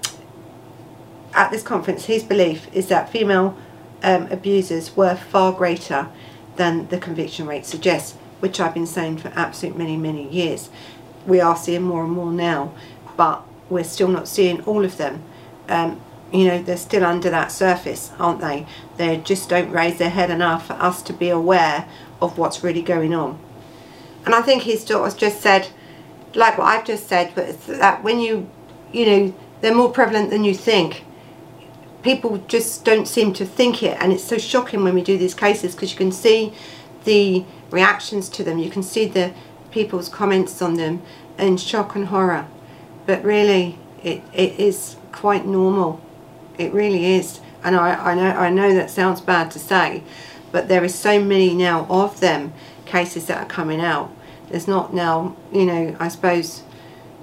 at 1.33 1.51
this 1.51 1.63
conference, 1.63 2.05
his 2.05 2.23
belief 2.23 2.69
is 2.75 2.89
that 2.89 3.09
female 3.09 3.57
um, 4.03 4.27
abusers 4.31 4.95
were 4.95 5.17
far 5.17 5.51
greater 5.51 6.09
than 6.57 6.89
the 6.89 6.99
conviction 6.99 7.47
rate 7.47 7.65
suggests, 7.65 8.19
which 8.41 8.61
I've 8.61 8.75
been 8.75 8.87
saying 8.87 9.17
for 9.17 9.29
absolute 9.29 9.79
many, 9.79 9.97
many 9.97 10.29
years. 10.29 10.69
We 11.27 11.41
are 11.41 11.57
seeing 11.57 11.85
more 11.85 12.05
and 12.05 12.13
more 12.13 12.31
now, 12.31 12.75
but 13.17 13.43
we're 13.71 13.83
still 13.83 14.09
not 14.09 14.29
seeing 14.29 14.61
all 14.65 14.85
of 14.85 14.99
them. 14.99 15.23
Um, 15.71 16.03
you 16.33 16.47
know, 16.47 16.63
they're 16.63 16.77
still 16.77 17.05
under 17.05 17.31
that 17.31 17.53
surface, 17.53 18.13
aren't 18.19 18.41
they? 18.41 18.67
They 18.97 19.19
just 19.19 19.49
don't 19.49 19.71
raise 19.71 19.99
their 19.99 20.11
head 20.11 20.31
enough 20.31 20.67
for 20.67 20.75
us 20.75 21.03
to 21.03 21.13
be 21.13 21.29
aware 21.29 21.89
of 22.21 22.39
what's 22.39 22.65
really 22.65 22.83
going 22.83 23.15
on. 23.15 23.39
And 24.25 24.35
I 24.35 24.43
think 24.43 24.63
his 24.63 24.85
daughter's 24.85 25.15
just 25.15 25.41
said, 25.41 25.69
like 26.35 26.57
what 26.57 26.67
I've 26.67 26.87
just 26.87 27.09
said, 27.09 27.33
but 27.35 27.61
that 27.67 28.03
when 28.03 28.21
you, 28.21 28.49
you 28.93 29.07
know, 29.07 29.35
they're 29.61 29.75
more 29.75 29.91
prevalent 29.91 30.31
than 30.31 30.45
you 30.45 30.55
think. 30.55 31.05
People 32.03 32.39
just 32.49 32.85
don't 32.85 33.07
seem 33.07 33.33
to 33.35 33.47
think 33.47 33.83
it, 33.83 33.97
and 34.01 34.13
it's 34.13 34.25
so 34.25 34.37
shocking 34.37 34.83
when 34.83 34.93
we 34.93 35.03
do 35.03 35.17
these 35.17 35.35
cases 35.35 35.75
because 35.75 35.93
you 35.93 35.97
can 35.97 36.11
see 36.11 36.53
the 37.05 37.45
reactions 37.71 38.29
to 38.29 38.45
them, 38.45 38.59
you 38.59 38.71
can 38.71 38.83
see 38.83 39.07
the 39.07 39.33
people's 39.71 40.09
comments 40.09 40.61
on 40.61 40.75
them 40.75 41.03
in 41.39 41.57
shock 41.57 41.95
and 41.95 42.07
horror. 42.07 42.47
But 43.07 43.25
really, 43.25 43.79
it, 44.03 44.23
it 44.33 44.59
is 44.59 44.97
quite 45.13 45.47
normal. 45.47 46.01
It 46.59 46.73
really 46.73 47.15
is. 47.15 47.41
And 47.65 47.77
I, 47.77 48.13
I 48.13 48.15
know 48.15 48.31
I 48.31 48.51
know 48.51 48.75
that 48.75 48.91
sounds 48.91 49.21
bad 49.21 49.51
to 49.53 49.59
say, 49.59 50.03
but 50.51 50.69
there 50.69 50.85
is 50.85 50.95
so 50.95 51.21
many 51.21 51.55
now 51.55 51.87
of 51.89 52.21
them 52.21 52.53
cases 52.85 53.27
that 53.27 53.39
are 53.39 53.47
coming 53.47 53.81
out 53.81 54.11
there's 54.53 54.69
not 54.69 54.93
now, 54.93 55.35
you 55.51 55.65
know, 55.65 55.97
I 55.99 56.09
suppose, 56.09 56.63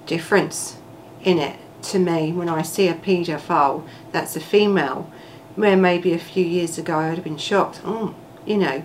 difference 0.07 0.77
in 1.23 1.37
it 1.37 1.59
to 1.83 1.99
me 1.99 2.31
when 2.31 2.49
I 2.49 2.63
see 2.63 2.87
a 2.87 2.95
paedophile 2.95 3.87
that's 4.11 4.35
a 4.35 4.39
female 4.39 5.09
where 5.55 5.77
maybe 5.77 6.11
a 6.11 6.19
few 6.19 6.43
years 6.43 6.79
ago 6.79 6.97
I 6.97 7.09
would 7.09 7.19
have 7.19 7.23
been 7.23 7.37
shocked. 7.37 7.81
Oh, 7.85 8.15
you 8.47 8.57
know, 8.57 8.83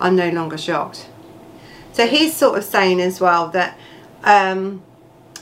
I'm 0.00 0.16
no 0.16 0.30
longer 0.30 0.58
shocked. 0.58 1.08
So 1.92 2.08
he's 2.08 2.34
sort 2.34 2.58
of 2.58 2.64
saying 2.64 3.00
as 3.00 3.20
well 3.20 3.48
that 3.50 3.78
um, 4.24 4.82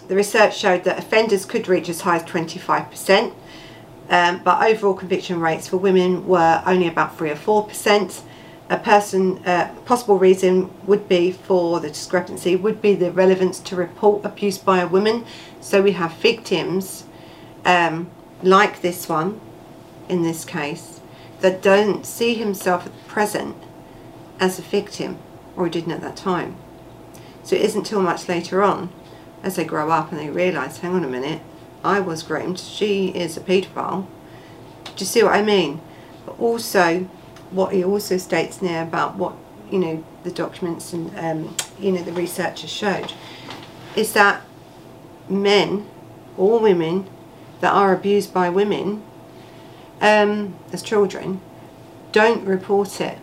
the 0.08 0.14
research 0.14 0.58
showed 0.58 0.84
that 0.84 0.98
offenders 0.98 1.46
could 1.46 1.66
reach 1.66 1.88
as 1.88 2.02
high 2.02 2.16
as 2.16 2.24
25%, 2.24 3.32
um, 4.08 4.42
but 4.44 4.62
overall 4.62 4.94
conviction 4.94 5.40
rates 5.40 5.68
for 5.68 5.76
women 5.76 6.26
were 6.26 6.62
only 6.66 6.86
about 6.86 7.16
3 7.16 7.30
or 7.30 7.36
4%. 7.36 8.22
A 8.70 8.78
person, 8.78 9.44
uh, 9.44 9.74
possible 9.84 10.18
reason 10.18 10.70
would 10.86 11.08
be 11.08 11.32
for 11.32 11.80
the 11.80 11.88
discrepancy 11.88 12.56
would 12.56 12.80
be 12.80 12.94
the 12.94 13.12
relevance 13.12 13.60
to 13.60 13.76
report 13.76 14.24
abuse 14.24 14.58
by 14.58 14.80
a 14.80 14.86
woman. 14.86 15.24
So 15.60 15.82
we 15.82 15.92
have 15.92 16.14
victims 16.14 17.04
um, 17.64 18.10
like 18.42 18.80
this 18.80 19.08
one, 19.08 19.40
in 20.08 20.22
this 20.22 20.44
case, 20.44 21.00
that 21.40 21.62
don't 21.62 22.06
see 22.06 22.34
himself 22.34 22.86
at 22.86 23.06
present 23.06 23.56
as 24.40 24.58
a 24.58 24.62
victim, 24.62 25.18
or 25.56 25.68
didn't 25.68 25.92
at 25.92 26.00
that 26.00 26.16
time. 26.16 26.56
So 27.42 27.56
it 27.56 27.62
isn't 27.62 27.84
till 27.84 28.00
much 28.00 28.28
later 28.28 28.62
on, 28.62 28.90
as 29.42 29.56
they 29.56 29.64
grow 29.64 29.90
up 29.90 30.10
and 30.10 30.18
they 30.18 30.30
realise, 30.30 30.78
hang 30.78 30.94
on 30.94 31.04
a 31.04 31.08
minute, 31.08 31.40
I 31.84 32.00
was 32.00 32.22
groomed, 32.22 32.58
she 32.58 33.08
is 33.08 33.36
a 33.36 33.40
paedophile. 33.40 34.06
Do 34.84 34.92
you 34.98 35.06
see 35.06 35.22
what 35.22 35.34
I 35.34 35.42
mean? 35.42 35.80
But 36.24 36.38
also, 36.40 37.08
what 37.50 37.72
he 37.72 37.84
also 37.84 38.16
states 38.16 38.56
there 38.56 38.82
about 38.82 39.16
what, 39.16 39.34
you 39.70 39.78
know, 39.78 40.04
the 40.24 40.30
documents 40.30 40.92
and, 40.92 41.16
um, 41.18 41.56
you 41.78 41.92
know, 41.92 42.02
the 42.02 42.12
researchers 42.12 42.70
showed, 42.70 43.12
is 43.96 44.12
that 44.14 44.42
men 45.28 45.86
or 46.36 46.58
women 46.58 47.08
that 47.60 47.72
are 47.72 47.92
abused 47.92 48.32
by 48.32 48.48
women 48.48 49.02
um, 50.00 50.56
as 50.72 50.82
children 50.82 51.40
don't 52.12 52.44
report 52.44 53.00
it. 53.00 53.18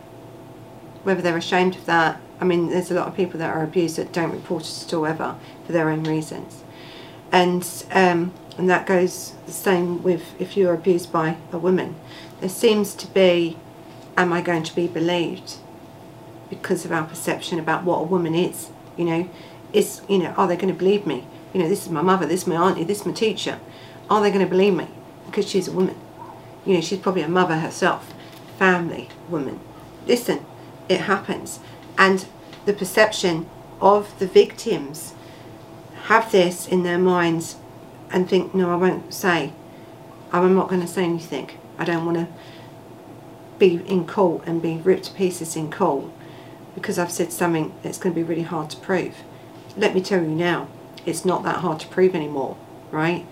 Whether 1.03 1.22
they're 1.22 1.38
ashamed 1.38 1.76
of 1.76 1.86
that, 1.86 2.22
I 2.39 2.45
mean, 2.45 2.70
there's 2.70 2.91
a 2.91 2.93
lot 2.93 3.07
of 3.07 3.16
people 3.16 3.39
that 3.39 3.55
are 3.55 3.64
abused 3.64 3.97
that 3.97 4.12
don't 4.12 4.32
report 4.32 4.64
it 4.64 4.84
at 4.86 4.93
all 4.93 5.05
ever 5.05 5.36
for 5.66 5.72
their 5.72 5.89
own 5.89 6.03
reasons. 6.03 6.64
And, 7.32 7.68
um, 7.91 8.34
and 8.58 8.70
that 8.70 8.86
goes 8.86 9.34
the 9.45 9.52
same 9.52 10.04
with 10.04 10.39
if 10.39 10.58
you're 10.58 10.74
abused 10.74 11.12
by 11.12 11.38
a 11.52 11.58
woman. 11.58 11.95
There 12.39 12.49
seems 12.49 12.93
to 12.95 13.08
be, 13.08 13.58
am 14.18 14.34
I 14.34 14.41
going 14.41 14.64
to 14.64 14.76
be 14.76 14.88
believed? 14.88 15.56
Because 16.49 16.84
of 16.86 16.91
our 16.91 17.06
perception 17.06 17.60
about 17.60 17.84
what 17.84 17.99
a 17.99 18.04
woman 18.04 18.36
is. 18.36 18.70
You 18.97 19.06
know, 19.06 19.30
is, 19.74 20.02
you 20.10 20.18
know, 20.18 20.32
are 20.38 20.47
they 20.47 20.56
going 20.56 20.74
to 20.74 20.78
believe 20.78 21.08
me? 21.08 21.26
You 21.54 21.62
know, 21.62 21.70
this 21.70 21.86
is 21.86 21.91
my 21.91 22.02
mother, 22.02 22.26
this 22.26 22.41
is 22.41 22.47
my 22.47 22.56
auntie, 22.56 22.84
this 22.84 23.02
is 23.02 23.06
my 23.06 23.14
teacher. 23.14 23.60
Are 24.10 24.22
they 24.22 24.30
going 24.30 24.45
to 24.45 24.49
believe 24.49 24.74
me? 24.74 24.88
Because 25.26 25.49
she's 25.49 25.68
a 25.68 25.72
woman. 25.72 25.95
You 26.66 26.76
know, 26.76 26.82
she's 26.82 26.99
probably 26.99 27.22
a 27.22 27.30
mother 27.30 27.60
herself, 27.60 28.14
family 28.60 29.10
woman. 29.30 29.60
Listen, 30.06 30.45
it 30.89 31.02
happens. 31.02 31.60
And 31.97 32.26
the 32.66 32.74
perception 32.74 33.49
of 33.80 34.18
the 34.20 34.28
victims 34.28 35.14
have 36.04 36.32
this 36.32 36.68
in 36.68 36.84
their 36.84 36.97
minds 36.97 37.56
and 38.12 38.30
think, 38.30 38.53
no, 38.53 38.72
I 38.72 38.76
won't 38.76 39.14
say. 39.14 39.53
I'm 40.32 40.55
not 40.55 40.70
going 40.70 40.82
to 40.82 40.88
say 40.88 41.03
anything. 41.03 41.49
I 41.78 41.86
don't 41.86 42.05
want 42.05 42.18
to 42.18 42.28
be 43.59 43.76
in 43.86 44.07
court 44.07 44.43
and 44.45 44.62
be 44.62 44.78
ripped 44.78 45.05
to 45.05 45.14
pieces 45.14 45.55
in 45.55 45.72
court 45.72 46.05
because 46.74 46.97
I've 46.97 47.12
said 47.12 47.32
something 47.32 47.74
that's 47.84 47.97
going 47.97 48.16
to 48.16 48.20
be 48.20 48.28
really 48.28 48.43
hard 48.43 48.70
to 48.72 48.78
prove. 48.78 49.16
Let 49.76 49.93
me 49.93 50.01
tell 50.01 50.22
you 50.22 50.30
now, 50.30 50.68
it's 51.05 51.26
not 51.26 51.43
that 51.43 51.57
hard 51.57 51.80
to 51.82 51.88
prove 51.88 52.16
anymore, 52.16 52.57
right? 52.91 53.26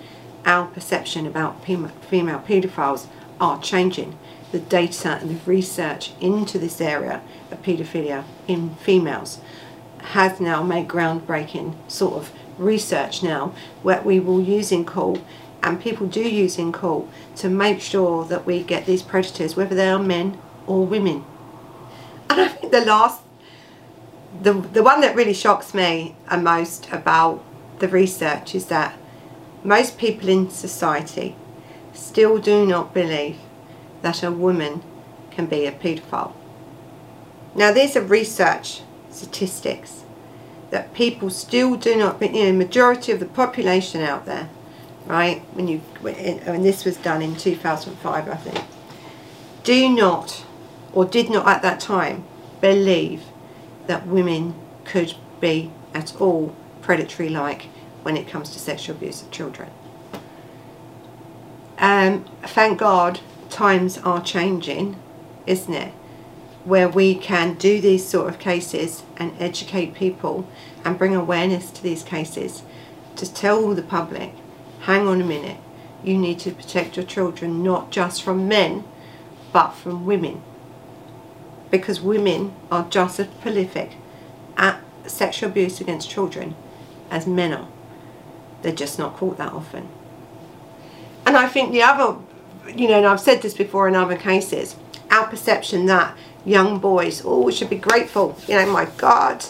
Our 0.45 0.67
perception 0.67 1.25
about 1.25 1.63
female 1.63 1.89
paedophiles 2.11 3.07
are 3.39 3.61
changing. 3.61 4.17
The 4.51 4.59
data 4.59 5.17
and 5.21 5.29
the 5.29 5.49
research 5.49 6.11
into 6.19 6.57
this 6.57 6.81
area 6.81 7.21
of 7.51 7.61
paedophilia 7.61 8.23
in 8.47 8.75
females 8.75 9.39
has 9.99 10.39
now 10.39 10.63
made 10.63 10.87
groundbreaking 10.87 11.75
sort 11.89 12.15
of 12.15 12.31
research 12.59 13.23
now 13.23 13.53
what 13.81 14.05
we 14.05 14.19
will 14.19 14.41
use 14.41 14.71
in 14.71 14.85
court 14.85 15.21
and 15.61 15.81
people 15.81 16.07
do 16.07 16.21
use 16.21 16.57
in 16.57 16.71
court 16.71 17.07
to 17.35 17.49
make 17.49 17.81
sure 17.81 18.25
that 18.25 18.45
we 18.45 18.63
get 18.63 18.85
these 18.85 19.01
predators 19.01 19.55
whether 19.55 19.75
they 19.75 19.89
are 19.89 19.99
men 19.99 20.37
or 20.67 20.85
women 20.85 21.23
and 22.29 22.41
I 22.41 22.47
think 22.47 22.71
the 22.71 22.85
last 22.85 23.21
the, 24.41 24.53
the 24.53 24.83
one 24.83 25.01
that 25.01 25.15
really 25.15 25.33
shocks 25.33 25.73
me 25.73 26.15
and 26.29 26.43
most 26.43 26.89
about 26.91 27.43
the 27.79 27.87
research 27.87 28.53
is 28.53 28.67
that 28.67 28.97
most 29.63 29.97
people 29.97 30.29
in 30.29 30.49
society 30.49 31.35
still 31.93 32.37
do 32.37 32.65
not 32.65 32.93
believe 32.93 33.37
that 34.01 34.23
a 34.23 34.31
woman 34.31 34.81
can 35.31 35.45
be 35.45 35.65
a 35.65 35.71
paedophile. 35.71 36.33
Now 37.55 37.71
these 37.73 37.95
are 37.95 38.01
research 38.01 38.81
statistics 39.09 40.03
that 40.69 40.93
people 40.93 41.29
still 41.29 41.75
do 41.75 41.95
not, 41.95 42.21
you 42.21 42.45
know, 42.45 42.53
majority 42.53 43.11
of 43.11 43.19
the 43.19 43.25
population 43.25 44.01
out 44.01 44.25
there, 44.25 44.49
right, 45.05 45.41
when 45.53 45.67
you, 45.67 45.79
when 46.01 46.61
this 46.61 46.85
was 46.85 46.97
done 46.97 47.21
in 47.21 47.35
2005 47.35 48.29
I 48.29 48.35
think, 48.35 48.65
do 49.63 49.89
not, 49.89 50.45
or 50.93 51.05
did 51.05 51.29
not 51.29 51.47
at 51.47 51.61
that 51.61 51.79
time, 51.79 52.23
believe 52.61 53.23
that 53.87 54.05
women 54.07 54.53
could 54.85 55.13
be 55.39 55.71
at 55.93 56.15
all 56.21 56.55
predatory 56.81 57.29
like 57.29 57.63
when 58.03 58.15
it 58.15 58.27
comes 58.27 58.51
to 58.51 58.59
sexual 58.59 58.95
abuse 58.95 59.21
of 59.21 59.31
children. 59.31 59.69
Um, 61.77 62.25
thank 62.43 62.79
God 62.79 63.21
times 63.49 63.97
are 63.99 64.21
changing, 64.21 64.97
isn't 65.45 65.73
it? 65.73 65.93
Where 66.69 66.87
we 66.87 67.15
can 67.15 67.55
do 67.55 67.81
these 67.81 68.07
sort 68.07 68.29
of 68.29 68.37
cases 68.37 69.01
and 69.17 69.33
educate 69.39 69.95
people 69.95 70.47
and 70.85 70.99
bring 70.99 71.15
awareness 71.15 71.71
to 71.71 71.81
these 71.81 72.03
cases 72.03 72.61
to 73.15 73.33
tell 73.33 73.73
the 73.73 73.81
public, 73.81 74.33
hang 74.81 75.07
on 75.07 75.19
a 75.19 75.25
minute, 75.25 75.57
you 76.03 76.15
need 76.15 76.37
to 76.39 76.51
protect 76.51 76.95
your 76.95 77.05
children 77.05 77.63
not 77.63 77.89
just 77.89 78.21
from 78.21 78.47
men 78.47 78.83
but 79.51 79.71
from 79.71 80.05
women 80.05 80.43
because 81.71 82.01
women 82.01 82.53
are 82.71 82.87
just 82.89 83.19
as 83.19 83.27
prolific 83.41 83.93
at 84.55 84.79
sexual 85.07 85.49
abuse 85.49 85.81
against 85.81 86.09
children 86.09 86.55
as 87.09 87.25
men 87.25 87.51
are. 87.51 87.67
They're 88.61 88.71
just 88.71 88.99
not 88.99 89.15
caught 89.17 89.37
that 89.37 89.53
often. 89.53 89.89
And 91.25 91.35
I 91.35 91.47
think 91.47 91.71
the 91.71 91.81
other, 91.81 92.19
you 92.67 92.87
know, 92.87 92.97
and 92.97 93.07
I've 93.07 93.19
said 93.19 93.41
this 93.41 93.53
before 93.53 93.87
in 93.87 93.95
other 93.95 94.17
cases, 94.17 94.75
our 95.11 95.27
perception 95.27 95.85
that 95.87 96.15
young 96.45 96.79
boys, 96.79 97.23
oh, 97.25 97.41
we 97.41 97.51
should 97.51 97.69
be 97.69 97.77
grateful, 97.77 98.37
you 98.47 98.55
know, 98.55 98.71
my 98.71 98.85
God, 98.97 99.45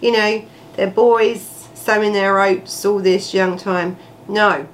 you 0.00 0.12
know, 0.12 0.44
they're 0.76 0.90
boys 0.90 1.68
sowing 1.74 2.12
their 2.12 2.40
oats 2.40 2.84
all 2.84 2.98
this 2.98 3.34
young 3.34 3.58
time. 3.58 3.96
No, 4.26 4.66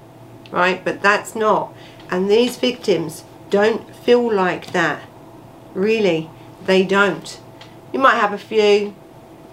right? 0.50 0.84
But 0.84 1.02
that's 1.02 1.34
not. 1.34 1.74
And 2.10 2.30
these 2.30 2.56
victims 2.56 3.24
don't 3.50 3.94
feel 3.94 4.32
like 4.32 4.72
that. 4.72 5.02
Really, 5.74 6.30
they 6.64 6.84
don't. 6.84 7.40
You 7.92 7.98
might 7.98 8.16
have 8.16 8.32
a 8.32 8.38
few 8.38 8.94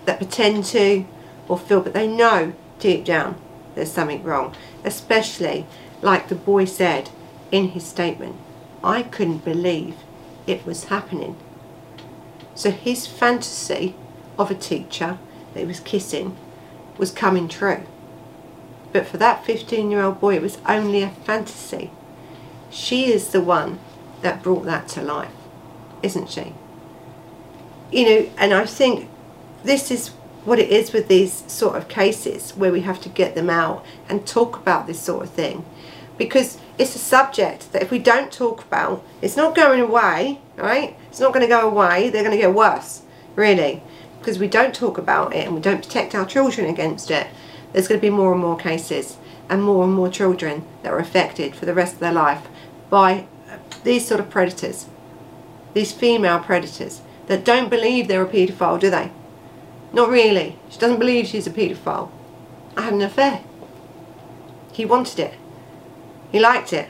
that 0.06 0.18
pretend 0.18 0.66
to 0.66 1.06
or 1.48 1.58
feel, 1.58 1.82
but 1.82 1.94
they 1.94 2.08
know 2.08 2.54
deep 2.80 3.06
down 3.06 3.40
there's 3.76 3.92
something 3.92 4.24
wrong. 4.24 4.56
Especially 4.84 5.66
like 6.02 6.28
the 6.28 6.36
boy 6.36 6.66
said 6.66 7.10
in 7.52 7.70
his 7.70 7.86
statement, 7.86 8.36
I 8.84 9.04
couldn't 9.04 9.46
believe 9.46 9.96
it 10.46 10.66
was 10.66 10.86
happening. 10.86 11.36
So 12.58 12.72
his 12.72 13.06
fantasy 13.06 13.94
of 14.40 14.50
a 14.50 14.56
teacher 14.56 15.20
that 15.54 15.60
he 15.60 15.66
was 15.66 15.80
kissing 15.80 16.36
was 16.98 17.12
coming 17.12 17.48
true. 17.48 17.84
But 18.92 19.06
for 19.06 19.18
that 19.18 19.46
15 19.46 19.92
year 19.92 20.02
old 20.02 20.20
boy 20.20 20.38
it 20.38 20.42
was 20.42 20.58
only 20.68 21.04
a 21.04 21.12
fantasy. 21.12 21.92
She 22.72 23.14
is 23.14 23.30
the 23.30 23.42
one 23.42 23.78
that 24.24 24.42
brought 24.42 24.66
that 24.66 24.88
to 24.90 25.04
life, 25.04 25.36
isn't 26.02 26.32
she? 26.32 26.54
You 27.92 28.06
know, 28.06 28.30
and 28.40 28.56
I 28.56 28.66
think 28.66 29.08
this 29.64 29.92
is 29.92 30.08
what 30.44 30.58
it 30.58 30.72
is 30.72 30.92
with 30.92 31.08
these 31.08 31.44
sort 31.52 31.76
of 31.76 31.88
cases 31.88 32.52
where 32.58 32.72
we 32.72 32.82
have 32.82 33.00
to 33.02 33.10
get 33.10 33.36
them 33.36 33.52
out 33.52 33.86
and 34.10 34.26
talk 34.26 34.58
about 34.58 34.88
this 34.88 35.00
sort 35.00 35.24
of 35.24 35.30
thing 35.30 35.64
because 36.18 36.58
it's 36.78 36.96
a 36.96 37.00
subject 37.00 37.72
that 37.72 37.82
if 37.82 37.92
we 37.92 38.00
don't 38.00 38.32
talk 38.32 38.64
about 38.64 39.04
it's 39.22 39.38
not 39.38 39.56
going 39.56 39.82
away 39.82 40.40
right 40.56 40.96
it's 41.10 41.20
not 41.20 41.34
going 41.34 41.46
to 41.46 41.48
go 41.48 41.68
away 41.68 42.10
they're 42.10 42.24
going 42.24 42.36
to 42.36 42.42
get 42.42 42.54
worse 42.54 43.02
really 43.36 43.82
because 44.20 44.40
we 44.40 44.48
don't 44.48 44.76
talk 44.76 44.98
about 44.98 45.34
it 45.34 45.46
and 45.46 45.56
we 45.56 45.62
don't 45.62 45.84
protect 45.84 46.16
our 46.16 46.26
children 46.26 46.68
against 46.68 47.12
it 47.12 47.28
there's 47.72 47.88
going 47.88 48.00
to 48.00 48.08
be 48.08 48.10
more 48.10 48.32
and 48.32 48.42
more 48.42 48.58
cases 48.58 49.18
and 49.50 49.64
more 49.64 49.84
and 49.84 49.94
more 49.94 50.10
children 50.10 50.66
that 50.84 50.92
are 50.92 51.00
affected 51.00 51.56
for 51.56 51.66
the 51.66 51.74
rest 51.74 51.94
of 51.94 52.00
their 52.00 52.14
life 52.14 52.48
by 52.90 53.26
uh, 53.50 53.58
these 53.84 54.08
sort 54.08 54.20
of 54.20 54.30
predators 54.30 54.88
these 55.74 55.92
female 55.92 56.40
predators 56.40 57.02
that 57.28 57.46
don't 57.46 57.70
believe 57.70 58.08
they're 58.08 58.24
a 58.24 58.28
paedophile 58.28 58.80
do 58.80 58.90
they 58.90 59.12
not 59.94 60.10
really. 60.10 60.58
She 60.70 60.80
doesn't 60.80 61.00
believe 61.00 61.28
she's 61.28 61.48
a 61.48 61.52
paedophile. 61.52 62.12
I 62.76 62.82
had 62.82 62.94
an 62.94 63.02
affair. 63.02 63.44
He 64.72 64.86
wanted 64.86 65.20
it. 65.20 65.34
He 66.32 66.40
liked 66.40 66.74
it. 66.74 66.90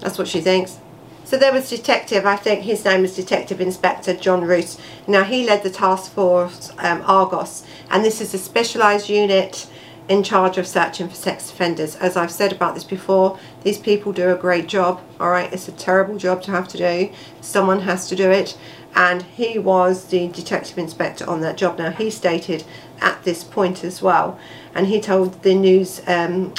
That's 0.00 0.18
what 0.18 0.28
she 0.28 0.40
thinks. 0.40 0.78
So 1.24 1.36
there 1.36 1.52
was 1.52 1.68
Detective, 1.68 2.24
I 2.24 2.36
think 2.36 2.62
his 2.62 2.84
name 2.84 3.02
was 3.02 3.16
Detective 3.16 3.60
Inspector 3.60 4.14
John 4.18 4.44
Roos. 4.44 4.78
Now 5.08 5.24
he 5.24 5.44
led 5.44 5.64
the 5.64 5.70
task 5.70 6.12
force 6.12 6.70
um, 6.78 7.02
Argos 7.04 7.66
and 7.90 8.04
this 8.04 8.20
is 8.20 8.32
a 8.32 8.38
specialised 8.38 9.08
unit 9.08 9.66
in 10.08 10.22
charge 10.22 10.56
of 10.56 10.68
searching 10.68 11.08
for 11.08 11.16
sex 11.16 11.50
offenders. 11.50 11.96
As 11.96 12.16
I've 12.16 12.30
said 12.30 12.52
about 12.52 12.74
this 12.74 12.84
before, 12.84 13.40
these 13.64 13.78
people 13.78 14.12
do 14.12 14.30
a 14.30 14.36
great 14.36 14.68
job, 14.68 15.00
alright? 15.20 15.52
It's 15.52 15.66
a 15.66 15.72
terrible 15.72 16.16
job 16.16 16.42
to 16.42 16.52
have 16.52 16.68
to 16.68 16.78
do. 16.78 17.10
Someone 17.40 17.80
has 17.80 18.08
to 18.08 18.14
do 18.14 18.30
it 18.30 18.56
and 18.94 19.22
he 19.22 19.58
was 19.58 20.04
the 20.06 20.28
detective 20.28 20.78
inspector 20.78 21.28
on 21.28 21.40
that 21.40 21.56
job. 21.56 21.76
Now 21.76 21.90
he 21.90 22.08
stated 22.08 22.62
at 23.00 23.24
this 23.24 23.42
point 23.42 23.82
as 23.82 24.00
well 24.00 24.38
and 24.76 24.86
he 24.86 25.00
told 25.00 25.42
the 25.42 25.54
news.com 25.54 26.52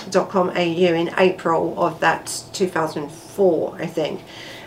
um, 0.49 0.49
AU 0.49 0.93
in 0.93 1.13
April 1.17 1.79
of 1.81 1.99
that 1.99 2.43
2004 2.51 3.77
I 3.79 3.85
think 3.85 4.21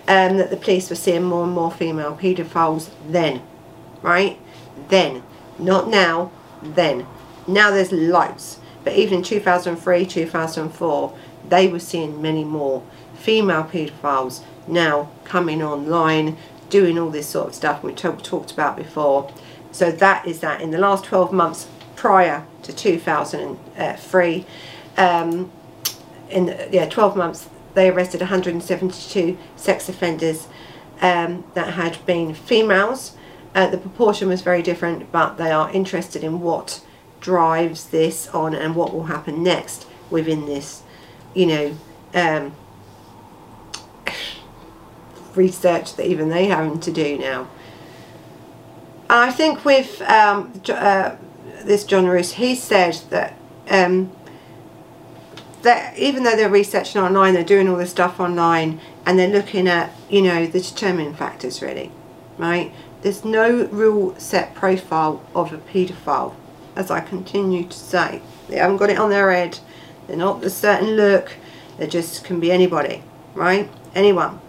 um, 0.09 0.39
that 0.39 0.51
the 0.51 0.57
police 0.57 0.89
were 0.89 0.97
seeing 0.97 1.25
more 1.25 1.45
and 1.45 1.53
more 1.53 1.71
female 1.71 2.17
paedophiles 2.17 2.91
then, 3.09 3.43
right? 4.03 4.39
Then, 4.89 5.23
not 5.59 5.89
now, 5.89 6.33
then. 6.63 7.07
Now 7.47 7.71
there's 7.71 7.93
loads, 7.93 8.59
but 8.83 8.95
even 8.95 9.19
in 9.19 9.23
2003, 9.23 10.07
2004, 10.07 11.19
they 11.49 11.69
were 11.69 11.79
seeing 11.79 12.21
many 12.21 12.45
more 12.45 12.83
female 13.15 13.65
paedophiles 13.65 14.43
now 14.67 15.11
coming 15.25 15.63
online, 15.63 16.37
doing 16.71 16.99
all 16.99 17.11
this 17.11 17.29
sort 17.29 17.49
of 17.49 17.55
stuff 17.55 17.83
we 17.83 17.93
talked 17.93 18.53
about 18.53 18.77
before. 18.77 19.31
So 19.73 19.93
that 19.93 20.27
is 20.27 20.41
that. 20.41 20.61
In 20.61 20.71
the 20.71 20.79
last 20.79 21.05
12 21.05 21.33
months 21.33 21.69
prior 22.01 22.47
to 22.63 22.73
2003, 22.73 24.47
um, 24.97 25.53
in 26.31 26.47
yeah 26.73 26.89
12 26.89 27.15
months 27.15 27.51
they 27.75 27.91
arrested 27.91 28.21
172 28.23 29.37
sex 29.55 29.87
offenders 29.87 30.49
um, 31.03 31.45
that 31.53 31.75
had 31.75 31.99
been 32.07 32.33
females. 32.33 33.17
Uh, 33.55 33.67
the 33.67 33.77
proportion 33.77 34.29
was 34.29 34.41
very 34.41 34.63
different, 34.63 35.13
but 35.13 35.35
they 35.37 35.51
are 35.51 35.71
interested 35.73 36.25
in 36.25 36.41
what 36.41 36.83
drives 37.21 37.91
this 37.91 38.29
on 38.29 38.55
and 38.55 38.75
what 38.75 38.95
will 38.95 39.05
happen 39.05 39.43
next 39.43 39.87
within 40.09 40.47
this, 40.47 40.83
you 41.35 41.45
know, 41.45 41.77
um, 42.15 42.55
research 45.35 45.97
that 45.97 46.07
even 46.07 46.31
they 46.31 46.47
having 46.47 46.81
to 46.81 46.91
do 46.91 47.19
now. 47.19 47.47
I 49.11 49.31
think 49.31 49.67
with 49.67 50.01
um, 50.03 50.63
uh, 50.67 51.17
this 51.65 51.85
John 51.85 52.07
Roos, 52.07 52.33
he 52.33 52.55
said 52.55 52.95
that 53.11 53.37
um, 53.69 54.13
that 55.63 55.97
even 55.99 56.23
though 56.23 56.37
they're 56.37 56.49
researching 56.49 57.01
online, 57.01 57.35
they're 57.35 57.45
doing 57.45 57.69
all 57.69 57.77
this 57.77 57.91
stuff 57.91 58.19
online 58.19 58.81
and 59.05 59.19
they're 59.19 59.29
looking 59.29 59.69
at, 59.69 59.93
you 60.09 60.23
know, 60.23 60.47
the 60.47 60.61
determining 60.61 61.15
factors 61.15 61.61
really, 61.61 61.93
right? 62.39 62.73
There's 63.03 63.25
no 63.25 63.67
real 63.67 64.19
set 64.19 64.55
profile 64.55 65.23
of 65.35 65.53
a 65.53 65.59
paedophile, 65.59 66.35
as 66.77 66.91
I 66.91 67.01
continue 67.01 67.67
to 67.67 67.77
say. 67.77 68.23
They 68.49 68.57
haven't 68.57 68.79
got 68.79 68.91
it 68.91 68.99
on 68.99 69.11
their 69.11 69.31
head. 69.33 69.59
They're 70.07 70.17
not 70.17 70.45
a 70.45 70.51
certain 70.51 70.91
look. 70.97 71.33
They 71.79 71.87
just 71.87 72.25
can 72.25 72.41
be 72.41 72.51
anybody, 72.53 73.03
right? 73.35 73.71
Anyone. 73.95 74.41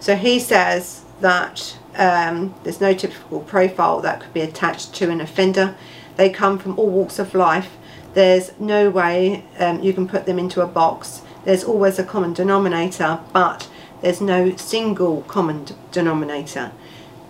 So 0.00 0.16
he 0.16 0.38
says 0.38 1.04
that 1.20 1.78
um, 1.96 2.54
there's 2.62 2.80
no 2.80 2.94
typical 2.94 3.40
profile 3.40 4.00
that 4.00 4.20
could 4.20 4.32
be 4.32 4.40
attached 4.40 4.94
to 4.94 5.10
an 5.10 5.20
offender. 5.20 5.74
They 6.16 6.30
come 6.30 6.58
from 6.58 6.78
all 6.78 6.90
walks 6.90 7.18
of 7.18 7.34
life 7.34 7.76
there's 8.14 8.52
no 8.60 8.90
way 8.90 9.44
um, 9.58 9.82
you 9.82 9.92
can 9.92 10.08
put 10.08 10.24
them 10.24 10.38
into 10.38 10.60
a 10.60 10.66
box. 10.66 11.22
There's 11.44 11.64
always 11.64 11.98
a 11.98 12.04
common 12.04 12.32
denominator, 12.32 13.20
but 13.32 13.68
there's 14.00 14.20
no 14.20 14.56
single 14.56 15.22
common 15.22 15.66
denominator. 15.90 16.72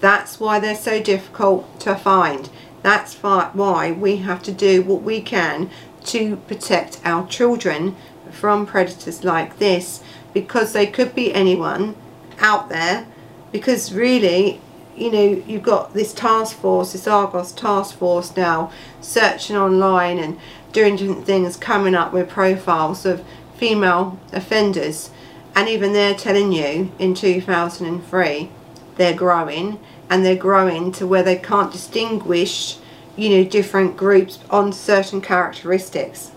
That's 0.00 0.38
why 0.38 0.60
they're 0.60 0.76
so 0.76 1.02
difficult 1.02 1.80
to 1.80 1.96
find. 1.96 2.50
That's 2.82 3.14
why 3.14 3.92
we 3.92 4.18
have 4.18 4.42
to 4.42 4.52
do 4.52 4.82
what 4.82 5.02
we 5.02 5.22
can 5.22 5.70
to 6.04 6.36
protect 6.36 7.00
our 7.02 7.26
children 7.26 7.96
from 8.30 8.66
predators 8.66 9.24
like 9.24 9.58
this 9.58 10.02
because 10.34 10.74
they 10.74 10.86
could 10.86 11.14
be 11.14 11.32
anyone 11.32 11.96
out 12.40 12.68
there 12.68 13.06
because 13.52 13.94
really 13.94 14.60
you 14.96 15.10
know 15.10 15.42
you've 15.46 15.62
got 15.62 15.94
this 15.94 16.12
task 16.12 16.56
force 16.56 16.92
this 16.92 17.06
Argos 17.06 17.52
task 17.52 17.96
force 17.96 18.36
now 18.36 18.70
searching 19.00 19.56
online 19.56 20.18
and 20.18 20.38
doing 20.74 20.96
different 20.96 21.24
things, 21.24 21.56
coming 21.56 21.94
up 21.94 22.12
with 22.12 22.28
profiles 22.28 23.06
of 23.06 23.24
female 23.56 24.18
offenders. 24.32 25.10
And 25.54 25.68
even 25.68 25.92
they're 25.92 26.14
telling 26.14 26.52
you 26.52 26.92
in 26.98 27.14
2003 27.14 28.50
they're 28.96 29.14
growing 29.14 29.78
and 30.10 30.24
they're 30.24 30.36
growing 30.36 30.92
to 30.92 31.06
where 31.06 31.22
they 31.22 31.36
can't 31.36 31.72
distinguish 31.72 32.76
you 33.16 33.30
know 33.30 33.44
different 33.48 33.96
groups 33.96 34.38
on 34.50 34.72
certain 34.72 35.20
characteristics. 35.20 36.32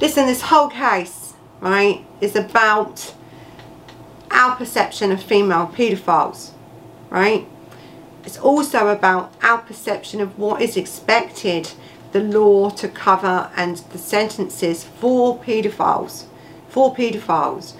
Listen 0.00 0.26
this 0.26 0.42
whole 0.42 0.68
case 0.68 1.34
right 1.60 2.04
is 2.20 2.34
about 2.34 3.14
our 4.30 4.56
perception 4.56 5.12
of 5.12 5.22
female 5.22 5.68
paedophiles 5.68 6.52
right 7.10 7.46
it's 8.24 8.38
also 8.38 8.88
about 8.88 9.32
our 9.42 9.58
perception 9.58 10.20
of 10.20 10.38
what 10.38 10.60
is 10.60 10.76
expected 10.76 11.70
the 12.12 12.20
law 12.20 12.70
to 12.70 12.88
cover 12.88 13.50
and 13.56 13.78
the 13.92 13.98
sentences 13.98 14.84
for 14.84 15.38
paedophiles, 15.38 16.24
for 16.68 16.94
paedophiles. 16.94 17.74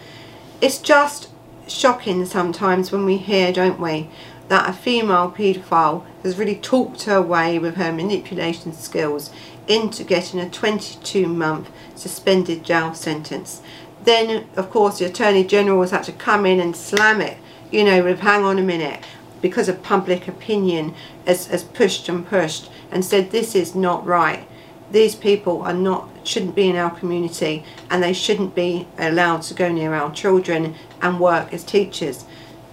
It's 0.60 0.78
just 0.78 1.28
shocking 1.66 2.24
sometimes 2.26 2.92
when 2.92 3.04
we 3.04 3.16
hear, 3.16 3.52
don't 3.52 3.80
we, 3.80 4.08
that 4.48 4.68
a 4.68 4.72
female 4.72 5.30
paedophile 5.30 6.04
has 6.22 6.38
really 6.38 6.56
talked 6.56 7.04
her 7.04 7.22
way 7.22 7.58
with 7.58 7.76
her 7.76 7.92
manipulation 7.92 8.72
skills 8.72 9.30
into 9.68 10.02
getting 10.04 10.40
a 10.40 10.50
22 10.50 11.26
month 11.28 11.70
suspended 11.94 12.64
jail 12.64 12.94
sentence. 12.94 13.62
Then, 14.02 14.48
of 14.56 14.70
course, 14.70 14.98
the 14.98 15.04
Attorney 15.04 15.44
General 15.44 15.82
has 15.82 15.90
had 15.90 16.04
to 16.04 16.12
come 16.12 16.46
in 16.46 16.58
and 16.58 16.74
slam 16.74 17.20
it, 17.20 17.36
you 17.70 17.84
know, 17.84 18.02
with 18.02 18.20
hang 18.20 18.44
on 18.44 18.58
a 18.58 18.62
minute, 18.62 19.04
because 19.40 19.68
of 19.68 19.82
public 19.82 20.28
opinion 20.28 20.94
has, 21.26 21.46
has 21.46 21.64
pushed 21.64 22.08
and 22.08 22.26
pushed 22.26 22.70
and 22.90 23.04
said 23.04 23.30
this 23.30 23.54
is 23.54 23.74
not 23.74 24.04
right. 24.06 24.46
These 24.90 25.14
people 25.14 25.62
are 25.62 25.74
not 25.74 26.08
shouldn't 26.24 26.54
be 26.54 26.68
in 26.68 26.76
our 26.76 26.90
community 26.90 27.64
and 27.90 28.02
they 28.02 28.12
shouldn't 28.12 28.54
be 28.54 28.86
allowed 28.98 29.42
to 29.42 29.54
go 29.54 29.70
near 29.70 29.94
our 29.94 30.12
children 30.12 30.74
and 31.00 31.18
work 31.18 31.52
as 31.52 31.64
teachers. 31.64 32.24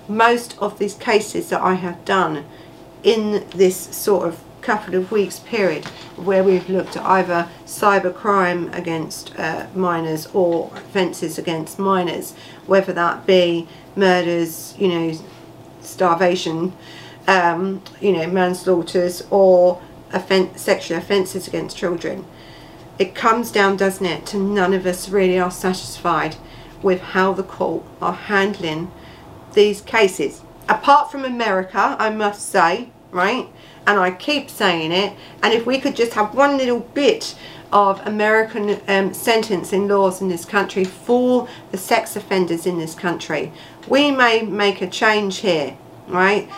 Most 0.07 0.57
of 0.59 0.80
these 0.80 0.95
cases 0.95 1.49
that 1.49 1.61
I 1.61 1.76
have 1.76 2.03
done 2.05 2.45
in 3.03 3.45
this 3.51 3.78
sort 3.95 4.28
of 4.28 4.43
couple 4.61 4.95
of 4.95 5.11
weeks 5.13 5.39
period 5.39 5.86
where 6.18 6.43
we've 6.43 6.70
looked 6.70 6.97
at 6.97 7.05
either 7.05 7.47
cyber 7.65 8.13
crime 8.13 8.70
against 8.74 9.34
uh, 9.39 9.65
minors 9.74 10.28
or 10.34 10.70
offences 10.76 11.38
against 11.38 11.80
minors, 11.80 12.34
whether 12.65 12.91
that 12.91 13.26
be 13.26 13.65
murders, 13.95 14.76
you 14.78 14.89
know, 14.89 15.18
starvation, 15.88 16.73
um, 17.27 17.81
you 17.99 18.11
know, 18.11 18.27
manslaughters 18.27 19.25
or 19.29 19.81
offen 20.13 20.55
sexual 20.57 20.97
offences 20.97 21.47
against 21.47 21.77
children. 21.77 22.25
It 22.99 23.13
comes 23.13 23.51
down, 23.51 23.77
doesn't 23.77 24.05
it, 24.05 24.25
to 24.27 24.38
none 24.38 24.73
of 24.73 24.85
us 24.85 25.09
really 25.09 25.39
are 25.39 25.51
satisfied 25.51 26.35
with 26.81 27.01
how 27.01 27.33
the 27.33 27.43
court 27.43 27.83
are 28.01 28.13
handling 28.13 28.91
these 29.53 29.81
cases. 29.81 30.41
Apart 30.69 31.11
from 31.11 31.23
America, 31.23 31.95
I 31.99 32.09
must 32.09 32.49
say, 32.49 32.89
right? 33.11 33.47
And 33.85 33.99
I 33.99 34.11
keep 34.11 34.49
saying 34.49 34.91
it. 34.91 35.13
And 35.41 35.53
if 35.53 35.65
we 35.65 35.79
could 35.79 35.95
just 35.95 36.13
have 36.13 36.35
one 36.35 36.57
little 36.57 36.79
bit 36.79 37.35
of 37.71 38.05
American 38.07 38.79
um, 38.88 39.13
sentencing 39.13 39.88
laws 39.88 40.21
in 40.21 40.29
this 40.29 40.45
country 40.45 40.83
for 40.83 41.47
the 41.71 41.77
sex 41.77 42.15
offenders 42.15 42.65
in 42.65 42.77
this 42.77 42.95
country, 42.95 43.51
we 43.88 44.11
may 44.11 44.41
make 44.41 44.81
a 44.81 44.88
change 44.88 45.38
here, 45.38 45.77
right? 46.07 46.49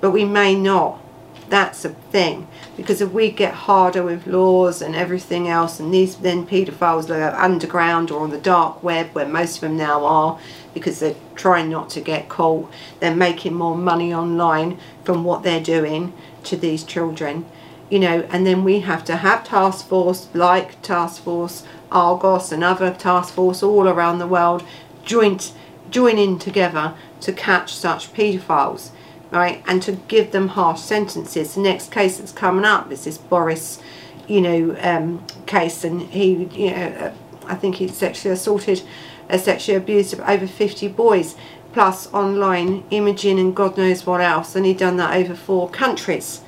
But 0.00 0.10
we 0.10 0.24
may 0.24 0.54
not. 0.54 1.00
That's 1.48 1.84
a 1.84 1.90
thing. 1.90 2.48
Because 2.76 3.00
if 3.00 3.12
we 3.12 3.30
get 3.30 3.54
harder 3.54 4.02
with 4.02 4.26
laws 4.26 4.82
and 4.82 4.94
everything 4.94 5.48
else, 5.48 5.78
and 5.80 5.94
these 5.94 6.16
then 6.16 6.46
paedophiles 6.46 7.08
are 7.08 7.40
underground 7.40 8.10
or 8.10 8.22
on 8.22 8.30
the 8.30 8.38
dark 8.38 8.82
web, 8.82 9.14
where 9.14 9.26
most 9.26 9.56
of 9.56 9.60
them 9.62 9.76
now 9.76 10.04
are, 10.04 10.38
because 10.74 11.00
they're 11.00 11.14
trying 11.34 11.70
not 11.70 11.88
to 11.90 12.00
get 12.00 12.28
caught, 12.28 12.70
they're 13.00 13.14
making 13.14 13.54
more 13.54 13.76
money 13.76 14.12
online 14.12 14.78
from 15.04 15.24
what 15.24 15.42
they're 15.42 15.62
doing 15.62 16.12
to 16.44 16.56
these 16.56 16.84
children. 16.84 17.46
You 17.88 18.00
know, 18.00 18.26
and 18.30 18.44
then 18.44 18.64
we 18.64 18.80
have 18.80 19.04
to 19.04 19.16
have 19.18 19.44
task 19.44 19.86
force 19.86 20.28
like 20.34 20.82
Task 20.82 21.22
Force 21.22 21.62
Argos 21.92 22.50
and 22.50 22.64
other 22.64 22.92
task 22.92 23.32
force 23.32 23.62
all 23.62 23.86
around 23.86 24.18
the 24.18 24.26
world 24.26 24.64
joint 25.06 25.52
joining 25.96 26.38
together 26.38 26.92
to 27.22 27.32
catch 27.32 27.74
such 27.74 28.12
paedophiles 28.12 28.90
right 29.30 29.62
and 29.66 29.82
to 29.82 29.92
give 30.08 30.30
them 30.30 30.48
harsh 30.48 30.78
sentences. 30.78 31.54
The 31.54 31.62
next 31.62 31.90
case 31.90 32.18
that's 32.18 32.32
coming 32.32 32.66
up 32.66 32.92
is 32.92 33.04
this 33.04 33.16
Boris 33.16 33.80
you 34.28 34.42
know 34.42 34.76
um, 34.82 35.24
case 35.46 35.84
and 35.84 36.02
he 36.02 36.44
you 36.52 36.70
know 36.70 36.86
uh, 37.00 37.12
I 37.46 37.54
think 37.54 37.76
he 37.76 37.88
sexually 37.88 38.34
assaulted 38.34 38.82
uh, 39.30 39.38
sexually 39.38 39.78
abused 39.78 40.20
over 40.20 40.46
50 40.46 40.88
boys 40.88 41.34
plus 41.72 42.12
online 42.12 42.84
imaging 42.90 43.38
and 43.38 43.56
God 43.56 43.78
knows 43.78 44.04
what 44.04 44.20
else 44.20 44.54
and 44.54 44.66
he'd 44.66 44.76
done 44.76 44.98
that 44.98 45.16
over 45.16 45.34
four 45.34 45.70
countries. 45.70 46.42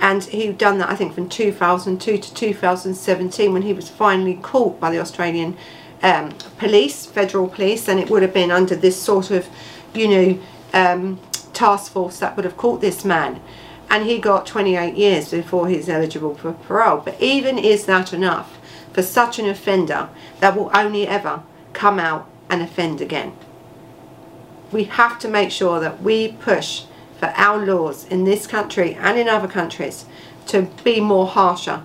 And 0.00 0.24
he'd 0.24 0.56
done 0.56 0.78
that 0.78 0.88
I 0.88 0.96
think 0.96 1.12
from 1.12 1.28
2002 1.28 2.16
to 2.16 2.34
2017 2.34 3.52
when 3.52 3.60
he 3.60 3.74
was 3.74 3.90
finally 3.90 4.36
caught 4.36 4.80
by 4.80 4.90
the 4.90 4.98
Australian 4.98 5.58
um, 6.02 6.32
police, 6.58 7.06
federal 7.06 7.48
police 7.48 7.88
and 7.88 7.98
it 7.98 8.10
would 8.10 8.22
have 8.22 8.34
been 8.34 8.50
under 8.50 8.76
this 8.76 9.00
sort 9.00 9.30
of 9.30 9.48
you 9.94 10.08
know 10.08 10.38
um, 10.72 11.20
task 11.58 11.92
force 11.92 12.18
that 12.20 12.36
would 12.36 12.44
have 12.44 12.56
caught 12.56 12.80
this 12.80 13.04
man. 13.04 13.40
And 13.90 14.04
he 14.04 14.18
got 14.18 14.46
28 14.46 14.96
years 14.96 15.30
before 15.30 15.68
he's 15.68 15.88
eligible 15.88 16.34
for 16.34 16.52
parole. 16.52 16.98
But 16.98 17.20
even 17.20 17.58
is 17.58 17.86
that 17.86 18.12
enough 18.12 18.58
for 18.92 19.02
such 19.02 19.38
an 19.38 19.48
offender 19.48 20.08
that 20.40 20.56
will 20.56 20.70
only 20.74 21.06
ever 21.06 21.42
come 21.72 21.98
out 21.98 22.28
and 22.50 22.62
offend 22.62 23.00
again? 23.00 23.34
We 24.70 24.84
have 24.84 25.18
to 25.20 25.28
make 25.28 25.50
sure 25.50 25.80
that 25.80 26.02
we 26.02 26.32
push 26.32 26.84
for 27.18 27.32
our 27.34 27.64
laws 27.64 28.04
in 28.04 28.24
this 28.24 28.46
country 28.46 28.94
and 28.94 29.18
in 29.18 29.28
other 29.28 29.48
countries 29.48 30.04
to 30.46 30.62
be 30.84 31.00
more 31.00 31.26
harsher 31.26 31.84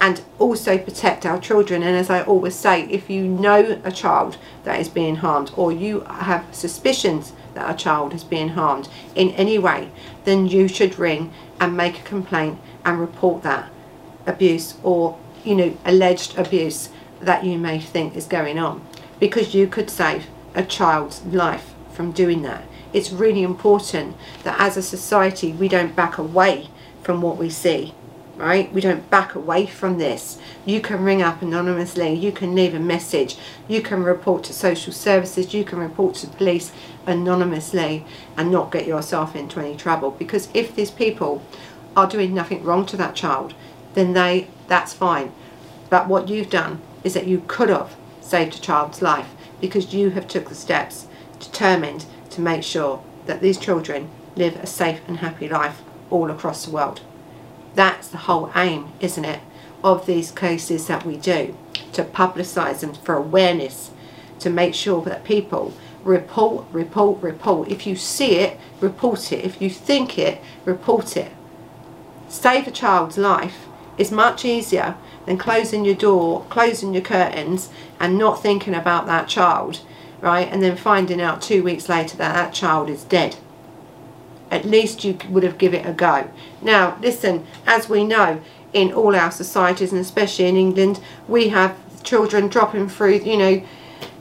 and 0.00 0.22
also 0.38 0.78
protect 0.78 1.26
our 1.26 1.40
children. 1.40 1.82
And 1.82 1.96
as 1.96 2.10
I 2.10 2.22
always 2.22 2.54
say 2.54 2.82
if 2.84 3.10
you 3.10 3.26
know 3.26 3.80
a 3.84 3.90
child 3.90 4.36
that 4.64 4.80
is 4.80 4.88
being 4.88 5.16
harmed 5.16 5.50
or 5.56 5.72
you 5.72 6.00
have 6.02 6.46
suspicions 6.52 7.32
that 7.54 7.72
a 7.72 7.76
child 7.76 8.14
is 8.14 8.24
being 8.24 8.50
harmed 8.50 8.88
in 9.14 9.30
any 9.30 9.58
way 9.58 9.90
then 10.24 10.46
you 10.46 10.68
should 10.68 10.98
ring 10.98 11.32
and 11.58 11.76
make 11.76 11.98
a 11.98 12.02
complaint 12.02 12.58
and 12.84 13.00
report 13.00 13.42
that 13.42 13.70
abuse 14.26 14.74
or 14.82 15.18
you 15.42 15.54
know 15.54 15.76
alleged 15.84 16.36
abuse 16.36 16.90
that 17.20 17.44
you 17.44 17.58
may 17.58 17.80
think 17.80 18.14
is 18.14 18.26
going 18.26 18.58
on. 18.58 18.84
Because 19.18 19.54
you 19.54 19.66
could 19.66 19.90
save 19.90 20.26
a 20.54 20.64
child's 20.64 21.24
life 21.24 21.74
from 21.92 22.12
doing 22.12 22.42
that. 22.42 22.62
It's 22.92 23.10
really 23.10 23.42
important 23.42 24.16
that 24.44 24.60
as 24.60 24.76
a 24.76 24.82
society 24.82 25.52
we 25.52 25.68
don't 25.68 25.96
back 25.96 26.18
away 26.18 26.68
from 27.02 27.22
what 27.22 27.36
we 27.36 27.50
see, 27.50 27.94
right? 28.38 28.72
We 28.72 28.80
don't 28.80 29.10
back 29.10 29.34
away 29.34 29.66
from 29.66 29.98
this. 29.98 30.38
You 30.64 30.80
can 30.80 31.04
ring 31.04 31.20
up 31.22 31.42
anonymously, 31.42 32.14
you 32.14 32.32
can 32.32 32.54
leave 32.54 32.74
a 32.74 32.80
message, 32.80 33.36
you 33.66 33.82
can 33.82 34.04
report 34.04 34.44
to 34.44 34.52
social 34.52 34.92
services, 34.92 35.52
you 35.52 35.64
can 35.64 35.78
report 35.78 36.14
to 36.16 36.28
police 36.28 36.72
anonymously 37.06 38.04
and 38.36 38.50
not 38.50 38.70
get 38.70 38.86
yourself 38.86 39.34
into 39.34 39.60
any 39.60 39.76
trouble 39.76 40.12
because 40.12 40.48
if 40.54 40.74
these 40.74 40.90
people 40.90 41.42
are 41.96 42.06
doing 42.06 42.32
nothing 42.32 42.62
wrong 42.62 42.86
to 42.86 42.96
that 42.96 43.14
child, 43.14 43.54
then 43.94 44.12
they 44.12 44.48
that's 44.68 44.92
fine. 44.94 45.32
But 45.90 46.08
what 46.08 46.28
you've 46.28 46.50
done 46.50 46.80
is 47.02 47.14
that 47.14 47.26
you 47.26 47.42
could 47.46 47.68
have 47.68 47.96
saved 48.20 48.54
a 48.56 48.60
child's 48.60 49.02
life 49.02 49.28
because 49.60 49.94
you 49.94 50.10
have 50.10 50.28
took 50.28 50.48
the 50.48 50.54
steps 50.54 51.06
determined 51.40 52.04
to 52.30 52.40
make 52.40 52.62
sure 52.62 53.02
that 53.26 53.40
these 53.40 53.58
children 53.58 54.10
live 54.36 54.56
a 54.56 54.66
safe 54.66 55.00
and 55.08 55.18
happy 55.18 55.48
life 55.48 55.82
all 56.10 56.30
across 56.30 56.64
the 56.64 56.70
world. 56.70 57.00
That's 57.74 58.08
the 58.08 58.18
whole 58.18 58.50
aim, 58.54 58.92
isn't 59.00 59.24
it, 59.24 59.40
of 59.84 60.06
these 60.06 60.30
cases 60.30 60.86
that 60.86 61.04
we 61.06 61.16
do, 61.16 61.56
to 61.92 62.04
publicise 62.04 62.80
them 62.80 62.94
for 62.94 63.14
awareness, 63.14 63.90
to 64.40 64.50
make 64.50 64.74
sure 64.74 65.02
that 65.02 65.24
people 65.24 65.72
report, 66.04 66.66
report, 66.72 67.22
report. 67.22 67.68
If 67.68 67.86
you 67.86 67.96
see 67.96 68.36
it, 68.36 68.58
report 68.80 69.32
it. 69.32 69.44
If 69.44 69.60
you 69.60 69.70
think 69.70 70.18
it, 70.18 70.40
report 70.64 71.16
it. 71.16 71.32
Save 72.28 72.66
a 72.66 72.70
child's 72.70 73.18
life 73.18 73.66
is 73.96 74.12
much 74.12 74.44
easier 74.44 74.96
than 75.26 75.38
closing 75.38 75.84
your 75.84 75.94
door, 75.94 76.44
closing 76.48 76.92
your 76.92 77.02
curtains 77.02 77.68
and 77.98 78.16
not 78.16 78.42
thinking 78.42 78.74
about 78.74 79.06
that 79.06 79.28
child 79.28 79.80
right 80.20 80.48
and 80.50 80.62
then 80.62 80.76
finding 80.76 81.20
out 81.20 81.42
two 81.42 81.62
weeks 81.62 81.88
later 81.88 82.16
that 82.16 82.34
that 82.34 82.54
child 82.54 82.88
is 82.88 83.04
dead 83.04 83.36
at 84.50 84.64
least 84.64 85.04
you 85.04 85.18
would 85.28 85.42
have 85.42 85.58
given 85.58 85.80
it 85.80 85.88
a 85.88 85.92
go. 85.92 86.28
Now 86.62 86.98
listen 87.00 87.46
as 87.66 87.88
we 87.88 88.04
know 88.04 88.40
in 88.72 88.92
all 88.92 89.14
our 89.14 89.30
societies 89.30 89.92
and 89.92 90.00
especially 90.00 90.46
in 90.46 90.56
England 90.56 91.00
we 91.26 91.48
have 91.48 91.76
children 92.02 92.48
dropping 92.48 92.88
through 92.88 93.16
you 93.20 93.36
know 93.36 93.62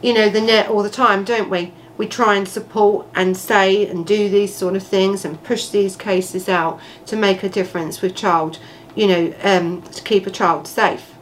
you 0.01 0.13
know 0.13 0.29
the 0.29 0.41
net 0.41 0.69
all 0.69 0.83
the 0.83 0.89
time 0.89 1.23
don't 1.23 1.49
we? 1.49 1.73
We 1.97 2.07
try 2.07 2.35
and 2.35 2.47
support 2.47 3.07
and 3.15 3.35
say 3.35 3.87
and 3.87 4.05
do 4.05 4.29
these 4.29 4.53
sort 4.53 4.75
of 4.75 4.83
things 4.83 5.25
and 5.25 5.43
push 5.43 5.69
these 5.69 5.95
cases 5.95 6.47
out 6.47 6.79
to 7.07 7.15
make 7.15 7.43
a 7.43 7.49
difference 7.49 8.01
with 8.01 8.15
child 8.15 8.59
you 8.95 9.07
know 9.07 9.33
um, 9.43 9.81
to 9.81 10.01
keep 10.03 10.27
a 10.27 10.31
child 10.31 10.67
safe. 10.67 11.13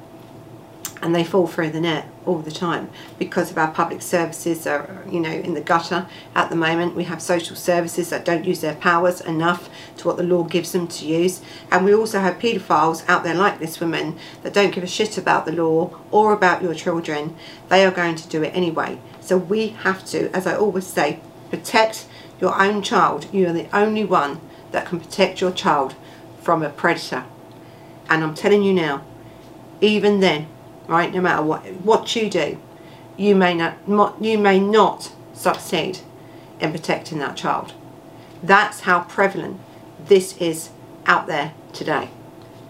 And 1.02 1.14
they 1.14 1.24
fall 1.24 1.48
through 1.48 1.70
the 1.70 1.82
net 1.82 2.08
all 2.26 2.40
the 2.40 2.52
time 2.52 2.90
because 3.18 3.52
of 3.52 3.58
our 3.58 3.72
public 3.72 4.02
services 4.02 4.66
are 4.68 5.04
you 5.10 5.20
know 5.20 5.32
in 5.32 5.54
the 5.54 5.62
gutter 5.62 6.08
at 6.34 6.50
the 6.50 6.56
moment. 6.56 6.96
We 6.96 7.06
have 7.06 7.22
social 7.22 7.56
services 7.56 8.10
that 8.10 8.26
don't 8.26 8.46
use 8.46 8.62
their 8.62 8.76
powers 8.76 9.22
enough 9.22 9.70
to 9.98 10.08
what 10.08 10.18
the 10.18 10.24
law 10.24 10.44
gives 10.44 10.72
them 10.72 10.88
to 10.88 11.06
use. 11.06 11.42
And 11.72 11.86
we 11.86 11.94
also 11.94 12.20
have 12.20 12.40
paedophiles 12.40 13.08
out 13.08 13.24
there 13.24 13.34
like 13.34 13.60
this 13.60 13.80
woman 13.80 14.18
that 14.44 14.54
don't 14.54 14.74
give 14.74 14.84
a 14.84 14.88
shit 14.88 15.18
about 15.18 15.46
the 15.46 15.52
law 15.52 15.98
or 16.12 16.34
about 16.34 16.62
your 16.62 16.74
children. 16.74 17.36
They 17.70 17.86
are 17.86 17.92
going 17.92 18.16
to 18.16 18.28
do 18.28 18.44
it 18.44 18.56
anyway. 18.56 19.00
So 19.22 19.38
we 19.38 19.70
have 19.70 20.06
to 20.08 20.30
as 20.36 20.48
I 20.48 20.56
always 20.56 20.88
say 20.88 21.20
protect 21.50 22.08
your 22.40 22.62
own 22.62 22.82
child. 22.82 23.34
You 23.34 23.48
are 23.48 23.54
the 23.54 23.68
only 23.76 24.04
one 24.04 24.42
that 24.72 24.86
can 24.86 25.00
protect 25.00 25.42
your 25.42 25.52
child 25.52 25.96
from 26.42 26.62
a 26.64 26.70
predator. 26.70 27.26
And 28.10 28.24
I'm 28.24 28.36
telling 28.36 28.64
you 28.64 28.74
now 28.74 29.04
even 29.82 30.20
then 30.20 30.48
right 30.88 31.14
no 31.14 31.22
matter 31.22 31.44
what 31.44 31.62
what 31.84 32.16
you 32.16 32.30
do 32.30 32.58
you 33.18 33.36
may 33.36 33.54
not 33.54 33.78
you 34.22 34.38
may 34.38 34.60
not 34.60 35.12
succeed 35.34 36.00
in 36.60 36.72
protecting 36.72 37.20
that 37.20 37.36
child. 37.36 37.74
That's 38.42 38.82
how 38.82 39.02
prevalent 39.02 39.60
this 40.06 40.38
is 40.38 40.70
out 41.06 41.28
there 41.28 41.54
today. 41.74 42.10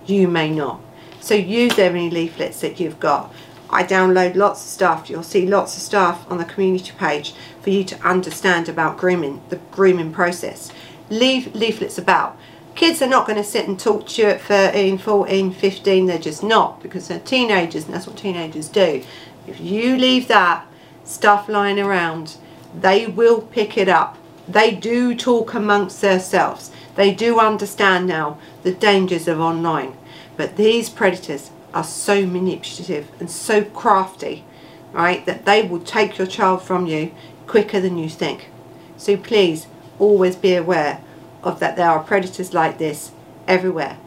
You 0.06 0.28
may 0.28 0.50
not. 0.50 0.82
So 1.20 1.34
use 1.34 1.80
any 1.80 2.10
leaflets 2.10 2.62
that 2.62 2.80
you've 2.80 3.00
got. 3.00 3.34
I 3.70 3.84
download 3.84 4.36
lots 4.36 4.62
of 4.64 4.70
stuff. 4.70 5.10
You'll 5.10 5.24
see 5.24 5.48
lots 5.48 5.76
of 5.76 5.82
stuff 5.82 6.30
on 6.30 6.38
the 6.38 6.46
community 6.46 6.92
page 6.98 7.34
for 7.62 7.72
you 7.72 7.84
to 7.86 8.08
understand 8.08 8.70
about 8.70 8.98
grooming 8.98 9.42
the 9.50 9.58
grooming 9.72 10.14
process. 10.14 10.72
Leave 11.10 11.54
leaflets 11.56 11.98
about 11.98 12.38
Kids 12.76 13.02
are 13.02 13.08
not 13.08 13.26
going 13.26 13.38
to 13.38 13.44
sit 13.44 13.70
and 13.70 13.80
talk 13.80 14.06
to 14.06 14.22
you 14.22 14.28
at 14.28 14.42
13, 14.42 14.98
14, 14.98 15.54
15. 15.54 16.06
They're 16.06 16.18
just 16.20 16.44
not 16.44 16.84
because 16.84 17.08
they're 17.08 17.20
teenagers 17.20 17.86
and 17.86 17.94
that's 17.94 18.06
what 18.06 18.18
teenagers 18.18 18.68
do. 18.68 19.02
If 19.48 19.62
you 19.62 19.96
leave 19.96 20.28
that 20.28 20.68
stuff 21.06 21.48
lying 21.48 21.80
around, 21.80 22.36
they 22.78 23.08
will 23.08 23.42
pick 23.42 23.78
it 23.78 23.88
up. 23.88 24.18
They 24.46 24.76
do 24.76 25.16
talk 25.16 25.54
amongst 25.54 26.02
themselves. 26.02 26.70
They 26.96 27.14
do 27.14 27.40
understand 27.40 28.08
now 28.08 28.40
the 28.64 28.74
dangers 28.74 29.30
of 29.30 29.40
online. 29.40 29.96
But 30.36 30.58
these 30.58 30.90
predators 30.90 31.52
are 31.74 31.84
so 31.84 32.26
manipulative 32.26 33.10
and 33.22 33.32
so 33.32 33.64
crafty, 33.64 34.44
right, 34.92 35.26
that 35.26 35.46
they 35.46 35.64
will 35.64 35.80
take 35.80 36.18
your 36.18 36.28
child 36.28 36.62
from 36.62 36.88
you 36.88 37.14
quicker 37.48 37.80
than 37.80 37.98
you 37.98 38.10
think. 38.10 38.50
So 38.98 39.16
please 39.16 39.68
always 39.98 40.36
be 40.36 40.56
aware 40.56 41.02
of 41.46 41.60
that 41.60 41.76
there 41.76 41.90
are 41.90 42.04
predators 42.04 42.54
like 42.54 42.78
this 42.78 43.12
everywhere, 43.48 43.98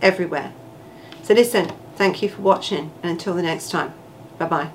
everywhere. 0.00 0.52
So 1.22 1.34
listen, 1.34 1.72
thank 1.96 2.22
you 2.22 2.28
for 2.28 2.40
watching 2.40 2.92
and 3.02 3.12
until 3.12 3.34
the 3.34 3.42
next 3.42 3.70
time, 3.70 3.92
bye 4.38 4.46
bye. 4.46 4.70